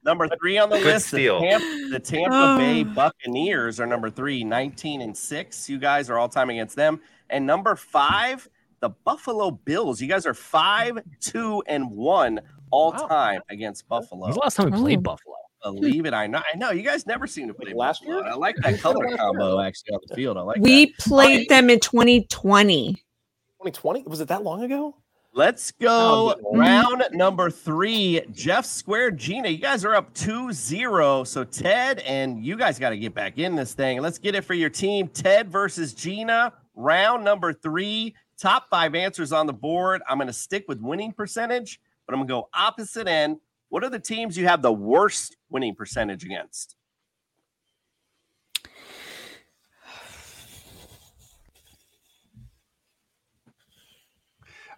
[0.05, 1.27] Number three on the Good list, the.
[1.29, 2.57] Tampa, the Tampa.
[2.59, 2.95] Bay ah.
[2.95, 5.69] Buccaneers are number three, 19 and six.
[5.69, 7.01] You guys are all time against them.
[7.31, 8.47] And number five,
[8.81, 10.01] the Buffalo Bills.
[10.03, 12.41] You guys are five, two, and one
[12.71, 13.07] all Wow.
[13.07, 14.23] time against Buffalo.
[14.27, 15.03] When's the last time we played Oh.
[15.03, 15.35] Buffalo?
[15.65, 16.43] Believe it, I know.
[16.53, 16.71] I know.
[16.73, 18.23] You guys never seem to play last Buffalo.
[18.25, 18.31] year?
[18.33, 20.37] I like that color combo actually on the field.
[20.37, 20.99] I like we that.
[20.99, 22.93] played them in 2020.
[22.93, 24.95] 2020 was it that long ago?
[25.37, 28.23] Let's go round number three.
[28.31, 31.25] Jeff Square, Gina, you guys are up 2 0.
[31.25, 34.01] So, Ted, and you guys got to get back in this thing.
[34.01, 35.09] Let's get it for your team.
[35.09, 38.15] Ted versus Gina, round number three.
[38.39, 40.03] Top five answers on the board.
[40.09, 43.39] I'm going to stick with winning percentage, but I'm going to go opposite end.
[43.71, 46.77] What are the teams you have the worst winning percentage against?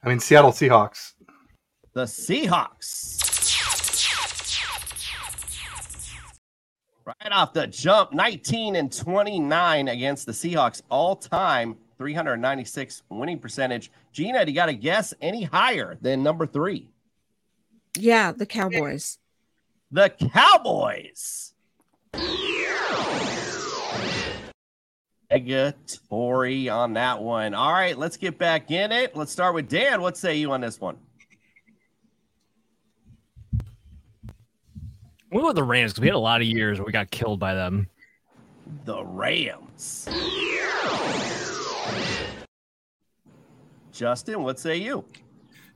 [0.03, 1.15] I mean, Seattle Seahawks.
[1.93, 3.25] The Seahawks.
[7.05, 13.91] Right off the jump, 19 and 29 against the Seahawks, all time 396 winning percentage.
[14.13, 16.91] Gina, do you got to guess any higher than number three?
[17.97, 19.19] Yeah, the Cowboys.
[19.91, 21.55] The Cowboys.
[25.31, 27.55] Negatory on that one.
[27.55, 29.17] All right, let's get back in it.
[29.17, 30.01] Let's start with Dan.
[30.01, 30.97] What say you on this one?
[35.31, 37.11] We went with the Rams because we had a lot of years where we got
[37.11, 37.89] killed by them.
[38.85, 40.09] The Rams.
[43.93, 45.05] Justin, what say you?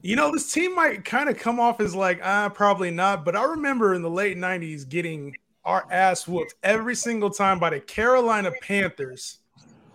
[0.02, 3.24] You know, this team might kind of come off as like, ah, probably not.
[3.24, 5.34] But I remember in the late 90s getting
[5.64, 9.39] our ass whooped every single time by the Carolina Panthers.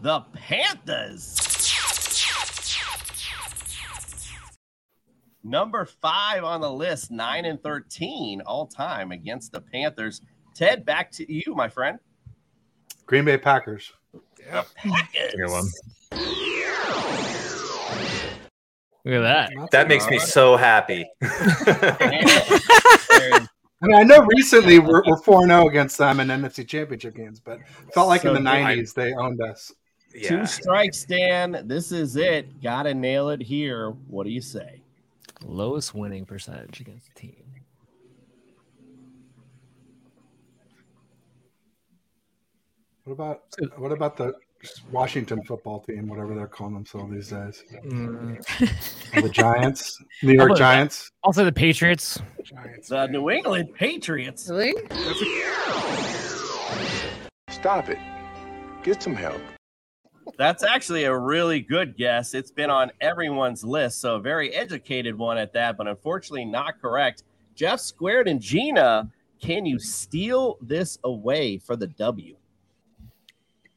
[0.06, 1.36] The Panthers.
[5.44, 10.22] Number five on the list, nine and 13 all time against the Panthers.
[10.54, 11.98] Ted, back to you, my friend.
[13.08, 13.94] Green Bay Packers.
[14.40, 14.66] Yeah.
[14.76, 15.74] Packers.
[19.04, 19.52] Look at that.
[19.72, 21.10] That makes me so happy.
[21.24, 23.48] I
[23.82, 27.58] mean, I know recently we're, we're 4-0 against them in NFC Championship games, but
[27.92, 28.76] felt like in the do I.
[28.76, 29.74] 90s they owned us.
[30.24, 31.64] Two strikes, Dan.
[31.66, 32.62] This is it.
[32.62, 33.92] Gotta nail it here.
[34.08, 34.82] What do you say?
[35.44, 37.44] Lowest winning percentage against the team.
[43.04, 43.42] What about
[43.78, 44.34] what about the
[44.92, 47.64] Washington football team, whatever they're calling themselves these days?
[49.14, 51.12] Or the Giants, New York about- Giants.
[51.24, 52.20] Also the Patriots.
[52.44, 52.90] Giants.
[52.90, 54.50] The New England Patriots.
[54.50, 54.74] Really?
[57.50, 58.00] Stop it.
[58.84, 59.42] Get some help.
[60.38, 62.34] That's actually a really good guess.
[62.34, 66.82] It's been on everyone's list, so a very educated one at that, but unfortunately not
[66.82, 67.24] correct.
[67.56, 69.10] Jeff Squared and Gina,
[69.42, 72.36] can you steal this away for the W?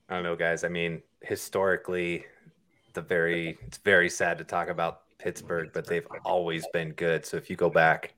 [0.09, 0.65] I don't know, guys.
[0.65, 2.25] I mean, historically,
[2.95, 7.27] the very it's very sad to talk about Pittsburgh, but they've always been good.
[7.27, 8.15] So if you go back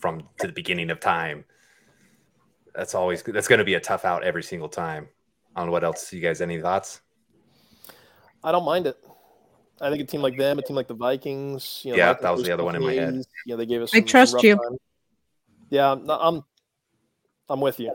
[0.00, 1.44] from to the beginning of time,
[2.74, 5.08] that's always that's going to be a tough out every single time.
[5.56, 6.12] On what else?
[6.12, 7.00] You guys, any thoughts?
[8.42, 8.96] I don't mind it.
[9.80, 12.22] I think a team like them, a team like the Vikings, you know, Yeah, Vikings
[12.22, 13.14] that was the other one in my head.
[13.14, 13.90] A's, Yeah, they gave us.
[13.94, 14.56] I some- some trust rough you.
[14.56, 14.76] time.
[15.70, 16.44] Yeah, I'm, I'm,
[17.48, 17.92] I'm with you.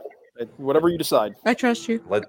[0.56, 1.34] Whatever you decide.
[1.44, 2.02] I trust you.
[2.08, 2.28] Let all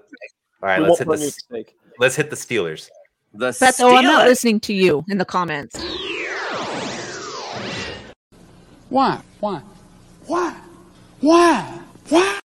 [0.62, 0.78] right.
[0.78, 1.28] We Let's hit burn the you
[1.60, 1.66] s-
[1.98, 2.88] let's hit the Steelers.
[3.34, 5.76] The Beth, oh, I'm not listening to you in the comments.
[8.90, 9.20] Why?
[9.40, 9.62] Why?
[10.26, 10.60] Why?
[11.20, 11.80] Why?
[12.10, 12.38] Why?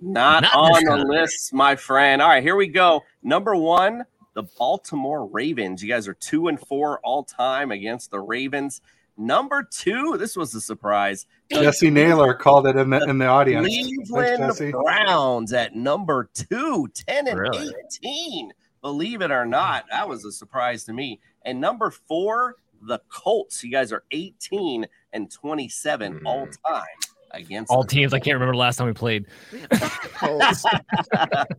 [0.00, 1.08] Not, Not on the time.
[1.08, 2.22] list, my friend.
[2.22, 3.02] All right, here we go.
[3.22, 5.82] Number one, the Baltimore Ravens.
[5.82, 8.80] You guys are two and four all time against the Ravens.
[9.16, 11.26] Number two, this was a surprise.
[11.52, 13.66] Jesse Naylor called it in the in the audience.
[13.66, 14.72] Cleveland Jesse.
[14.72, 17.70] Browns at number two, 10 and Really?
[18.02, 18.52] 18.
[18.80, 21.20] Believe it or not, that was a surprise to me.
[21.44, 23.62] And number four, the Colts.
[23.62, 26.52] You guys are 18 and 27 all hmm.
[26.66, 28.12] time against All the teams.
[28.12, 29.26] I can't remember the last time we played.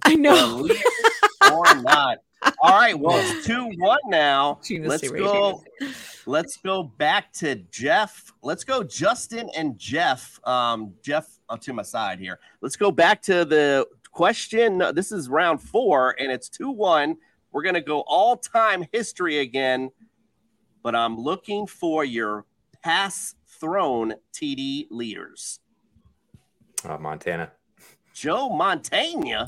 [0.03, 0.67] I know.
[1.51, 2.19] Or not.
[2.61, 4.59] All right, well, it's 2 1 now.
[4.63, 5.15] Gina Let's C.
[5.15, 5.63] go.
[6.25, 8.31] Let's go back to Jeff.
[8.41, 10.39] Let's go Justin and Jeff.
[10.47, 12.39] Um, Jeff uh, to my side here.
[12.61, 14.83] Let's go back to the question.
[14.93, 17.15] This is round four, and it's 2 1.
[17.51, 19.91] We're going to go all time history again,
[20.83, 22.45] but I'm looking for your
[22.81, 25.59] pass thrown TD leaders.
[26.83, 27.51] Oh, Montana.
[28.13, 29.45] Joe Montana.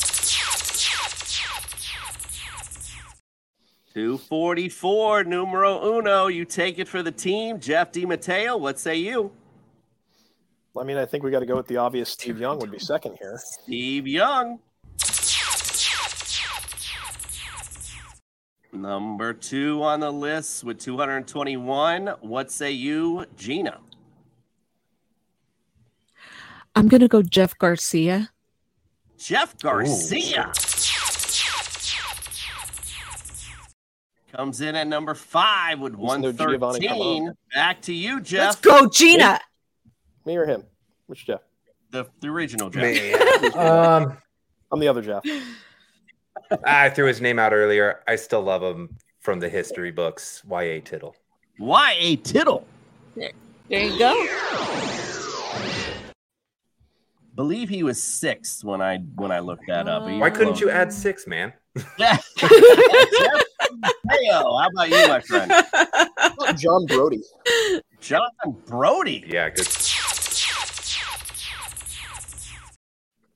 [3.94, 6.28] 244, numero uno.
[6.28, 7.60] You take it for the team.
[7.60, 9.32] Jeff DiMatteo, what say you?
[10.80, 12.10] I mean, I think we got to go with the obvious.
[12.10, 13.40] Steve Young would be second here.
[13.44, 14.60] Steve Young.
[18.72, 22.08] Number two on the list with 221.
[22.22, 23.80] What say you, Gina?
[26.76, 28.32] I'm gonna go Jeff Garcia.
[29.18, 30.52] Jeff Garcia.
[34.36, 37.34] Comes in at number five with Listen to Giovanni 113.
[37.54, 38.46] Back to you, Jeff.
[38.48, 39.40] Let's go, Gina.
[40.26, 40.64] Me or him?
[41.06, 41.42] Which Jeff?
[41.92, 43.56] The, the original Jeff.
[43.56, 44.18] um,
[44.72, 45.24] I'm the other Jeff.
[46.66, 48.00] I threw his name out earlier.
[48.08, 50.44] I still love him from the history books.
[50.46, 50.82] Y.A.
[50.82, 51.16] Tittle.
[51.60, 52.16] Y.A.
[52.16, 52.66] Tittle.
[53.16, 53.32] There
[53.70, 54.90] you go.
[57.36, 60.04] Believe he was six when I when I looked that up.
[60.06, 60.18] Oh.
[60.18, 61.54] Why couldn't you add six, man?
[61.98, 62.18] Yeah.
[64.12, 65.52] Hey, how about you, my friend?
[66.60, 67.24] John Brodie.
[68.00, 69.24] Jonathan Brodie.
[69.26, 69.68] Yeah, good.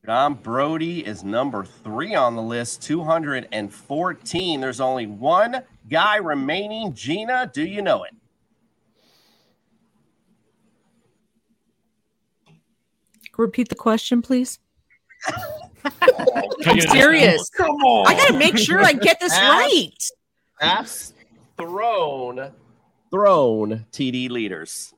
[0.06, 4.62] John Brodie is number three on the list, 214.
[4.62, 6.94] There's only one guy remaining.
[6.94, 8.14] Gina, do you know it?
[13.38, 14.60] Repeat the question, please.
[16.66, 17.50] I'm serious.
[17.50, 18.08] Come on.
[18.08, 20.04] I gotta make sure I get this Ask- right.
[20.60, 21.14] Pass
[21.56, 22.52] thrown,
[23.12, 24.94] thrown TD leaders.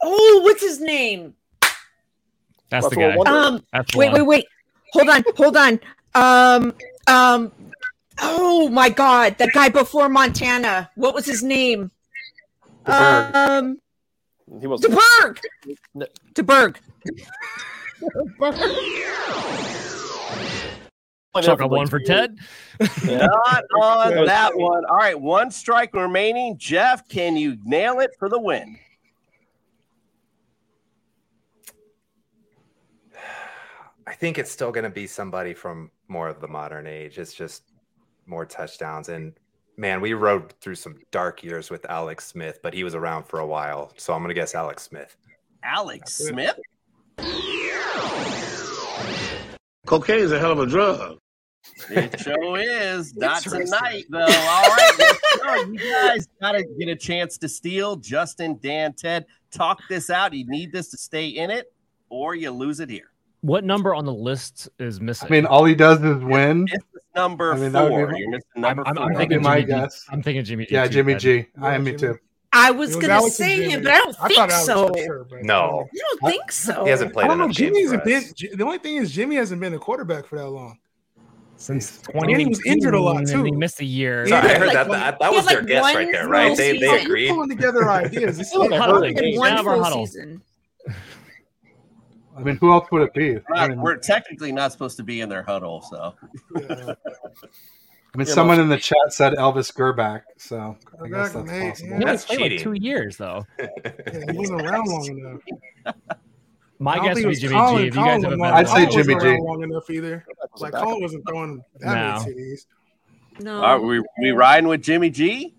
[0.00, 1.34] Oh, what's his name?
[2.70, 3.16] That's the guy.
[3.26, 4.44] Um, That's the wait, wait, wait.
[4.92, 5.80] Hold on, hold on.
[6.14, 6.74] Um,
[7.06, 7.52] um.
[8.20, 10.90] Oh my God, that guy before Montana.
[10.96, 11.90] What was his name?
[12.84, 13.34] DeBerg.
[13.34, 13.78] Um,
[14.60, 15.38] He was DeBerg.
[15.94, 16.06] No.
[16.34, 16.76] DeBerg.
[21.42, 22.36] Chuck up one for Ted.
[23.04, 24.84] Not on that one.
[24.86, 26.56] All right, one strike remaining.
[26.58, 28.78] Jeff, can you nail it for the win?
[34.08, 37.18] I think it's still going to be somebody from more of the modern age.
[37.18, 37.64] It's just
[38.24, 39.10] more touchdowns.
[39.10, 39.34] And
[39.76, 43.40] man, we rode through some dark years with Alex Smith, but he was around for
[43.40, 43.92] a while.
[43.98, 45.14] So I'm going to guess Alex Smith.
[45.62, 46.58] Alex Smith.
[49.84, 51.18] Cocaine is a hell of a drug.
[51.90, 53.14] It sure is.
[53.16, 54.20] Not tonight, though.
[54.20, 55.68] All right, let's.
[55.68, 57.96] You guys got to get a chance to steal.
[57.96, 60.32] Justin, Dan, Ted, talk this out.
[60.32, 61.70] You need this to stay in it,
[62.08, 63.10] or you lose it here.
[63.40, 65.28] What number on the list is missing?
[65.28, 66.66] I mean, all he does is win.
[66.72, 66.84] It's
[67.14, 68.10] number I mean, that would be four.
[68.10, 69.04] my- You're missing number I'm, four.
[69.04, 69.80] I'm thinking my Jimmy G.
[69.80, 70.04] guess.
[70.10, 70.74] I'm thinking Jimmy G.
[70.74, 71.46] Yeah, too, Jimmy but- G.
[71.60, 72.18] I Yeah, am me too.
[72.52, 74.90] I was was gonna Alex and say him, but I don't I think thought so.
[74.96, 76.84] sure, but- No, you don't think so.
[76.84, 77.24] he hasn't played.
[77.26, 77.44] I don't know.
[77.44, 78.16] enough Jimmy games hasn't for been.
[78.24, 78.32] us.
[78.32, 80.78] J- The only thing is Jimmy hasn't been a quarterback for that long.
[81.56, 83.38] since 20, And he was injured a lot, too.
[83.38, 84.26] and He missed a year.
[84.26, 84.88] Yeah, I heard like that.
[84.88, 86.56] That, that was had their like guess right there, right?
[86.56, 87.06] They, they season.
[87.06, 87.28] agreed.
[87.30, 88.38] Pulling together ideas.
[88.38, 89.00] This is Look, like huddle.
[89.00, 89.38] perfect.
[89.38, 90.42] One full season.
[92.38, 93.32] I mean, who else would it be?
[93.48, 96.14] We're, not- we're technically not supposed to be in their huddle, so
[96.58, 96.94] Yeah.
[98.14, 101.86] I mean, someone in the chat said Elvis Grbac, so I guess that's hey, possible.
[101.88, 103.44] He only That's played like two years though.
[103.58, 105.40] Yeah, he wasn't around long enough.
[106.78, 107.82] My guess think would be Jimmy Colin.
[107.82, 107.88] G.
[107.88, 109.42] If you guys have a Lamar- better, I'd say Colin wasn't Jimmy G.
[109.42, 110.24] long enough either.
[110.58, 112.24] Like Colin wasn't throwing that No.
[112.24, 112.66] many CDs.
[113.40, 113.62] No.
[113.62, 115.54] are we we riding with Jimmy G?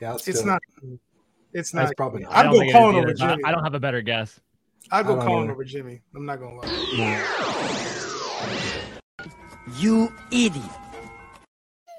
[0.00, 0.50] Yeah, let's It's do it.
[0.52, 0.62] not.
[1.54, 1.96] It's That's not.
[1.96, 2.32] probably not.
[2.32, 3.42] I I'd don't go think Colin over Jimmy.
[3.44, 4.38] I don't have a better guess.
[4.92, 5.52] I'd go don't Colin either.
[5.52, 6.00] over Jimmy.
[6.14, 7.86] I'm not gonna lie.
[9.78, 10.64] You idiot.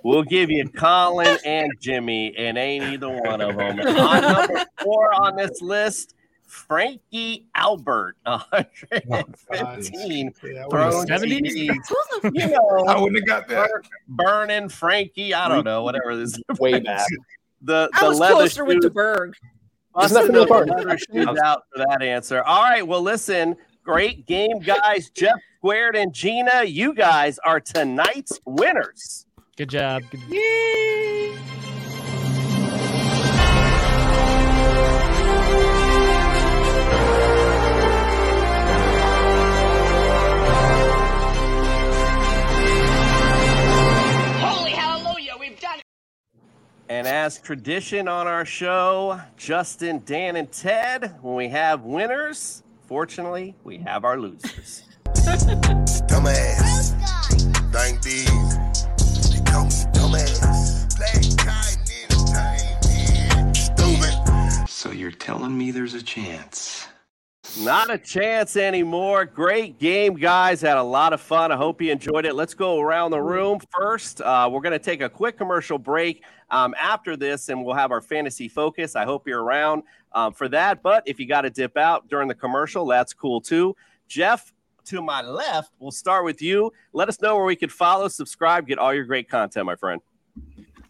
[0.04, 3.80] We'll give you Colin and Jimmy, and ain't either one of them.
[3.80, 6.16] on number four on this list,
[6.46, 11.70] Frankie Albert, 115 Yeah, I thrown wouldn't- 70s?
[11.70, 12.36] TDs.
[12.36, 13.70] You know, I wouldn't have got that.
[14.08, 15.34] burning Frankie.
[15.34, 16.40] I don't know, whatever this.
[16.60, 17.06] Way back.
[17.64, 19.34] The I the was leather closer with the shoes- Berg.
[19.98, 22.44] Busting Isn't the from shoes out for that answer.
[22.44, 25.10] All right, well, listen, great game, guys.
[25.10, 29.26] Jeff Squared and Gina, you guys are tonight's winners.
[29.58, 30.04] Good job.
[30.12, 31.36] Good- Yay!
[46.90, 53.56] And as tradition on our show, Justin, Dan, and Ted, when we have winners, fortunately,
[53.66, 54.84] we have our losers.
[56.08, 56.94] Dumbass.
[57.74, 58.26] Dang these.
[59.34, 60.96] They call me dumbass.
[60.98, 61.76] Black guy
[63.54, 64.70] Stupid.
[64.70, 66.88] So you're telling me there's a chance?
[67.60, 69.26] Not a chance anymore.
[69.26, 70.62] Great game, guys.
[70.62, 71.52] Had a lot of fun.
[71.52, 72.36] I hope you enjoyed it.
[72.36, 74.22] Let's go around the room first.
[74.22, 77.92] Uh, we're going to take a quick commercial break um, after this, and we'll have
[77.92, 78.96] our fantasy focus.
[78.96, 79.84] I hope you're around
[80.14, 80.82] um, for that.
[80.82, 83.76] But if you got to dip out during the commercial, that's cool too.
[84.08, 84.54] Jeff,
[84.86, 86.72] to my left, we'll start with you.
[86.94, 90.02] Let us know where we could follow, subscribe, get all your great content, my friend.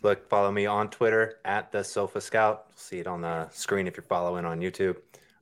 [0.03, 2.67] Look, follow me on Twitter at the Sofa Scout.
[2.75, 4.97] See it on the screen if you're following on YouTube.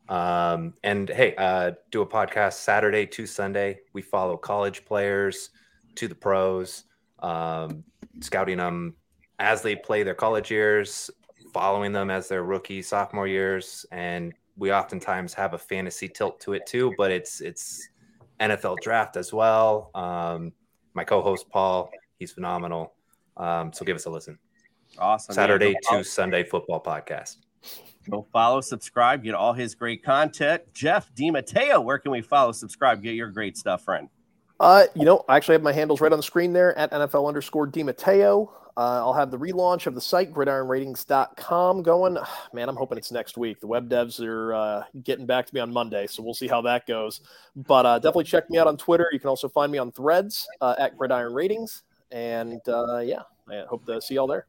[0.08, 3.80] Um, and hey, uh, do a podcast Saturday to Sunday.
[3.92, 5.50] We follow college players
[5.96, 6.84] to the pros,
[7.20, 7.84] um,
[8.22, 8.96] scouting them
[9.40, 11.10] as they play their college years,
[11.54, 16.54] following them as their rookie, sophomore years, and we oftentimes have a fantasy tilt to
[16.54, 16.94] it too.
[16.98, 17.90] But it's it's
[18.40, 19.92] NFL draft as well.
[19.96, 20.52] Um,
[20.94, 22.94] my co-host Paul, he's phenomenal.
[23.38, 24.38] Um, so give us a listen.
[24.98, 25.34] Awesome.
[25.34, 27.38] Yeah, Saturday go follow- to Sunday football podcast.
[28.10, 30.62] Go follow, subscribe, get all his great content.
[30.74, 34.10] Jeff DiMatteo, where can we follow, subscribe, get your great stuff, friend?
[34.60, 37.28] Uh, you know, I actually have my handles right on the screen there at NFL
[37.28, 38.50] underscore DiMatteo.
[38.78, 42.18] Uh, I'll have the relaunch of the site, gridironratings.com, going.
[42.54, 43.60] Man, I'm hoping it's next week.
[43.62, 46.62] The web devs are uh, getting back to me on Monday, so we'll see how
[46.64, 47.22] that goes.
[47.56, 49.08] But uh, definitely check me out on Twitter.
[49.12, 51.84] You can also find me on threads uh, at Gridiron Ratings.
[52.12, 54.46] And uh, yeah, I hope to see y'all there.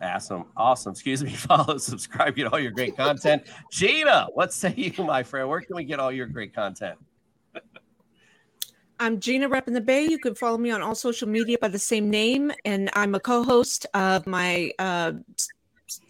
[0.00, 0.46] Awesome.
[0.56, 0.92] Awesome.
[0.92, 1.30] Excuse me.
[1.34, 3.44] Follow, subscribe, get all your great content.
[3.70, 5.48] Gina, what say you, my friend?
[5.48, 6.98] Where can we get all your great content?
[9.00, 10.04] I'm Gina Rep in the Bay.
[10.04, 13.20] You can follow me on all social media by the same name, and I'm a
[13.20, 15.12] co-host of my uh,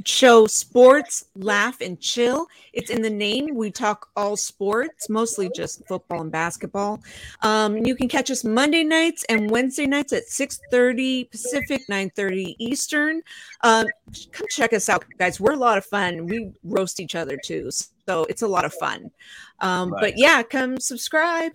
[0.05, 2.47] show Sports Laugh and Chill.
[2.75, 3.55] It's in the name.
[3.55, 7.03] We talk all sports, mostly just football and basketball.
[7.43, 13.23] Um, you can catch us Monday nights and Wednesday nights at 6:30 Pacific, 9:30 Eastern.
[13.63, 13.87] Um,
[14.33, 15.41] come check us out, guys.
[15.41, 16.27] We're a lot of fun.
[16.27, 17.71] We roast each other too,
[18.07, 19.11] so it's a lot of fun.
[19.61, 20.01] Um, Right.
[20.01, 21.53] But yeah, come subscribe.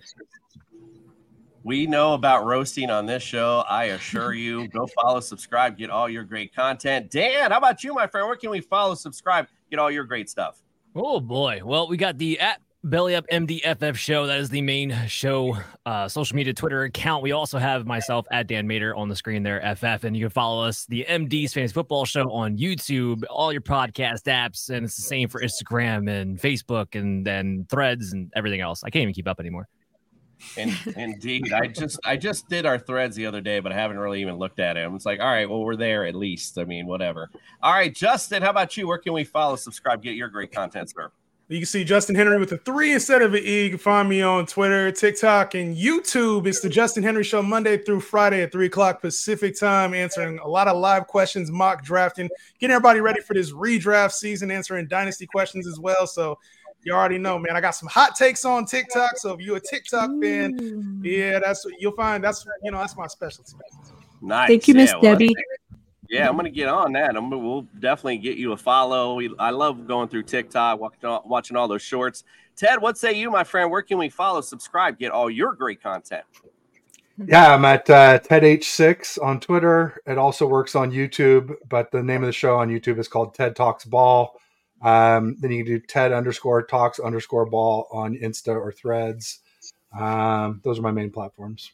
[1.62, 3.64] We know about roasting on this show.
[3.68, 4.66] I assure you.
[4.68, 7.10] Go follow, subscribe, get all your great content.
[7.10, 8.26] Dan, how about you, my friend?
[8.26, 10.62] Where can we follow, subscribe, get all your great stuff?
[10.94, 11.60] Oh boy.
[11.64, 14.26] Well, we got the at Belly Up MDFF show.
[14.26, 15.54] That is the main show
[15.84, 17.22] uh, social media Twitter account.
[17.22, 20.30] We also have myself at Dan Mater on the screen there, FF, and you can
[20.30, 24.96] follow us, the MD's Fantasy Football Show on YouTube, all your podcast apps, and it's
[24.96, 28.82] the same for Instagram and Facebook and then Threads and everything else.
[28.82, 29.68] I can't even keep up anymore.
[30.56, 33.98] And indeed, I just I just did our threads the other day, but I haven't
[33.98, 34.90] really even looked at it.
[34.92, 36.58] It's like, all right, well, we're there at least.
[36.58, 37.30] I mean, whatever.
[37.62, 38.86] All right, Justin, how about you?
[38.88, 41.10] Where can we follow, subscribe, get your great content, sir?
[41.50, 43.64] You can see Justin Henry with a three instead of an E.
[43.64, 46.46] You can find me on Twitter, TikTok, and YouTube.
[46.46, 50.46] It's the Justin Henry Show Monday through Friday at 3 o'clock Pacific time, answering a
[50.46, 52.28] lot of live questions, mock drafting,
[52.60, 56.06] getting everybody ready for this redraft season, answering dynasty questions as well.
[56.06, 56.38] So
[56.84, 57.56] you already know, man.
[57.56, 59.18] I got some hot takes on TikTok.
[59.18, 62.96] So if you're a TikTok fan, yeah, that's what you'll find that's you know that's
[62.96, 63.52] my specialty.
[64.22, 64.48] Nice.
[64.48, 65.34] Thank you, Miss Yeah, well, Debbie.
[66.08, 67.16] Yeah, I'm gonna get on that.
[67.16, 69.14] I'm we'll definitely get you a follow.
[69.14, 72.24] We, I love going through TikTok, watching all, watching all those shorts.
[72.56, 73.70] Ted, what say you, my friend?
[73.70, 76.24] Where can we follow, subscribe, get all your great content?
[77.26, 80.00] Yeah, I'm at uh, Ted H6 on Twitter.
[80.06, 83.34] It also works on YouTube, but the name of the show on YouTube is called
[83.34, 84.34] Ted Talks Ball.
[84.82, 89.40] Um, then you can do Ted underscore Talks underscore Ball on Insta or Threads.
[89.98, 91.72] Um, those are my main platforms.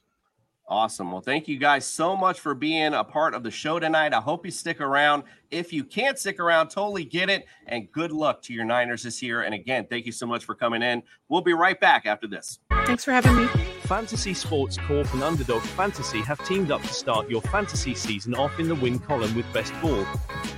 [0.68, 1.12] Awesome.
[1.12, 4.12] Well, thank you guys so much for being a part of the show tonight.
[4.12, 5.22] I hope you stick around.
[5.52, 7.46] If you can't stick around, totally get it.
[7.66, 9.42] And good luck to your Niners this year.
[9.42, 11.04] And again, thank you so much for coming in.
[11.28, 12.59] We'll be right back after this.
[12.84, 13.46] Thanks for having me.
[13.82, 18.59] Fantasy Sports Corp and Underdog Fantasy have teamed up to start your fantasy season off
[18.59, 20.04] in the win column with Best Ball.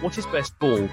[0.01, 0.89] What is Best Ball?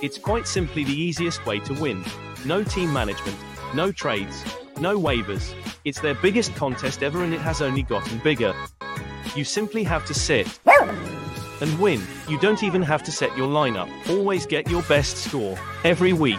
[0.00, 2.04] It's quite simply the easiest way to win.
[2.44, 3.36] No team management,
[3.74, 4.44] no trades,
[4.80, 5.52] no waivers.
[5.84, 8.54] It's their biggest contest ever and it has only gotten bigger.
[9.34, 10.46] You simply have to sit
[11.60, 12.00] and win.
[12.28, 13.90] You don't even have to set your lineup.
[14.08, 16.38] Always get your best score every week.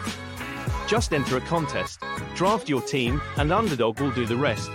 [0.88, 2.02] Just enter a contest,
[2.36, 4.70] draft your team, and Underdog will do the rest.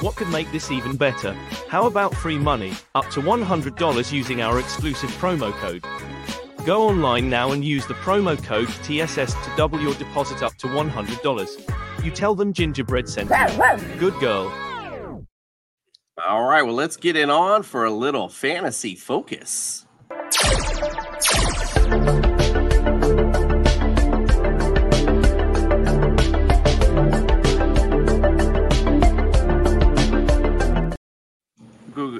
[0.00, 1.34] What could make this even better?
[1.68, 5.84] How about free money, up to $100 using our exclusive promo code?
[6.64, 10.66] Go online now and use the promo code TSS to double your deposit up to
[10.66, 12.04] $100.
[12.04, 13.98] You tell them Gingerbread sent you.
[13.98, 14.50] Good girl.
[16.26, 16.62] All right.
[16.62, 19.84] Well, let's get it on for a little fantasy focus.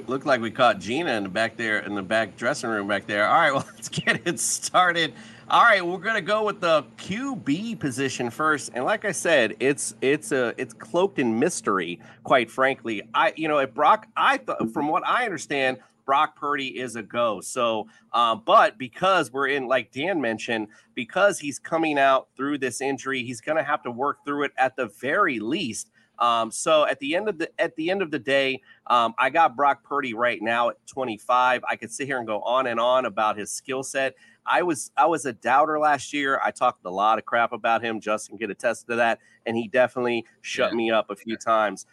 [0.07, 3.07] Looked like we caught Gina in the back there, in the back dressing room back
[3.07, 3.27] there.
[3.27, 5.13] All right, well, let's get it started.
[5.49, 9.95] All right, we're gonna go with the QB position first, and like I said, it's
[10.01, 11.99] it's a it's cloaked in mystery.
[12.23, 16.79] Quite frankly, I you know, if Brock, I thought from what I understand, Brock Purdy
[16.79, 17.41] is a go.
[17.41, 22.79] So, um, but because we're in, like Dan mentioned, because he's coming out through this
[22.79, 25.89] injury, he's gonna have to work through it at the very least.
[26.19, 29.29] Um, so at the end of the at the end of the day, um, I
[29.29, 31.63] got Brock Purdy right now at 25.
[31.69, 34.15] I could sit here and go on and on about his skill set.
[34.45, 36.39] I was I was a doubter last year.
[36.43, 37.99] I talked a lot of crap about him.
[37.99, 41.85] Justin could attest to that, and he definitely shut me up a few times.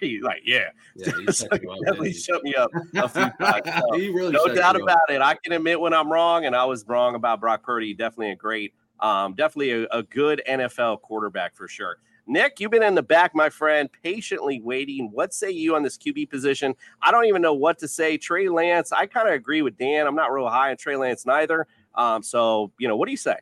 [0.00, 3.08] He's like, yeah, Yeah, he So shut he you up, definitely shut me up a
[3.08, 3.66] few times.
[3.66, 4.90] So, really no doubt you up.
[4.90, 5.22] about it.
[5.22, 7.94] I can admit when I'm wrong, and I was wrong about Brock Purdy.
[7.94, 11.98] Definitely a great, um, definitely a, a good NFL quarterback for sure.
[12.26, 15.10] Nick, you've been in the back, my friend, patiently waiting.
[15.12, 16.74] What say you on this QB position?
[17.02, 18.16] I don't even know what to say.
[18.16, 20.06] Trey Lance, I kind of agree with Dan.
[20.06, 21.66] I'm not real high on Trey Lance neither.
[21.94, 23.36] Um, so you know, what do you say?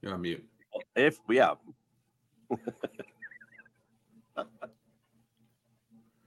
[0.00, 0.44] You're on mute.
[0.96, 1.54] If yeah.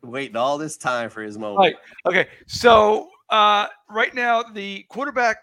[0.04, 1.60] Waiting all this time for his moment.
[1.60, 1.76] Right.
[2.06, 2.28] Okay.
[2.48, 5.38] So uh, right now, the quarterback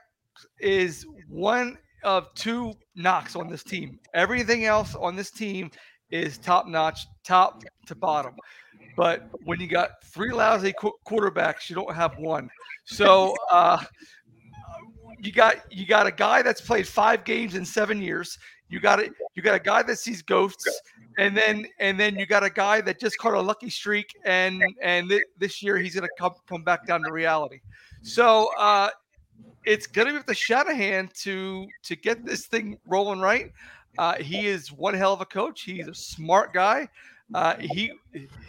[0.61, 3.99] is one of two knocks on this team.
[4.15, 5.71] Everything else on this team
[6.11, 8.35] is top notch, top to bottom.
[8.97, 12.51] But when you got three lousy qu- quarterbacks, you don't have one.
[12.85, 13.85] So uh,
[15.21, 18.39] you got you got a guy that's played five games in seven years.
[18.69, 19.13] You got it.
[19.35, 20.81] You got a guy that sees ghosts,
[21.19, 24.63] and then and then you got a guy that just caught a lucky streak, and
[24.83, 27.61] and thi- this year he's gonna come come back down to reality.
[28.03, 28.91] So uh,
[29.65, 33.53] it's gonna be to Shanahan to to get this thing rolling right.
[33.99, 35.63] Uh, he is one hell of a coach.
[35.63, 36.89] He's a smart guy.
[37.35, 37.93] Uh, he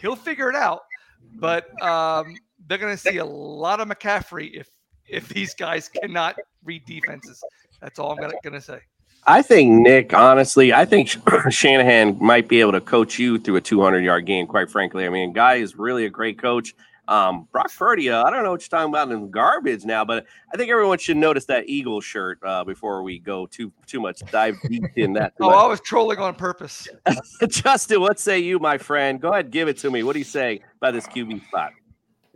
[0.00, 0.82] he'll figure it out,
[1.34, 2.36] but um,
[2.66, 4.70] they're gonna see a lot of McCaffrey if
[5.06, 7.42] if these guys cannot read defenses.
[7.80, 8.80] That's all I'm gonna, gonna say.
[9.26, 11.14] I think Nick, honestly, I think
[11.50, 14.46] Shanahan might be able to coach you through a 200 yard game.
[14.46, 16.74] Quite frankly, I mean, guy is really a great coach.
[17.10, 20.26] Um, Brock Purdy, uh, I don't know what you're talking about in garbage now, but
[20.54, 24.20] I think everyone should notice that Eagle shirt uh, before we go too too much
[24.30, 25.32] dive deep in that.
[25.40, 26.86] Oh, I was trolling on purpose.
[27.48, 29.20] Justin, what say you, my friend?
[29.20, 30.04] Go ahead, give it to me.
[30.04, 31.72] What do you say about this QB spot?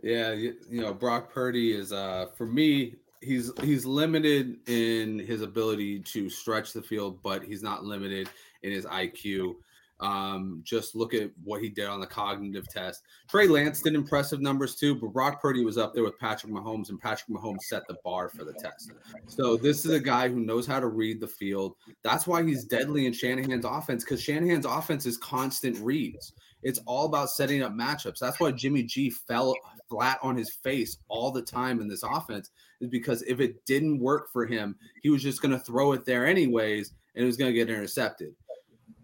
[0.01, 5.41] Yeah, you, you know, Brock Purdy is uh for me, he's he's limited in his
[5.41, 8.29] ability to stretch the field, but he's not limited
[8.63, 9.55] in his IQ.
[10.01, 13.03] Um, just look at what he did on the cognitive test.
[13.29, 16.89] Trey Lance did impressive numbers too, but Brock Purdy was up there with Patrick Mahomes,
[16.89, 18.91] and Patrick Mahomes set the bar for the test.
[19.27, 21.75] So this is a guy who knows how to read the field.
[22.03, 26.33] That's why he's deadly in Shanahan's offense because Shanahan's offense is constant reads.
[26.61, 28.19] It's all about setting up matchups.
[28.19, 29.55] That's why Jimmy G fell
[29.87, 32.49] flat on his face all the time in this offense,
[32.81, 36.05] is because if it didn't work for him, he was just going to throw it
[36.05, 38.33] there anyways, and it was going to get intercepted.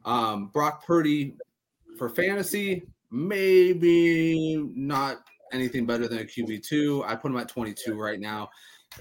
[0.06, 1.36] Um, Brock Purdy
[1.98, 5.18] for fantasy, maybe not
[5.54, 7.06] anything better than a QB2.
[7.06, 8.50] I put him at 22 right now.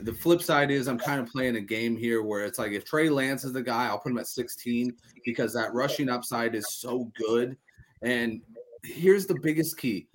[0.03, 2.85] The flip side is I'm kind of playing a game here where it's like if
[2.85, 4.95] Trey Lance is the guy, I'll put him at 16
[5.25, 7.57] because that rushing upside is so good.
[8.03, 8.41] And
[8.85, 10.07] here's the biggest key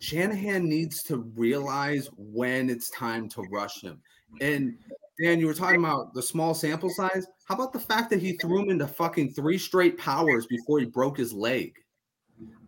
[0.00, 4.00] Shanahan needs to realize when it's time to rush him.
[4.40, 4.78] And
[5.20, 7.26] Dan, you were talking about the small sample size.
[7.48, 10.84] How about the fact that he threw him into fucking three straight powers before he
[10.84, 11.74] broke his leg?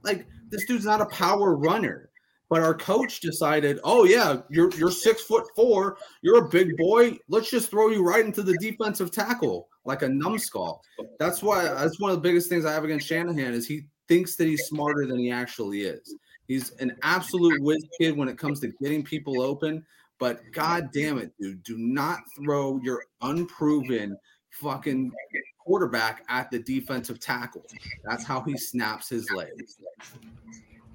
[0.02, 2.09] Like this dude's not a power runner.
[2.48, 7.16] But our coach decided, oh yeah, you're you're six foot four, you're a big boy.
[7.28, 10.82] Let's just throw you right into the defensive tackle like a numbskull.
[11.19, 14.35] That's why that's one of the biggest things I have against Shanahan is he thinks
[14.36, 16.16] that he's smarter than he actually is.
[16.48, 19.85] He's an absolute whiz kid when it comes to getting people open.
[20.19, 24.16] But god damn it, dude, do not throw your unproven
[24.51, 25.13] fucking
[25.59, 27.65] quarterback at the defensive tackle.
[28.05, 29.79] That's how he snaps his legs.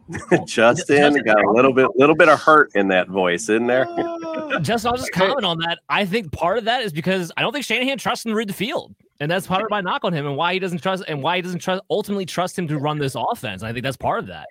[0.45, 3.85] Justin got a little bit, little bit of hurt in that voice, isn't there?
[4.61, 5.79] Just I'll just comment on that.
[5.89, 8.47] I think part of that is because I don't think Shanahan trusts him to read
[8.47, 11.03] the field, and that's part of my knock on him, and why he doesn't trust,
[11.07, 13.63] and why he doesn't trust, ultimately trust him to run this offense.
[13.63, 14.47] I think that's part of that.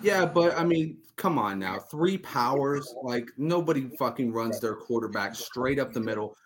[0.00, 1.78] Yeah, but I mean, come on now.
[1.78, 6.36] Three powers, like nobody fucking runs their quarterback straight up the middle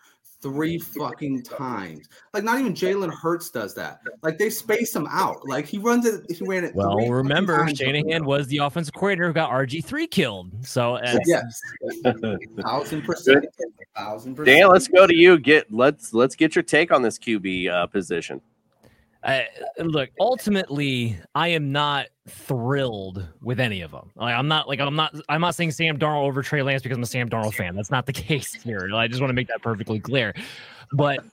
[0.43, 2.07] three fucking times.
[2.33, 4.01] Like not even Jalen Hurts does that.
[4.21, 5.47] Like they space him out.
[5.47, 6.29] Like he runs it.
[6.29, 6.75] He ran it.
[6.75, 7.79] Well, three remember times.
[7.79, 10.51] Shanahan was the offensive coordinator who got RG three killed.
[10.65, 11.59] So uh, Yes,
[12.61, 13.45] thousand percent,
[13.95, 14.57] thousand percent.
[14.57, 15.39] Dan, let's go to you.
[15.39, 18.41] Get let's let's get your take on this QB uh, position.
[19.25, 19.47] I,
[19.79, 24.11] look, ultimately, I am not thrilled with any of them.
[24.15, 26.97] Like, I'm not like I'm not I'm not saying Sam Darnold over Trey Lance because
[26.97, 27.75] I'm a Sam Darnold fan.
[27.75, 28.89] That's not the case here.
[28.93, 30.33] I just want to make that perfectly clear.
[30.91, 31.23] But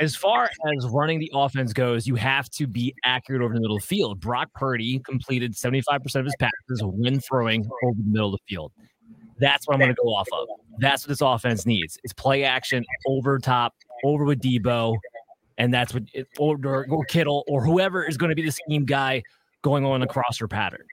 [0.00, 0.44] as far
[0.74, 3.86] as running the offense goes, you have to be accurate over the middle of the
[3.86, 4.18] field.
[4.18, 8.72] Brock Purdy completed 75% of his passes when throwing over the middle of the field.
[9.38, 10.48] That's what I'm going to go off of.
[10.78, 11.98] That's what this offense needs.
[12.02, 14.96] It's play action over top, over with Deebo,
[15.60, 16.58] and that's what it, or,
[16.88, 19.22] or, Kittle or whoever is going to be the scheme guy
[19.62, 20.86] going on a crosser pattern.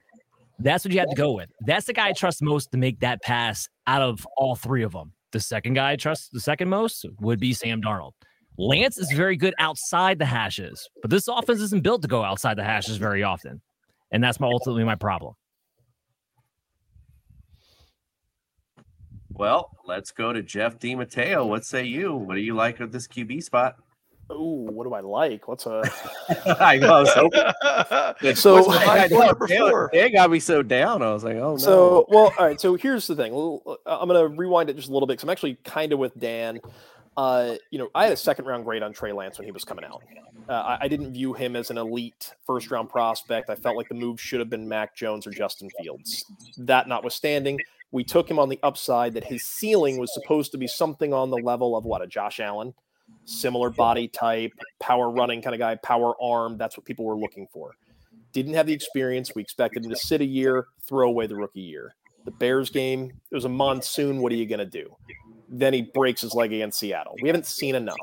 [0.58, 1.48] That's what you have to go with.
[1.62, 4.92] That's the guy I trust most to make that pass out of all three of
[4.92, 5.12] them.
[5.32, 8.12] The second guy I trust the second most would be Sam Darnold.
[8.58, 12.58] Lance is very good outside the hashes, but this offense isn't built to go outside
[12.58, 13.62] the hashes very often.
[14.10, 15.34] And that's my ultimately my problem.
[19.30, 21.46] Well, let's go to Jeff DiMatteo.
[21.46, 22.14] What say you?
[22.14, 23.76] What do you like of this QB spot?
[24.30, 25.48] Oh, what do I like?
[25.48, 25.82] What's a?
[26.60, 27.40] I was hoping.
[28.36, 29.48] So- What's the Like high player point?
[29.48, 29.90] before.
[29.92, 31.02] It got me so down.
[31.02, 31.56] I was like, oh no.
[31.56, 32.60] So, well, all right.
[32.60, 33.32] So here's the thing.
[33.86, 36.18] I'm going to rewind it just a little bit because I'm actually kind of with
[36.18, 36.60] Dan.
[37.16, 39.64] Uh, you know, I had a second round grade on Trey Lance when he was
[39.64, 40.02] coming out.
[40.48, 43.50] Uh, I, I didn't view him as an elite first round prospect.
[43.50, 46.24] I felt like the move should have been Mac Jones or Justin Fields.
[46.58, 47.58] That notwithstanding,
[47.90, 51.30] we took him on the upside that his ceiling was supposed to be something on
[51.30, 52.72] the level of what a Josh Allen,
[53.24, 56.56] similar body type, power running kind of guy, power arm.
[56.56, 57.72] That's what people were looking for.
[58.32, 59.34] Didn't have the experience.
[59.34, 61.94] We expected him to sit a year, throw away the rookie year.
[62.24, 64.20] The Bears game, it was a monsoon.
[64.20, 64.94] What are you going to do?
[65.48, 67.14] Then he breaks his leg against Seattle.
[67.22, 67.96] We haven't seen enough.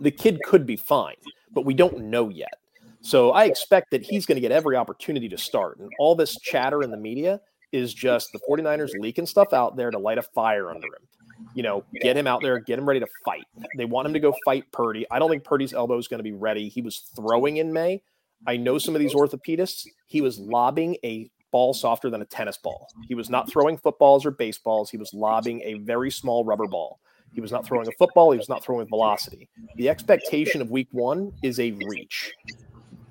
[0.00, 1.16] The kid could be fine,
[1.52, 2.54] but we don't know yet.
[3.02, 5.78] So I expect that he's going to get every opportunity to start.
[5.78, 7.40] And all this chatter in the media
[7.72, 11.08] is just the 49ers leaking stuff out there to light a fire under him.
[11.54, 13.44] You know, get him out there, get him ready to fight.
[13.76, 15.06] They want him to go fight Purdy.
[15.10, 16.68] I don't think Purdy's elbow is going to be ready.
[16.68, 18.02] He was throwing in May.
[18.46, 19.86] I know some of these orthopedists.
[20.06, 22.88] He was lobbing a ball softer than a tennis ball.
[23.08, 24.90] He was not throwing footballs or baseballs.
[24.90, 27.00] He was lobbing a very small rubber ball.
[27.32, 28.32] He was not throwing a football.
[28.32, 29.48] He was not throwing with velocity.
[29.76, 32.32] The expectation of week one is a reach.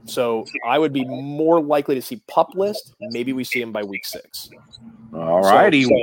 [0.10, 2.94] So I would be more likely to see pup list.
[2.99, 4.49] Maybe we see him by week six.
[5.14, 5.84] All So- righty.
[5.84, 5.95] so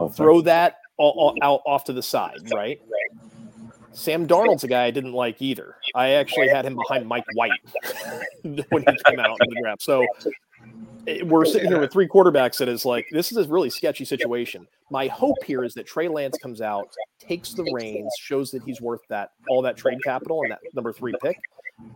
[0.00, 2.80] oh, throw that all, all out off to the side, right?
[3.92, 5.76] Sam Darnold's a guy I didn't like either.
[5.94, 7.50] I actually had him behind Mike White
[8.42, 9.82] when he came out in the draft.
[9.82, 10.06] So
[11.24, 14.66] we're sitting here with three quarterbacks that is like this is a really sketchy situation.
[14.90, 16.88] My hope here is that Trey Lance comes out,
[17.18, 20.92] takes the reins, shows that he's worth that all that trade capital and that number
[20.92, 21.38] three pick,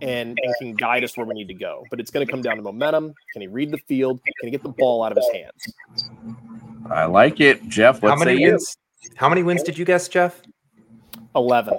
[0.01, 1.85] and, and can guide us where we need to go.
[1.91, 3.12] But it's going to come down to momentum.
[3.33, 4.20] Can he read the field?
[4.41, 5.74] Can he get the ball out of his hands?
[6.91, 8.03] I like it, Jeff.
[8.03, 8.77] What how many wins?
[9.15, 10.41] How many wins did you guess, Jeff?
[11.35, 11.78] Eleven.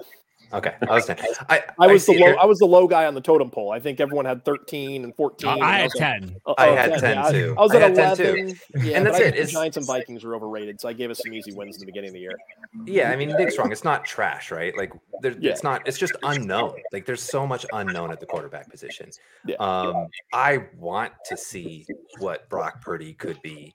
[0.53, 1.19] Okay, I was saying.
[1.49, 2.17] I, I was the low.
[2.19, 3.71] here- I was the low guy on the totem pole.
[3.71, 5.49] I think everyone had thirteen and fourteen.
[5.49, 6.35] I and had at- 10.
[6.45, 7.31] Oh, I oh, had 10, 10 yeah.
[7.31, 7.55] too.
[7.57, 8.23] I was at 10 too.
[8.23, 8.59] eleven.
[8.75, 9.33] Yeah, And that's it.
[9.33, 11.85] It's- Giants and Vikings were overrated, so I gave us some easy wins in the
[11.85, 12.37] beginning of the year.
[12.85, 13.71] Yeah, I mean Nick's wrong.
[13.71, 14.75] It's not trash, right?
[14.77, 15.51] Like there, Yeah.
[15.51, 15.87] it's not.
[15.87, 16.75] It's just unknown.
[16.93, 19.09] Like there's so much unknown at the quarterback position.
[19.45, 19.55] Yeah.
[19.57, 21.85] Um, I want to see
[22.19, 23.73] what Brock Purdy could be.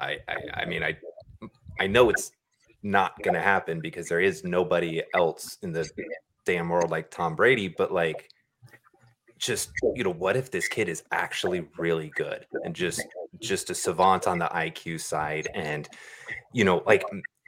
[0.00, 0.96] I, I, I mean, I,
[1.80, 2.32] I know it's
[2.82, 5.88] not going to happen because there is nobody else in the
[6.44, 7.68] damn world like Tom Brady.
[7.68, 8.28] But like,
[9.38, 13.02] just you know, what if this kid is actually really good and just
[13.40, 15.88] just a savant on the IQ side and
[16.52, 17.04] you know, like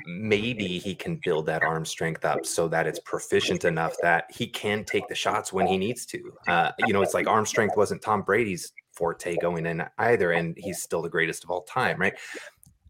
[0.06, 4.47] maybe he can build that arm strength up so that it's proficient enough that he
[4.47, 6.32] can take the shots when he needs to.
[6.48, 10.56] Uh, you know, it's like arm strength wasn't Tom Brady's forte going in either, and
[10.59, 12.15] he's still the greatest of all time, right?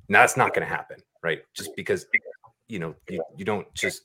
[0.08, 1.42] Now that's not going to happen, right?
[1.54, 2.06] Just because
[2.68, 4.02] you know you, you don't just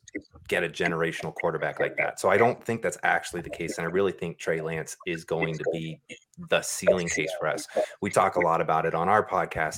[0.47, 2.19] get a generational quarterback like that.
[2.19, 5.23] So I don't think that's actually the case, and I really think Trey Lance is
[5.23, 5.99] going to be
[6.49, 7.67] the ceiling case for us.
[8.01, 9.75] We talk a lot about it on our podcast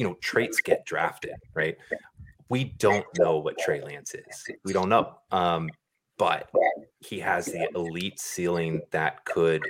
[0.00, 1.76] you know, traits get drafted, right?
[2.48, 4.48] We don't know what Trey Lance is.
[4.64, 5.18] We don't know.
[5.30, 5.68] Um,
[6.16, 6.48] but
[7.00, 9.62] he has the elite ceiling that could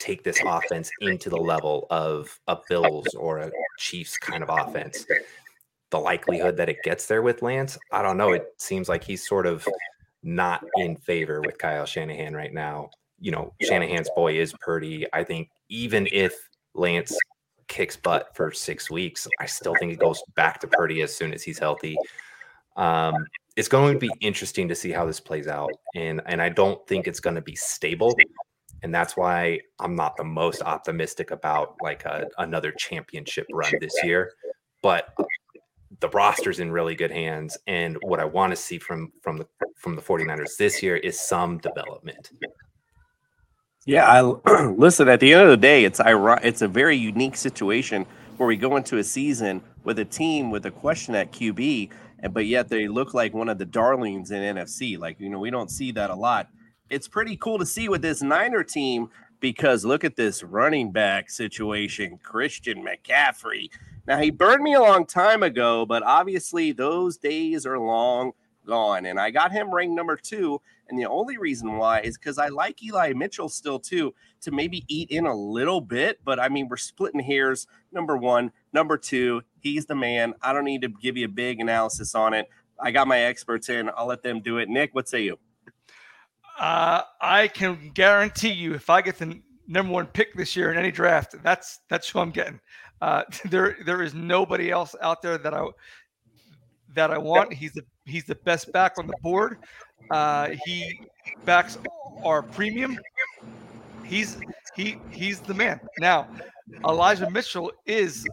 [0.00, 5.06] take this offense into the level of a Bills or a Chiefs kind of offense.
[5.90, 8.32] The likelihood that it gets there with Lance, I don't know.
[8.32, 9.66] It seems like he's sort of
[10.22, 12.90] not in favor with Kyle Shanahan right now.
[13.18, 15.06] You know, Shanahan's boy is Purdy.
[15.12, 16.34] I think even if
[16.74, 17.16] Lance
[17.68, 21.32] kicks butt for six weeks, I still think it goes back to Purdy as soon
[21.32, 21.96] as he's healthy.
[22.76, 23.26] Um,
[23.56, 26.86] it's going to be interesting to see how this plays out, and and I don't
[26.86, 28.16] think it's going to be stable,
[28.82, 33.94] and that's why I'm not the most optimistic about like a, another championship run this
[34.02, 34.32] year.
[34.82, 35.12] But
[35.98, 39.46] the roster's in really good hands, and what I want to see from from the
[39.76, 42.30] from the 49ers this year is some development.
[43.86, 45.08] Yeah, I listen.
[45.08, 48.06] At the end of the day, it's iro- It's a very unique situation
[48.36, 51.90] where we go into a season with a team with a question at QB,
[52.20, 54.98] and but yet they look like one of the darlings in NFC.
[54.98, 56.48] Like you know, we don't see that a lot.
[56.88, 59.10] It's pretty cool to see with this Niner team
[59.40, 63.70] because look at this running back situation, Christian McCaffrey.
[64.10, 68.32] Now he burned me a long time ago, but obviously those days are long
[68.66, 70.60] gone, and I got him ranked number two.
[70.88, 74.84] And the only reason why is because I like Eli Mitchell still too to maybe
[74.88, 76.18] eat in a little bit.
[76.24, 77.68] But I mean, we're splitting hairs.
[77.92, 80.34] Number one, number two, he's the man.
[80.42, 82.48] I don't need to give you a big analysis on it.
[82.80, 83.92] I got my experts in.
[83.96, 84.68] I'll let them do it.
[84.68, 85.38] Nick, what say you?
[86.58, 90.76] Uh, I can guarantee you, if I get the number one pick this year in
[90.76, 92.58] any draft, that's that's who I'm getting.
[93.00, 95.66] Uh, there there is nobody else out there that I
[96.94, 97.52] that I want.
[97.52, 99.58] He's the he's the best back on the board.
[100.10, 101.00] Uh, he
[101.44, 101.78] backs
[102.24, 102.98] our premium.
[104.04, 104.38] He's
[104.74, 105.80] he he's the man.
[105.98, 106.28] Now,
[106.84, 108.26] Elijah Mitchell is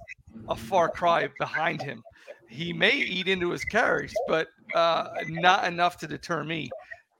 [0.49, 2.03] a far cry behind him.
[2.49, 6.69] He may eat into his carries, but uh, not enough to deter me.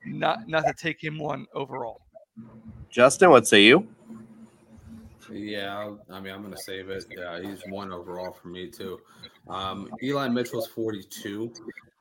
[0.06, 2.00] Not not to take him one overall.
[2.90, 3.86] Justin, what say you?
[5.32, 7.04] Yeah, I'll- mean, I'm going to save it.
[7.16, 9.00] Yeah, he's one overall for me too.
[9.48, 11.52] Um, Eli Mitchell's 42.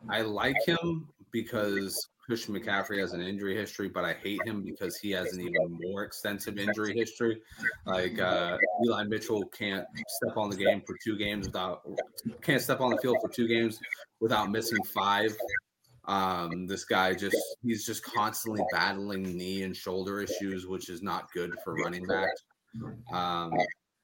[0.10, 4.98] I like him because Christian McCaffrey has an injury history, but I hate him because
[4.98, 7.41] he has an even more extensive injury history.
[7.86, 11.88] Like uh, Eli Mitchell can't step on the game for two games without
[12.41, 13.80] can't step on the field for two games
[14.20, 15.36] without missing five.
[16.06, 21.32] Um, this guy just he's just constantly battling knee and shoulder issues, which is not
[21.34, 22.44] good for running backs.
[23.12, 23.52] Um,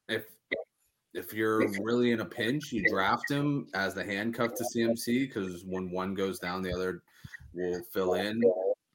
[0.08, 0.24] if
[1.14, 5.64] if you're really in a pinch, you draft him as the handcuff to CMC because
[5.64, 7.02] when one goes down, the other
[7.52, 8.42] will fill in.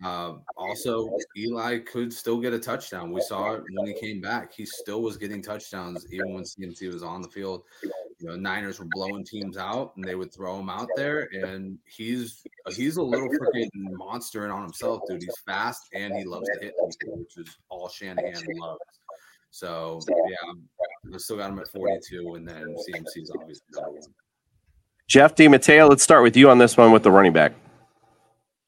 [0.04, 3.12] Uh, also, Eli could still get a touchdown.
[3.12, 4.54] We saw it when he came back.
[4.54, 7.64] He still was getting touchdowns even when CMC was on the field.
[7.84, 11.30] You know, Niners were blowing teams out, and they would throw him out there.
[11.34, 15.22] And he's he's a little freaking monster in on himself, dude.
[15.22, 18.80] He's fast and he loves to hit which is all Shanahan loves.
[19.52, 20.70] So yeah, I'm-
[21.14, 24.14] I still got him at 42, and then CMC's obviously number one.
[25.08, 27.54] Jeff DiMatteo, let's start with you on this one with the running back.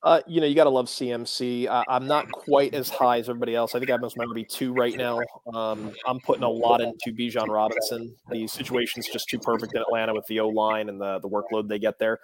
[0.04, 1.68] Uh, you know, you got to love CMC.
[1.68, 3.76] I, I'm not quite as high as everybody else.
[3.76, 5.20] I think I must remember be two right now.
[5.54, 8.16] Um, I'm putting a lot into Bijan Robinson.
[8.32, 11.68] The situation's just too perfect in Atlanta with the O line and the the workload
[11.68, 12.18] they get there.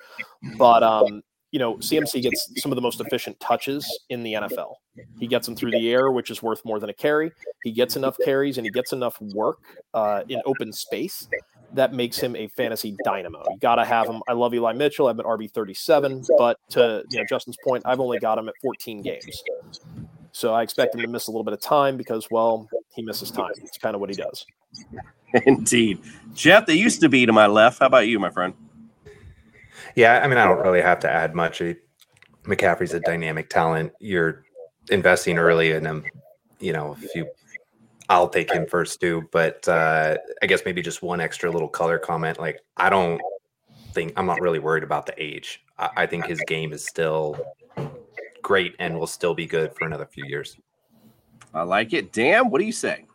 [0.58, 1.22] But um,
[1.52, 4.76] you know, CMC gets some of the most efficient touches in the NFL.
[5.20, 7.32] He gets them through the air, which is worth more than a carry.
[7.64, 9.60] He gets enough carries and he gets enough work
[9.94, 11.28] uh, in open space
[11.74, 13.44] that makes him a fantasy dynamo.
[13.50, 14.22] You got to have him.
[14.28, 15.08] I love Eli Mitchell.
[15.08, 18.56] I've been RB 37, but to you know Justin's point, I've only got him at
[18.62, 19.44] 14 games.
[20.32, 23.32] So I expect him to miss a little bit of time because, well, he misses
[23.32, 23.52] time.
[23.58, 24.46] It's kind of what he does.
[25.46, 26.00] Indeed.
[26.36, 27.80] Jeff, they used to be to my left.
[27.80, 28.54] How about you, my friend?
[29.98, 31.60] Yeah, I mean, I don't really have to add much.
[32.44, 33.94] McCaffrey's a dynamic talent.
[34.00, 34.44] You're
[34.92, 36.06] investing early in him.
[36.60, 37.28] You know, if you,
[38.08, 39.28] I'll take him first too.
[39.32, 42.40] But uh, I guess maybe just one extra little color comment.
[42.40, 43.20] Like, I don't
[43.94, 45.66] think I'm not really worried about the age.
[45.80, 47.36] I, I think his game is still
[48.44, 50.58] great and will still be good for another few years.
[51.56, 52.14] I like it.
[52.14, 53.06] Dan, what do you say?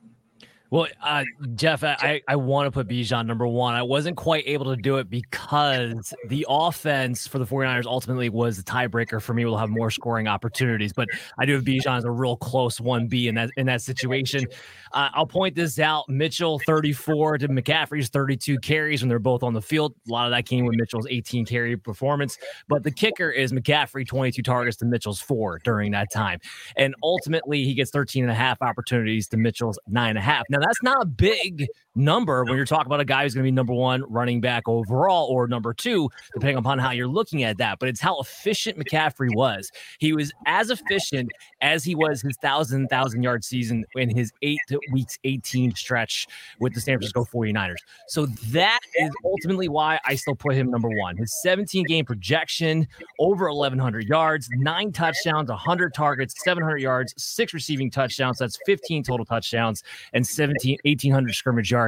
[0.73, 1.25] Well, uh,
[1.55, 3.75] Jeff, I, I want to put Bijan number one.
[3.75, 8.57] I wasn't quite able to do it because the offense for the 49ers ultimately was
[8.57, 9.45] the tiebreaker for me.
[9.45, 11.09] We'll have more scoring opportunities, but
[11.39, 14.47] I do have Bijan as a real close 1B in that in that situation.
[14.93, 16.09] Uh, I'll point this out.
[16.09, 19.95] Mitchell 34 to McCaffrey's 32 carries when they're both on the field.
[20.09, 22.39] A lot of that came with Mitchell's 18 carry performance,
[22.69, 26.39] but the kicker is McCaffrey 22 targets to Mitchell's four during that time.
[26.77, 30.45] And ultimately, he gets 13 and a half opportunities to Mitchell's nine and a half.
[30.51, 33.53] Now, that's not big number when you're talking about a guy who's going to be
[33.53, 37.79] number one running back overall or number two, depending upon how you're looking at that.
[37.79, 39.71] But it's how efficient McCaffrey was.
[39.99, 44.59] He was as efficient as he was his thousand, thousand yard season in his eight
[44.91, 46.27] weeks 18 stretch
[46.61, 47.77] with the San Francisco 49ers.
[48.09, 51.17] So that is ultimately why I still put him number one.
[51.17, 52.89] His 17 game projection,
[53.19, 58.39] over 1,100 yards, nine touchdowns, 100 targets, 700 yards, six receiving touchdowns.
[58.39, 59.83] That's 15 total touchdowns
[60.13, 61.82] and 17, 1,800 scrimmage yards.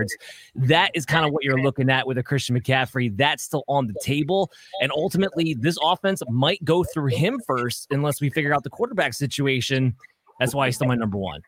[0.55, 3.17] That is kind of what you're looking at with a Christian McCaffrey.
[3.17, 4.51] That's still on the table.
[4.81, 9.15] And ultimately, this offense might go through him first unless we figure out the quarterback
[9.15, 9.95] situation.
[10.39, 11.43] That's why he's still my number one.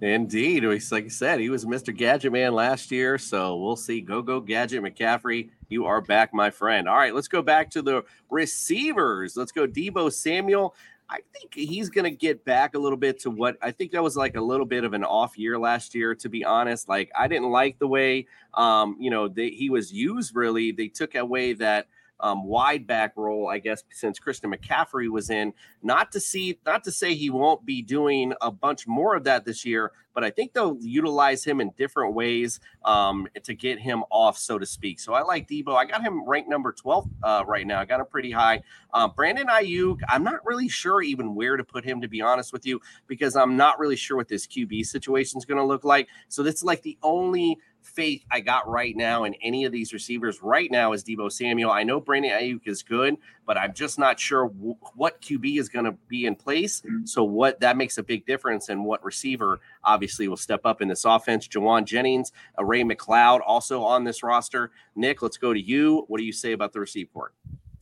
[0.00, 0.64] Indeed.
[0.64, 1.94] Like I said, he was Mr.
[1.96, 3.18] Gadget Man last year.
[3.18, 4.00] So we'll see.
[4.00, 5.50] Go, go, Gadget McCaffrey.
[5.68, 6.88] You are back, my friend.
[6.88, 9.36] All right, let's go back to the receivers.
[9.36, 10.74] Let's go Deebo Samuel.
[11.10, 14.02] I think he's going to get back a little bit to what I think that
[14.02, 16.88] was like a little bit of an off year last year, to be honest.
[16.88, 20.70] Like, I didn't like the way, um, you know, they, he was used really.
[20.70, 21.88] They took away that
[22.20, 25.52] um, wide back role, I guess, since Christian McCaffrey was in.
[25.82, 29.44] Not to see, not to say he won't be doing a bunch more of that
[29.44, 34.02] this year, but I think they'll utilize him in different ways um, to get him
[34.10, 34.98] off, so to speak.
[34.98, 35.76] So I like Deebo.
[35.76, 37.80] I got him ranked number 12 uh, right now.
[37.80, 38.62] I got him pretty high.
[38.92, 42.52] Um, Brandon Aiyuk, I'm not really sure even where to put him, to be honest
[42.52, 45.84] with you, because I'm not really sure what this QB situation is going to look
[45.84, 46.08] like.
[46.28, 47.58] So that's like the only
[47.88, 51.70] faith I got right now in any of these receivers right now is Deebo Samuel.
[51.70, 53.16] I know Brandon Aiyuk is good,
[53.46, 56.82] but I'm just not sure w- what QB is going to be in place.
[57.04, 60.88] So what that makes a big difference and what receiver obviously will step up in
[60.88, 61.48] this offense.
[61.48, 64.70] Jauan Jennings, Ray McCloud also on this roster.
[64.94, 66.04] Nick, let's go to you.
[66.08, 67.34] What do you say about the receive court?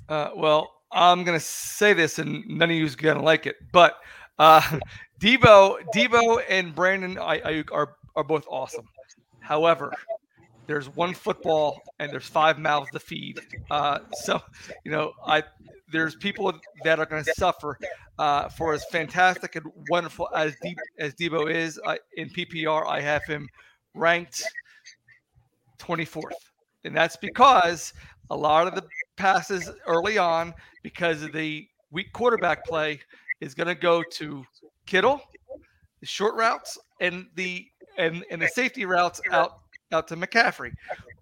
[0.08, 3.98] Uh, well, I'm gonna say this, and none of you's gonna like it, but
[4.38, 4.60] uh,
[5.20, 8.86] Deebo, Deebo, and Brandon Aiyuk are are both awesome.
[9.46, 9.92] However,
[10.66, 13.40] there's one football and there's five mouths to feed.
[13.70, 14.42] Uh, so,
[14.84, 15.44] you know, I
[15.92, 16.52] there's people
[16.82, 17.78] that are going to suffer
[18.18, 21.80] uh, for as fantastic and wonderful as De- as Deebo is
[22.16, 22.84] in PPR.
[22.88, 23.48] I have him
[23.94, 24.42] ranked
[25.78, 26.32] 24th,
[26.82, 27.92] and that's because
[28.30, 28.82] a lot of the
[29.16, 30.52] passes early on,
[30.82, 32.98] because of the weak quarterback play,
[33.40, 34.44] is going to go to
[34.86, 35.22] Kittle,
[36.00, 37.64] the short routes, and the
[37.98, 39.60] and and the safety routes out
[39.92, 40.72] out to McCaffrey.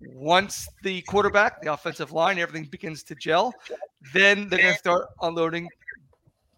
[0.01, 3.55] Once the quarterback, the offensive line, everything begins to gel,
[4.12, 5.68] then they're going to start unloading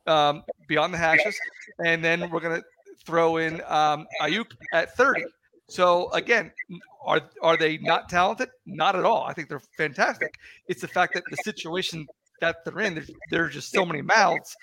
[0.07, 1.37] um, beyond the hashes,
[1.85, 2.67] and then we're going to
[3.05, 5.25] throw in um, Aiyuk at 30.
[5.69, 6.53] So again,
[7.05, 8.51] are are they not talented?
[8.67, 9.25] Not at all.
[9.25, 10.39] I think they're fantastic.
[10.69, 12.07] It's the fact that the situation
[12.41, 14.57] that they're in, there's, there's just so many mouths.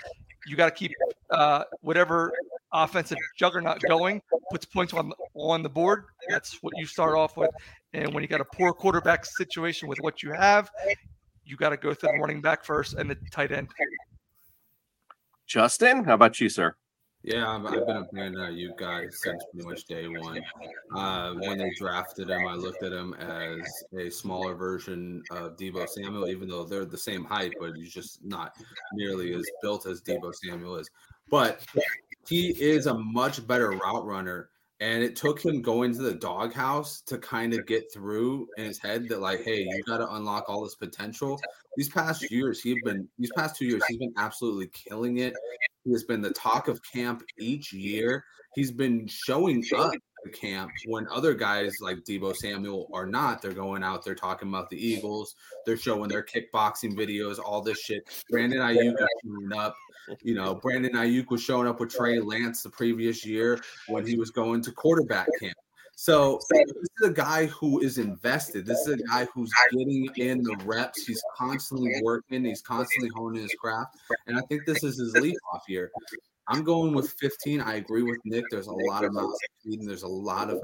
[0.48, 0.92] You got to keep
[1.30, 2.32] uh, whatever
[2.74, 4.22] offensive juggernaut going,
[4.52, 6.06] puts points on on the board.
[6.30, 7.52] That's what you start off with.
[7.94, 10.70] And when you got a poor quarterback situation with what you have,
[11.46, 13.70] you got to go through the running back first and the tight end.
[15.46, 16.76] Justin, how about you, sir?
[17.26, 20.42] Yeah, I've, I've been a fan of you guys since pretty much day one.
[20.94, 23.62] Uh, when they drafted him, I looked at him as
[23.98, 28.26] a smaller version of Deebo Samuel, even though they're the same height, but he's just
[28.26, 28.54] not
[28.92, 30.90] nearly as built as Deebo Samuel is.
[31.30, 31.66] But
[32.28, 34.50] he is a much better route runner.
[34.80, 38.80] And it took him going to the doghouse to kind of get through in his
[38.80, 41.40] head that, like, hey, you got to unlock all this potential.
[41.78, 45.36] These past years, he's been, these past two years, he's been absolutely killing it.
[45.86, 48.26] He has been the talk of camp each year.
[48.56, 49.94] He's been showing up
[50.26, 53.42] at camp when other guys like Deebo Samuel are not.
[53.42, 55.36] They're going out there talking about the Eagles.
[55.66, 58.10] They're showing their kickboxing videos, all this shit.
[58.30, 59.76] Brandon Aiyuk is showing up.
[60.22, 64.18] You know, Brandon Aiyuk was showing up with Trey Lance the previous year when he
[64.18, 65.56] was going to quarterback camp.
[65.96, 66.66] So this
[67.02, 68.66] is a guy who is invested.
[68.66, 71.06] This is a guy who's getting in the reps.
[71.06, 72.44] He's constantly working.
[72.44, 73.96] He's constantly honing his craft.
[74.28, 75.92] And I think this is his lead off year.
[76.48, 77.62] I'm going with 15.
[77.62, 78.46] I agree with Nick.
[78.52, 79.16] There's a lot of
[79.66, 80.62] there's a lot of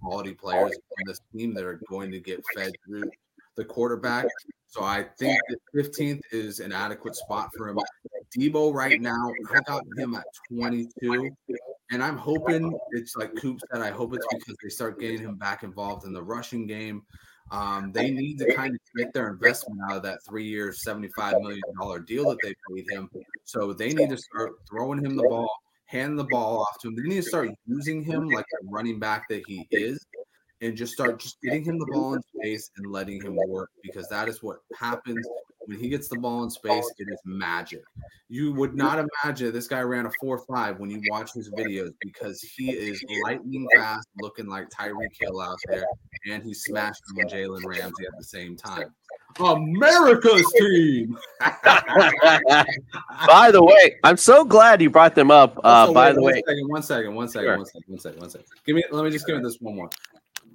[0.00, 3.10] quality players on this team that are going to get fed through
[3.56, 4.26] the quarterback.
[4.66, 7.78] So I think that 15th is an adequate spot for him.
[8.36, 11.30] Deebo right now, I got him at 22.
[11.90, 15.36] And I'm hoping it's like Coop said, I hope it's because they start getting him
[15.36, 17.02] back involved in the rushing game.
[17.52, 21.40] Um, they need to kind of get their investment out of that three year, $75
[21.42, 21.62] million
[22.06, 23.10] deal that they paid him.
[23.44, 25.50] So they need to start throwing him the ball,
[25.84, 26.96] hand the ball off to him.
[26.96, 30.04] They need to start using him like the running back that he is
[30.62, 34.08] and just start just getting him the ball in space and letting him work because
[34.08, 35.26] that is what happens
[35.66, 36.90] when he gets the ball in space.
[36.98, 37.82] It is magic.
[38.28, 41.92] You would not imagine this guy ran a four five when you watch his videos
[42.00, 45.84] because he is lightning fast, looking like Tyreek Hill out there,
[46.30, 48.94] and he smashed on Jalen Ramsey at the same time.
[49.40, 51.16] America's team.
[53.26, 55.58] by the way, I'm so glad you brought them up.
[55.58, 57.56] Uh, Also, by wait, the one way, second, one second, one second, Sure.
[57.56, 58.46] one second, one second, one second.
[58.66, 59.90] Give me, let me just give it this one more.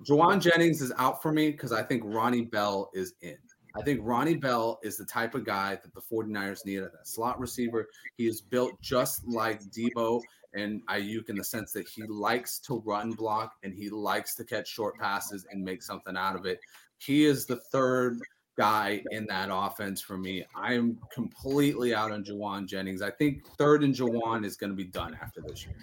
[0.08, 3.38] Jauan Jennings is out for me because I think Ronnie Bell is in.
[3.78, 7.08] I think Ronnie Bell is the type of guy that the 49ers need at that
[7.08, 7.88] slot receiver.
[8.18, 10.22] He is built just like Deebo
[10.54, 14.44] and Aiyuk in the sense that he likes to run block and he likes to
[14.44, 16.60] catch short passes and make something out of it.
[16.98, 18.20] He is the third
[18.58, 20.44] guy in that offense for me.
[20.56, 23.04] I'm completely out on Jauan Jennings.
[23.04, 25.76] I think third and Jawan is going to be done after this year.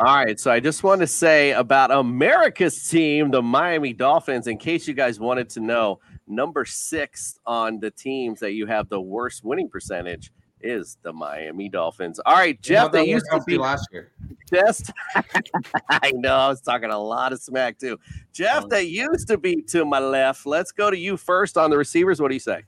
[0.00, 4.56] All right, so I just want to say about America's team, the Miami Dolphins, in
[4.56, 9.00] case you guys wanted to know, number six on the teams that you have the
[9.00, 12.20] worst winning percentage is the Miami Dolphins.
[12.26, 14.10] All right, Jeff, they used to out be last year.
[14.52, 14.90] just
[15.90, 17.98] I know I was talking a lot of smack too.
[18.32, 20.46] Jeff, oh, they used to be to my left.
[20.46, 22.20] Let's go to you first on the receivers.
[22.20, 22.64] What do you say?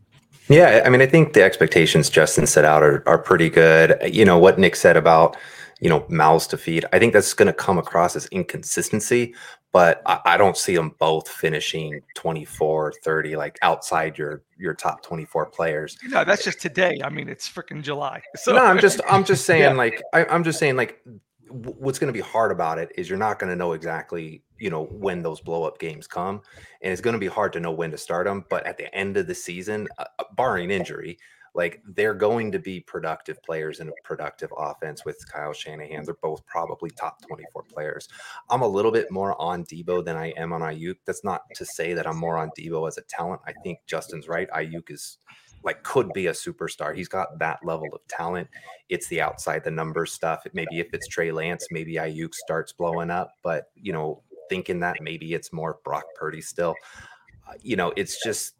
[0.48, 3.96] Yeah, I mean, I think the expectations Justin set out are, are pretty good.
[4.12, 5.36] You know, what Nick said about,
[5.80, 9.34] you know, mouths to feed, I think that's going to come across as inconsistency,
[9.72, 15.02] but I, I don't see them both finishing 24, 30, like outside your your top
[15.02, 15.96] 24 players.
[16.08, 17.00] No, that's just today.
[17.04, 18.22] I mean, it's freaking July.
[18.36, 19.72] So no, I'm just I'm just saying Yeah.
[19.72, 21.00] like I, I'm just saying like
[21.48, 24.70] what's going to be hard about it is you're not going to know exactly you
[24.70, 26.40] know when those blow up games come,
[26.82, 28.44] and it's going to be hard to know when to start them.
[28.48, 31.18] But at the end of the season, uh, uh, barring injury,
[31.54, 36.04] like they're going to be productive players in a productive offense with Kyle Shanahan.
[36.04, 38.08] They're both probably top 24 players.
[38.48, 40.96] I'm a little bit more on Deebo than I am on Aiyuk.
[41.06, 43.40] That's not to say that I'm more on Deebo as a talent.
[43.46, 44.48] I think Justin's right.
[44.50, 45.18] Aiyuk is
[45.62, 46.94] like could be a superstar.
[46.94, 48.48] He's got that level of talent.
[48.88, 50.44] It's the outside the numbers stuff.
[50.52, 53.32] Maybe if it's Trey Lance, maybe Aiyuk starts blowing up.
[53.42, 56.74] But you know, thinking that maybe it's more Brock Purdy still.
[57.48, 58.54] Uh, You know, it's just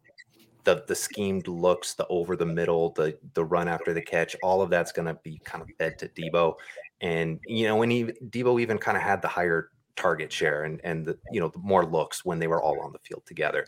[0.64, 4.36] the the schemed looks, the over the middle, the the run after the catch.
[4.42, 6.54] All of that's going to be kind of fed to Deebo.
[7.00, 10.80] And you know, when he Deebo even kind of had the higher target share and
[10.84, 13.66] and the you know the more looks when they were all on the field together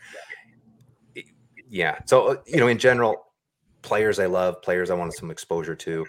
[1.73, 1.98] yeah.
[2.05, 3.32] So uh, you know, in general,
[3.81, 6.06] players I love, players I wanted some exposure to.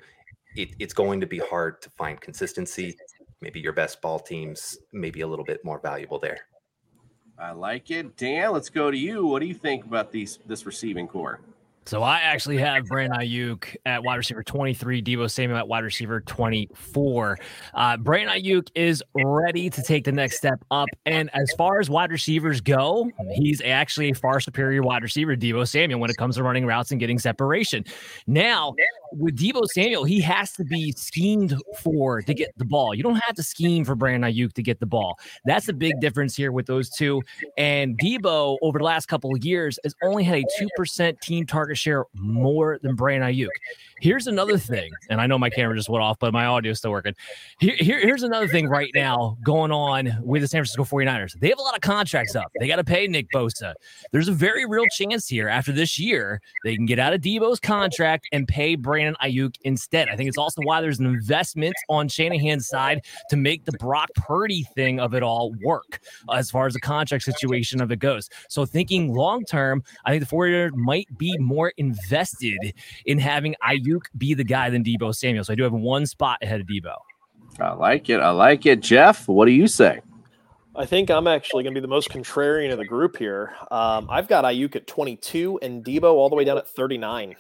[0.56, 2.96] It, it's going to be hard to find consistency.
[3.42, 6.42] Maybe your best ball teams, maybe a little bit more valuable there.
[7.38, 8.16] I like it.
[8.16, 9.26] Dan, let's go to you.
[9.26, 11.40] What do you think about these this receiving core?
[11.86, 16.22] So I actually have Brandon Aiyuk at wide receiver 23, Deebo Samuel at wide receiver
[16.22, 17.38] 24.
[17.74, 20.88] Uh, Brandon Aiyuk is ready to take the next step up.
[21.06, 25.68] And as far as wide receivers go, he's actually a far superior wide receiver Deebo
[25.68, 27.84] Samuel when it comes to running routes and getting separation.
[28.28, 28.74] Now,
[29.12, 32.96] with Deebo Samuel, he has to be schemed for to get the ball.
[32.96, 35.20] You don't have to scheme for Brandon Aiyuk to get the ball.
[35.44, 37.22] That's the big difference here with those two.
[37.58, 40.44] And Deebo, over the last couple of years, has only had a
[40.80, 43.48] 2% team target target share oh, more than Brandon Aiyuk.
[44.00, 46.80] Here's another thing, and I know my camera just went off, but my audio is
[46.80, 47.16] still working.
[47.60, 51.40] Here, here- here's another thing right now going on with the San Francisco 49ers.
[51.40, 52.52] They have a lot of contracts up.
[52.60, 53.74] They got to pay Nick Bosa.
[54.12, 57.60] There's a very real chance here after this year they can get out of Deebo's
[57.60, 60.10] contract and pay Brandon Aiyuk instead.
[60.10, 64.10] I think it's also why there's an investment on Shanahan's side to make the Brock
[64.16, 66.02] Purdy thing of it all work
[66.34, 68.30] as far as the contract situation of it goes.
[68.50, 72.74] So thinking long term, I think the 49ers might be more invested
[73.06, 75.44] in having Aiyuk be the guy than Deebo Samuel.
[75.44, 76.96] So I do have one spot ahead of Deebo.
[77.60, 78.20] I like it.
[78.20, 78.80] I like it.
[78.80, 80.02] Jeff, what do you say?
[80.76, 83.54] I think I'm actually going to be the most contrarian of the group here.
[83.70, 87.36] Um, I've got Aiyuk at 22 and Deebo all the way down at 39.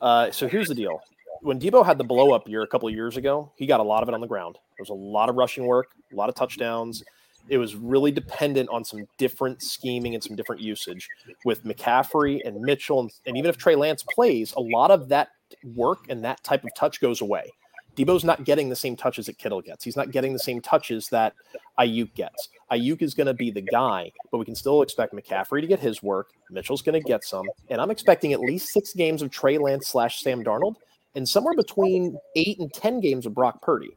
[0.00, 1.00] Uh, so here's the deal:
[1.42, 3.82] when Deebo had the blow up year a couple of years ago, he got a
[3.82, 4.54] lot of it on the ground.
[4.54, 7.04] There was a lot of rushing work, a lot of touchdowns.
[7.48, 11.08] It was really dependent on some different scheming and some different usage
[11.44, 15.28] with McCaffrey and Mitchell, and, and even if Trey Lance plays, a lot of that
[15.74, 17.50] work and that type of touch goes away.
[17.96, 19.84] Deebo's not getting the same touches that Kittle gets.
[19.84, 21.34] He's not getting the same touches that
[21.78, 22.48] Aiyuk gets.
[22.72, 25.78] Aiyuk is going to be the guy, but we can still expect McCaffrey to get
[25.78, 26.30] his work.
[26.50, 29.86] Mitchell's going to get some, and I'm expecting at least six games of Trey Lance
[29.86, 30.74] slash Sam Darnold,
[31.14, 33.90] and somewhere between eight and ten games of Brock Purdy.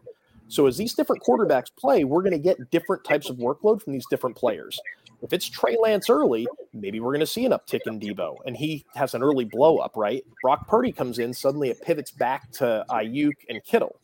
[0.50, 3.94] So as these different quarterbacks play, we're going to get different types of workload from
[3.94, 4.80] these different players.
[5.22, 8.56] If it's Trey Lance early, maybe we're going to see an uptick in Deebo, and
[8.56, 10.24] he has an early blow up, right?
[10.44, 14.00] Brock Purdy comes in, suddenly it pivots back to Aiyuk and Kittle.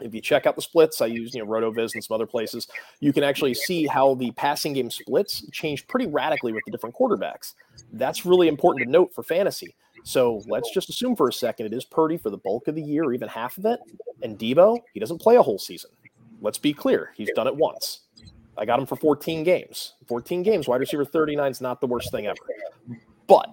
[0.00, 2.68] If you check out the splits, I use you know RotoViz and some other places.
[3.00, 6.96] You can actually see how the passing game splits change pretty radically with the different
[6.96, 7.54] quarterbacks.
[7.92, 9.74] That's really important to note for fantasy.
[10.04, 12.82] So let's just assume for a second it is Purdy for the bulk of the
[12.82, 13.80] year, even half of it,
[14.22, 15.90] and Deebo he doesn't play a whole season.
[16.40, 18.02] Let's be clear, he's done it once.
[18.56, 19.94] I got him for 14 games.
[20.06, 22.36] 14 games, wide receiver 39 is not the worst thing ever.
[23.26, 23.52] But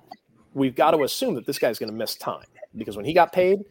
[0.54, 2.46] we've got to assume that this guy's going to miss time
[2.76, 3.64] because when he got paid,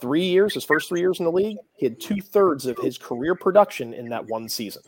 [0.00, 2.96] three years, his first three years in the league, he had two thirds of his
[2.96, 4.82] career production in that one season.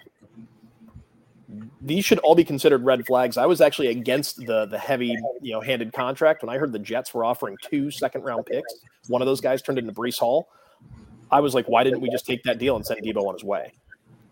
[1.81, 3.37] These should all be considered red flags.
[3.37, 6.79] I was actually against the the heavy, you know, handed contract when I heard the
[6.79, 8.73] Jets were offering two second round picks.
[9.09, 10.49] One of those guys turned into Breece Hall.
[11.31, 13.45] I was like, why didn't we just take that deal and send Deebo on his
[13.45, 13.73] way?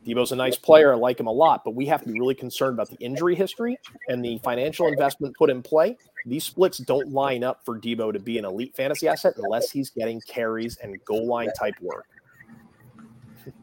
[0.07, 0.93] Deebo's a nice player.
[0.93, 3.35] I like him a lot, but we have to be really concerned about the injury
[3.35, 3.79] history
[4.09, 5.97] and the financial investment put in play.
[6.25, 9.91] These splits don't line up for Deebo to be an elite fantasy asset unless he's
[9.91, 12.07] getting carries and goal line type work.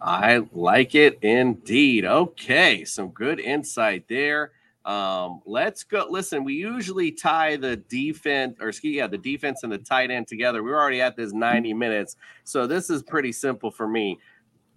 [0.01, 2.05] I like it indeed.
[2.05, 4.51] Okay, some good insight there.
[4.85, 6.05] Um, let's go.
[6.09, 10.27] Listen, we usually tie the defense, or excuse yeah, the defense and the tight end
[10.27, 10.63] together.
[10.63, 14.19] We're already at this 90 minutes, so this is pretty simple for me.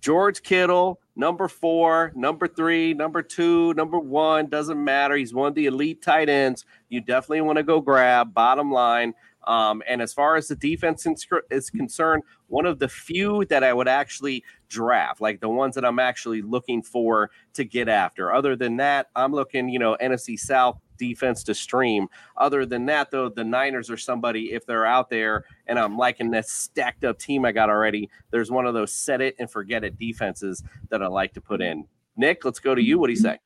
[0.00, 5.16] George Kittle, number four, number three, number two, number one, doesn't matter.
[5.16, 6.64] He's one of the elite tight ends.
[6.88, 9.12] You definitely want to go grab, bottom line.
[9.48, 11.06] Um, and as far as the defense
[11.50, 15.86] is concerned, one of the few that I would actually draft, like the ones that
[15.86, 18.32] I'm actually looking for to get after.
[18.32, 22.08] Other than that, I'm looking, you know, NFC South defense to stream.
[22.36, 26.30] Other than that, though, the Niners are somebody, if they're out there and I'm liking
[26.30, 29.82] this stacked up team I got already, there's one of those set it and forget
[29.82, 31.86] it defenses that I like to put in.
[32.18, 32.98] Nick, let's go to you.
[32.98, 33.38] What do you say?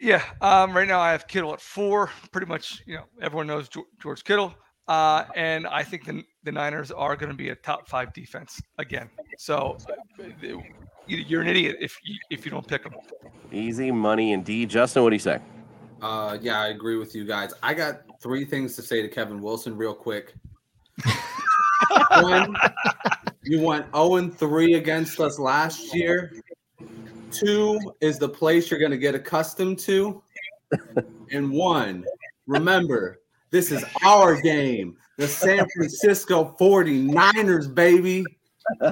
[0.00, 2.10] Yeah, um, right now I have Kittle at four.
[2.30, 3.68] Pretty much, you know, everyone knows
[4.00, 4.54] George Kittle,
[4.88, 8.60] uh, and I think the, the Niners are going to be a top five defense
[8.78, 9.10] again.
[9.38, 9.76] So
[10.20, 10.62] uh, you-
[11.06, 12.94] you're an idiot if you, if you don't pick them.
[13.52, 14.68] Easy money indeed.
[14.70, 15.38] Justin, what do you say?
[16.02, 17.52] Uh, yeah, I agree with you guys.
[17.62, 20.34] I got three things to say to Kevin Wilson real quick.
[22.20, 22.56] One,
[23.44, 26.32] you went 0 and 3 against us last year.
[27.30, 30.22] Two is the place you're going to get accustomed to.
[31.30, 32.04] And one,
[32.46, 33.20] remember,
[33.56, 34.94] this is our game.
[35.16, 38.22] The San Francisco 49ers, baby.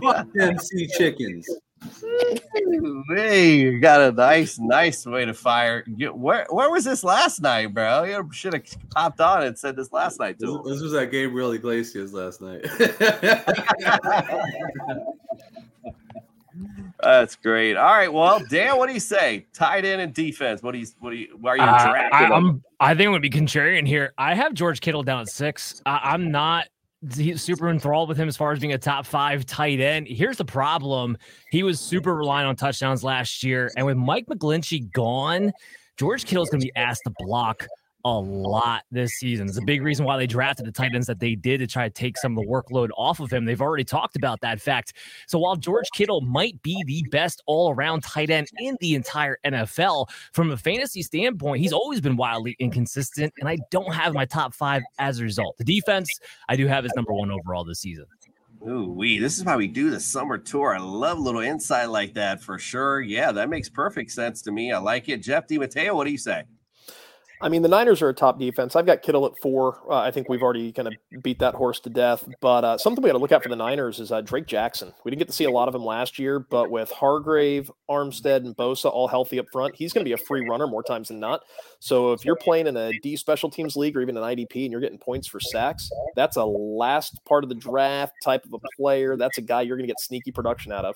[0.03, 1.47] Fuck them sea chickens.
[3.15, 5.83] Hey, you got a nice, nice way to fire.
[5.83, 8.05] Get, where, where was this last night, bro?
[8.05, 8.65] You should have
[8.95, 10.63] popped on and said this last night This, too.
[10.65, 12.65] this was at Gabriel Iglesias last night.
[17.05, 17.77] That's great.
[17.77, 19.47] All right, well, Dan, what do you say?
[19.53, 20.63] Tight end and defense.
[20.63, 20.87] What do you?
[21.01, 21.37] What do you?
[21.39, 22.33] Why are you Uh, drafting?
[22.33, 22.63] I, I'm.
[22.81, 24.15] I think I'm gonna be contrarian here.
[24.19, 25.83] I have George Kittle down at six.
[25.85, 26.67] I, I'm not
[27.35, 30.09] super enthralled with him as far as being a top five tight end.
[30.09, 31.19] Here's the problem:
[31.51, 35.53] he was super reliant on touchdowns last year, and with Mike McGlinchey gone,
[35.99, 37.67] George Kittle's gonna be asked to block
[38.05, 39.49] a lot this season.
[39.49, 41.89] It's a big reason why they drafted the tight ends that they did to try
[41.89, 43.45] to take some of the workload off of him.
[43.45, 44.93] They've already talked about that fact.
[45.27, 49.39] So while George Kittle might be the best all around tight end in the entire
[49.45, 53.33] NFL, from a fantasy standpoint, he's always been wildly inconsistent.
[53.39, 55.57] And I don't have my top five as a result.
[55.57, 56.09] The defense,
[56.49, 58.05] I do have as number one overall this season.
[58.67, 59.19] Ooh, we.
[59.19, 60.75] This is why we do the summer tour.
[60.75, 63.01] I love little insight like that for sure.
[63.03, 64.73] Yeah, that makes perfect sense to me.
[64.73, 65.19] I like it.
[65.19, 66.45] Jeff DiMatteo, what do you say?
[67.45, 68.75] I mean, the Niners are a top defense.
[68.75, 69.79] I've got Kittle at four.
[69.93, 72.27] Uh, I think we've already kind of beat that horse to death.
[72.41, 74.95] But uh, something we got to look at for the Niners is uh, Drake Jackson.
[75.05, 78.47] We didn't get to see a lot of him last year, but with Hargrave, Armstead,
[78.47, 81.09] and Bosa all healthy up front, he's going to be a free runner more times
[81.09, 81.43] than not.
[81.81, 84.73] So if you're playing in a D special teams league or even an IDP and
[84.73, 88.59] you're getting points for sacks, that's a last part of the draft type of a
[88.75, 89.19] player.
[89.19, 90.95] That's a guy you're going to get sneaky production out of.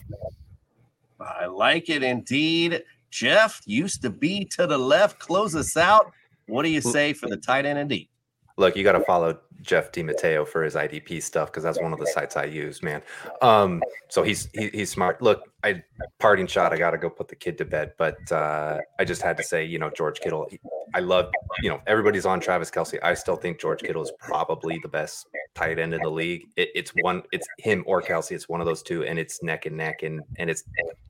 [1.21, 2.85] I like it indeed.
[3.11, 5.19] Jeff used to be to the left.
[5.19, 6.13] Close us out.
[6.49, 8.09] What do you say for the tight end and D?
[8.57, 12.01] Look, you got to follow Jeff DiMatteo for his IDP stuff because that's one of
[12.01, 13.03] the sites I use, man.
[13.41, 15.23] Um, so he's he, he's smart.
[15.23, 15.83] Look, I
[16.19, 16.73] parting shot.
[16.73, 19.45] I got to go put the kid to bed, but uh, I just had to
[19.45, 20.49] say, you know, George Kittle.
[20.95, 21.31] I love,
[21.63, 22.99] you know, everybody's on Travis Kelce.
[23.03, 26.47] I still think George Kittle is probably the best tight end in the league.
[26.57, 28.33] It, it's one, it's him or Kelce.
[28.33, 30.65] It's one of those two, and it's neck and neck, and and it's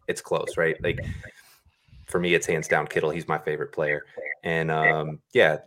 [0.06, 0.76] it's close, right?
[0.82, 0.98] Like
[2.08, 3.10] for me, it's hands down Kittle.
[3.10, 4.04] He's my favorite player,
[4.42, 5.58] and um, yeah,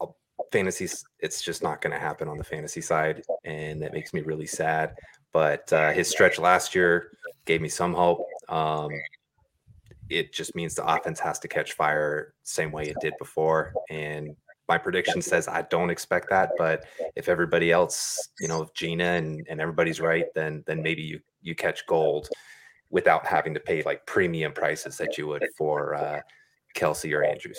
[0.00, 0.06] uh,
[0.50, 0.88] fantasy.
[1.20, 4.46] It's just not going to happen on the fantasy side, and that makes me really
[4.46, 4.94] sad.
[5.32, 7.12] But uh, his stretch last year
[7.44, 8.26] gave me some hope.
[8.48, 8.90] Um,
[10.08, 14.34] it just means the offense has to catch fire same way it did before, and
[14.68, 16.52] my prediction says I don't expect that.
[16.56, 16.84] But
[17.14, 21.20] if everybody else, you know, if Gina and, and everybody's right, then then maybe you
[21.42, 22.28] you catch gold
[22.92, 26.20] without having to pay like premium prices that you would for uh,
[26.76, 27.58] Kelce or Andrews.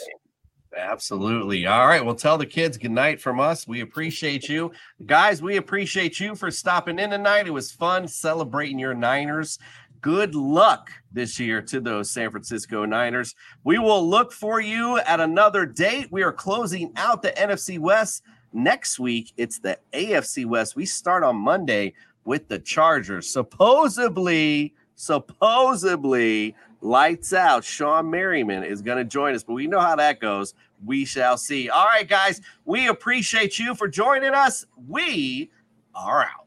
[0.75, 1.67] Absolutely.
[1.67, 2.03] All right.
[2.03, 3.67] Well, tell the kids good night from us.
[3.67, 4.71] We appreciate you.
[5.05, 7.45] Guys, we appreciate you for stopping in tonight.
[7.45, 9.59] It was fun celebrating your Niners.
[10.01, 13.35] Good luck this year to those San Francisco Niners.
[13.63, 16.07] We will look for you at another date.
[16.11, 19.31] We are closing out the NFC West next week.
[19.37, 20.75] It's the AFC West.
[20.75, 21.93] We start on Monday
[22.25, 23.29] with the Chargers.
[23.29, 27.63] Supposedly, supposedly, lights out.
[27.63, 30.53] Shawne Merriman is going to join us, but we know how that goes.
[30.85, 31.69] We shall see.
[31.69, 34.65] All right, guys, we appreciate you for joining us.
[34.87, 35.49] We
[35.95, 36.42] are out.